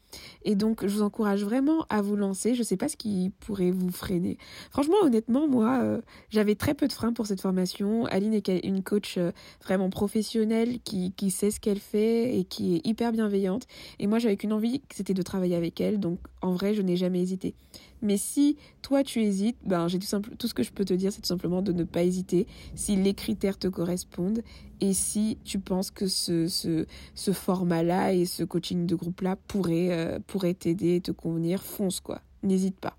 Et 0.45 0.57
donc, 0.57 0.87
je 0.87 0.95
vous 0.95 1.01
encourage 1.01 1.43
vraiment 1.43 1.87
à 1.89 2.03
vous 2.03 2.17
lancer. 2.17 2.55
Je 2.55 2.63
sais 2.63 2.77
pas 2.77 2.89
ce 2.89 2.99
qui 2.99 3.33
pourrait 3.41 3.71
vous 3.71 3.91
freiner. 3.91 4.37
Franchement, 4.71 4.97
honnêtement, 5.03 5.49
moi, 5.49 5.81
euh, 5.83 6.03
j'avais 6.29 6.55
très 6.55 6.75
peu 6.75 6.87
de 6.87 6.93
freins 6.93 7.15
pour 7.15 7.27
cette 7.27 7.41
formation. 7.41 8.05
Aline 8.05 8.35
est 8.35 8.49
une 8.63 8.83
coach 8.83 9.19
vraiment 9.65 9.89
professionnelle 9.89 10.81
qui, 10.85 11.13
qui 11.13 11.31
sait 11.31 11.51
ce 11.51 11.61
qu'elle 11.61 11.81
fait 11.81 12.39
et 12.39 12.45
qui 12.45 12.77
est 12.77 12.87
hyper 12.87 13.13
bienveillante. 13.13 13.67
Et 13.99 14.07
moi, 14.07 14.19
j'avais 14.19 14.37
qu'une 14.37 14.53
envie, 14.53 14.83
c'était 14.93 15.15
de 15.15 15.23
travailler 15.23 15.57
avec 15.57 15.81
elle. 15.81 15.99
Donc, 15.99 16.19
en 16.43 16.53
vrai, 16.53 16.75
je 16.75 16.83
n'ai 16.83 16.97
jamais 16.97 17.23
hésité. 17.23 17.55
Mais 18.03 18.17
si 18.17 18.57
toi 18.83 19.05
tu 19.05 19.23
hésites, 19.23 19.57
ben 19.65 19.87
j'ai 19.89 19.99
tout, 19.99 20.07
simple, 20.07 20.37
tout 20.37 20.49
ce 20.49 20.55
que 20.55 20.63
je 20.63 20.73
peux 20.73 20.85
te 20.85 20.93
dire, 20.93 21.13
c'est 21.13 21.23
tout 21.23 21.29
simplement 21.29 21.63
de 21.63 21.73
ne 21.73 21.85
pas 21.85 22.03
hésiter 22.03 22.47
si 22.75 22.97
les 22.97 23.15
critères 23.15 23.59
te 23.59 23.69
correspondent 23.69 24.43
et 24.81 24.93
si 24.93 25.39
tu 25.45 25.61
penses 25.61 25.93
que 25.93 26.09
ce, 26.09 26.49
ce, 26.49 26.87
ce 27.15 27.33
format-là 27.33 28.13
et 28.13 28.25
ce 28.27 28.43
coaching 28.43 28.87
de 28.87 28.97
groupe-là 28.97 29.37
pourrait, 29.37 29.93
euh, 29.93 30.19
pourrait 30.27 30.55
t'aider 30.55 30.97
et 30.97 31.01
te 31.01 31.13
convenir, 31.13 31.63
fonce 31.63 32.01
quoi. 32.01 32.21
N'hésite 32.43 32.79
pas. 32.79 32.99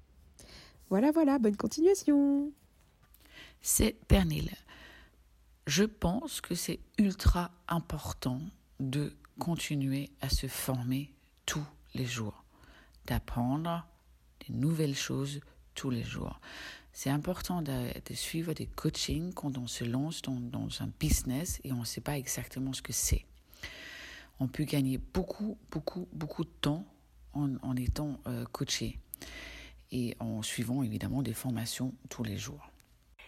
Voilà, 0.89 1.11
voilà, 1.11 1.39
bonne 1.39 1.57
continuation. 1.57 2.51
C'est 3.61 3.97
Pernil. 4.07 4.49
Je 5.67 5.83
pense 5.83 6.41
que 6.41 6.55
c'est 6.55 6.79
ultra 6.97 7.51
important 7.67 8.41
de 8.79 9.13
continuer 9.39 10.09
à 10.21 10.29
se 10.29 10.47
former 10.47 11.13
tous 11.45 11.65
les 11.93 12.05
jours, 12.05 12.43
d'apprendre 13.05 13.85
nouvelles 14.49 14.95
choses 14.95 15.39
tous 15.75 15.89
les 15.89 16.03
jours. 16.03 16.39
C'est 16.91 17.09
important 17.09 17.61
de, 17.61 17.89
suivre 18.13 18.53
des 18.53 18.67
coachings 18.67 19.33
quand 19.33 19.57
on 19.57 19.67
se 19.67 19.83
lance 19.83 20.21
dans, 20.21 20.69
un 20.79 20.89
business 20.99 21.59
et 21.63 21.71
on 21.71 21.79
ne 21.79 21.85
sait 21.85 22.01
pas 22.01 22.17
exactement 22.17 22.73
ce 22.73 22.81
que 22.81 22.93
c'est. 22.93 23.25
On 24.39 24.47
peut 24.47 24.63
gagner 24.63 24.99
beaucoup, 25.13 25.57
beaucoup, 25.71 26.07
beaucoup 26.13 26.43
de 26.43 26.51
temps 26.61 26.85
en, 27.33 27.75
étant 27.75 28.19
euh, 28.27 28.45
coaché 28.51 28.99
et 29.91 30.15
en 30.19 30.43
suivant 30.43 30.83
évidemment 30.83 31.23
des 31.23 31.33
formations 31.33 31.93
tous 32.09 32.23
les 32.23 32.37
jours 32.37 32.72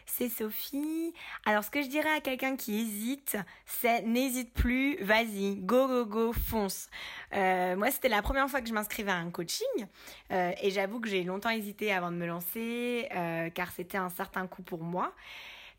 c'est 0.05 0.29
Sophie. 0.29 1.13
Alors 1.45 1.63
ce 1.63 1.71
que 1.71 1.81
je 1.81 1.87
dirais 1.87 2.09
à 2.09 2.21
quelqu'un 2.21 2.55
qui 2.55 2.79
hésite, 2.79 3.37
c'est 3.65 4.01
n'hésite 4.03 4.53
plus, 4.53 4.97
vas-y, 5.03 5.55
go 5.57 5.87
go 5.87 6.05
go, 6.05 6.33
fonce. 6.33 6.89
Euh, 7.33 7.75
moi 7.75 7.91
c'était 7.91 8.09
la 8.09 8.21
première 8.21 8.49
fois 8.49 8.61
que 8.61 8.67
je 8.67 8.73
m'inscrivais 8.73 9.11
à 9.11 9.15
un 9.15 9.31
coaching 9.31 9.65
euh, 10.31 10.51
et 10.61 10.71
j'avoue 10.71 10.99
que 10.99 11.09
j'ai 11.09 11.23
longtemps 11.23 11.49
hésité 11.49 11.91
avant 11.91 12.11
de 12.11 12.17
me 12.17 12.27
lancer 12.27 13.07
euh, 13.15 13.49
car 13.49 13.71
c'était 13.71 13.97
un 13.97 14.09
certain 14.09 14.47
coup 14.47 14.63
pour 14.63 14.83
moi. 14.83 15.13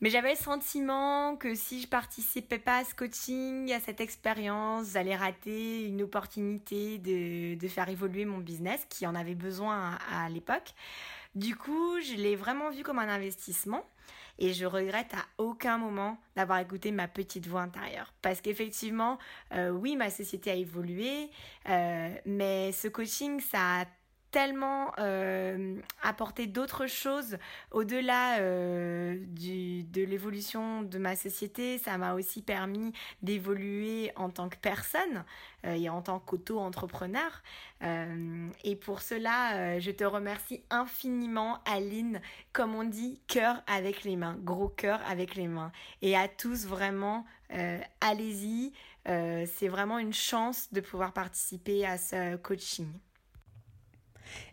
Mais 0.03 0.11
j'avais 0.11 0.33
le 0.33 0.37
sentiment 0.37 1.37
que 1.37 1.55
si 1.55 1.81
je 1.81 1.89
participais 1.89 2.59
pas 2.59 2.79
à 2.79 2.85
ce 2.85 2.95
coaching, 2.95 3.73
à 3.73 3.81
cette 3.81 4.03
expérience, 4.03 4.89
j'allais 4.93 5.17
rater 5.17 5.87
une 5.87 6.03
opportunité 6.03 6.99
de, 6.99 7.55
de, 7.55 7.69
faire 7.69 7.89
évoluer 7.89 8.27
mon 8.27 8.37
business 8.37 8.87
qui 8.91 9.07
en 9.07 9.15
avait 9.15 9.35
besoin 9.35 9.97
à 10.13 10.29
l'époque. 10.29 10.75
Du 11.35 11.57
coup, 11.57 11.99
je 12.03 12.15
l'ai 12.15 12.37
vraiment 12.37 12.69
vu 12.71 12.83
comme 12.83 12.99
un 12.99 13.09
investissement 13.09 13.87
et 14.39 14.53
je 14.53 14.67
regrette 14.67 15.13
à 15.15 15.25
aucun 15.39 15.79
moment 15.79 16.19
d'avoir 16.35 16.59
écouté 16.59 16.93
ma 16.93 17.09
petite 17.09 17.47
voix 17.47 17.63
intérieure. 17.63 18.13
Parce 18.23 18.41
qu'effectivement, 18.41 19.19
euh, 19.53 19.71
oui, 19.71 19.97
ma 19.97 20.11
société 20.11 20.51
a 20.51 20.55
évolué, 20.55 21.31
euh, 21.69 22.15
mais 22.27 22.73
ce 22.73 22.89
coaching, 22.89 23.41
ça 23.41 23.81
a 23.81 23.85
tellement 24.37 24.93
euh, 24.99 25.81
d'autres 26.49 26.87
choses 26.87 27.39
au-delà 27.71 28.39
euh, 28.41 29.17
de 29.19 30.05
l'évolution 30.05 30.83
de 30.83 30.99
ma 30.99 31.17
société. 31.17 31.79
Ça 31.79 31.97
m'a 31.97 32.13
aussi 32.13 32.43
permis 32.43 32.93
d'évoluer 33.23 34.13
en 34.15 34.29
tant 34.29 34.51
que 34.51 34.59
personne 34.59 35.25
euh, 35.65 35.73
et 35.73 35.89
en 35.89 36.03
tant 36.03 36.19
qu'auto-entrepreneur. 36.19 37.43
et 37.81 38.77
pour 38.77 39.01
cela, 39.01 39.81
je 39.81 39.91
te 39.91 40.05
remercie 40.05 40.63
infiniment, 40.69 41.61
Aline. 41.65 42.21
Comme 42.53 42.75
on 42.75 42.85
dit, 42.85 43.23
cœur 43.29 43.63
avec 43.67 44.05
les 44.05 44.17
mains, 44.17 44.37
gros 44.43 44.69
cœur 44.69 45.01
avec 45.09 45.35
les 45.35 45.49
mains. 45.49 45.73
Et 46.03 46.15
à 46.15 46.29
tous, 46.29 46.67
vraiment, 46.67 47.25
allez-y. 48.03 48.73
C'est 49.07 49.69
vraiment 49.69 49.99
une 49.99 50.13
chance 50.13 50.71
de 50.73 50.83
pouvoir 50.83 51.15
participer 51.15 51.87
à 51.87 51.97
ce 51.97 52.37
coaching. 52.37 52.93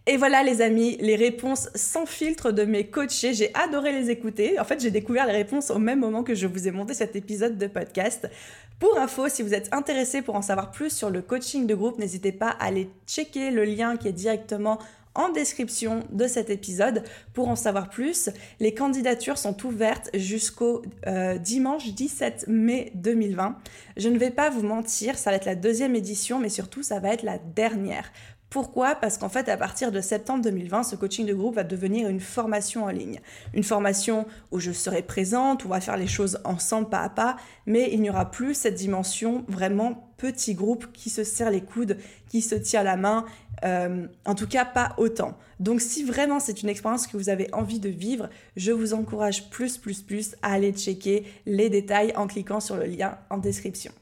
Et 0.05 0.17
voilà 0.17 0.43
les 0.43 0.61
amis, 0.61 0.97
les 0.99 1.15
réponses 1.15 1.69
sans 1.75 2.05
filtre 2.05 2.51
de 2.51 2.63
mes 2.63 2.87
coachés. 2.87 3.33
J'ai 3.33 3.53
adoré 3.55 3.93
les 3.93 4.09
écouter. 4.09 4.59
En 4.59 4.65
fait, 4.65 4.81
j'ai 4.81 4.91
découvert 4.91 5.25
les 5.27 5.33
réponses 5.33 5.71
au 5.71 5.79
même 5.79 5.99
moment 5.99 6.23
que 6.23 6.35
je 6.35 6.45
vous 6.45 6.67
ai 6.67 6.71
monté 6.71 6.93
cet 6.93 7.15
épisode 7.15 7.57
de 7.57 7.67
podcast. 7.67 8.29
Pour 8.79 8.99
info, 8.99 9.29
si 9.29 9.43
vous 9.43 9.53
êtes 9.53 9.73
intéressé 9.73 10.21
pour 10.21 10.35
en 10.35 10.41
savoir 10.41 10.71
plus 10.71 10.89
sur 10.89 11.09
le 11.09 11.21
coaching 11.21 11.67
de 11.67 11.73
groupe, 11.75 11.99
n'hésitez 11.99 12.33
pas 12.33 12.49
à 12.49 12.65
aller 12.65 12.89
checker 13.07 13.49
le 13.49 13.63
lien 13.63 13.95
qui 13.95 14.09
est 14.09 14.13
directement 14.13 14.77
en 15.15 15.29
description 15.29 16.03
de 16.11 16.27
cet 16.27 16.49
épisode 16.49 17.03
pour 17.33 17.47
en 17.47 17.55
savoir 17.55 17.89
plus. 17.89 18.29
Les 18.59 18.73
candidatures 18.73 19.37
sont 19.37 19.65
ouvertes 19.65 20.09
jusqu'au 20.13 20.81
euh, 21.07 21.37
dimanche 21.37 21.93
17 21.93 22.45
mai 22.47 22.91
2020. 22.95 23.55
Je 23.97 24.09
ne 24.09 24.17
vais 24.17 24.31
pas 24.31 24.49
vous 24.49 24.63
mentir, 24.63 25.17
ça 25.17 25.29
va 25.29 25.35
être 25.35 25.45
la 25.45 25.55
deuxième 25.55 25.95
édition, 25.95 26.39
mais 26.39 26.49
surtout 26.49 26.83
ça 26.83 26.99
va 26.99 27.13
être 27.13 27.23
la 27.23 27.37
dernière. 27.37 28.11
Pourquoi? 28.53 28.93
Parce 28.93 29.17
qu'en 29.17 29.29
fait, 29.29 29.49
à 29.49 29.57
partir 29.57 29.91
de 29.91 29.99
septembre 29.99 30.43
2020, 30.43 30.83
ce 30.83 30.95
coaching 30.95 31.25
de 31.25 31.33
groupe 31.33 31.55
va 31.55 31.63
devenir 31.63 32.07
une 32.07 32.19
formation 32.19 32.83
en 32.83 32.89
ligne. 32.89 33.19
Une 33.55 33.63
formation 33.63 34.27
où 34.51 34.59
je 34.59 34.71
serai 34.71 35.01
présente, 35.01 35.63
où 35.63 35.69
on 35.69 35.71
va 35.71 35.81
faire 35.81 35.97
les 35.97 36.05
choses 36.05 36.39
ensemble, 36.45 36.87
pas 36.87 36.99
à 36.99 37.09
pas, 37.09 37.35
mais 37.65 37.89
il 37.91 37.99
n'y 37.99 38.11
aura 38.11 38.29
plus 38.29 38.53
cette 38.53 38.75
dimension 38.75 39.43
vraiment 39.47 40.13
petit 40.17 40.53
groupe 40.53 40.93
qui 40.93 41.09
se 41.09 41.23
serre 41.23 41.49
les 41.49 41.61
coudes, 41.61 41.97
qui 42.29 42.43
se 42.43 42.53
tient 42.53 42.83
la 42.83 42.95
main, 42.95 43.25
euh, 43.65 44.05
en 44.23 44.35
tout 44.35 44.47
cas 44.47 44.65
pas 44.65 44.93
autant. 44.99 45.35
Donc 45.59 45.81
si 45.81 46.03
vraiment 46.03 46.39
c'est 46.39 46.61
une 46.61 46.69
expérience 46.69 47.07
que 47.07 47.17
vous 47.17 47.29
avez 47.29 47.51
envie 47.55 47.79
de 47.79 47.89
vivre, 47.89 48.29
je 48.55 48.71
vous 48.71 48.93
encourage 48.93 49.49
plus, 49.49 49.79
plus, 49.79 50.03
plus 50.03 50.35
à 50.43 50.53
aller 50.53 50.73
checker 50.73 51.25
les 51.47 51.71
détails 51.71 52.13
en 52.15 52.27
cliquant 52.27 52.59
sur 52.59 52.75
le 52.75 52.85
lien 52.85 53.17
en 53.31 53.39
description. 53.39 53.93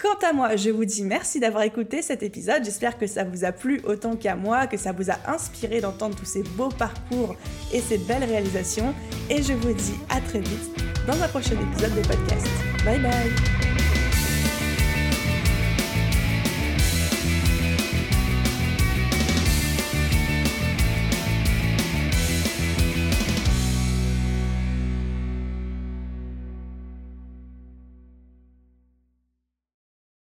Quant 0.00 0.26
à 0.26 0.32
moi, 0.32 0.56
je 0.56 0.70
vous 0.70 0.86
dis 0.86 1.02
merci 1.02 1.40
d'avoir 1.40 1.62
écouté 1.62 2.00
cet 2.00 2.22
épisode. 2.22 2.64
J'espère 2.64 2.96
que 2.96 3.06
ça 3.06 3.22
vous 3.22 3.44
a 3.44 3.52
plu 3.52 3.82
autant 3.84 4.16
qu'à 4.16 4.34
moi, 4.34 4.66
que 4.66 4.78
ça 4.78 4.92
vous 4.92 5.10
a 5.10 5.16
inspiré 5.26 5.82
d'entendre 5.82 6.16
tous 6.16 6.24
ces 6.24 6.42
beaux 6.42 6.70
parcours 6.70 7.36
et 7.72 7.80
ces 7.80 7.98
belles 7.98 8.24
réalisations. 8.24 8.94
Et 9.28 9.42
je 9.42 9.52
vous 9.52 9.74
dis 9.74 9.94
à 10.08 10.20
très 10.20 10.40
vite 10.40 10.70
dans 11.06 11.20
un 11.22 11.28
prochain 11.28 11.54
épisode 11.54 11.94
de 11.94 12.06
podcast. 12.06 12.48
Bye 12.84 13.00
bye 13.00 13.69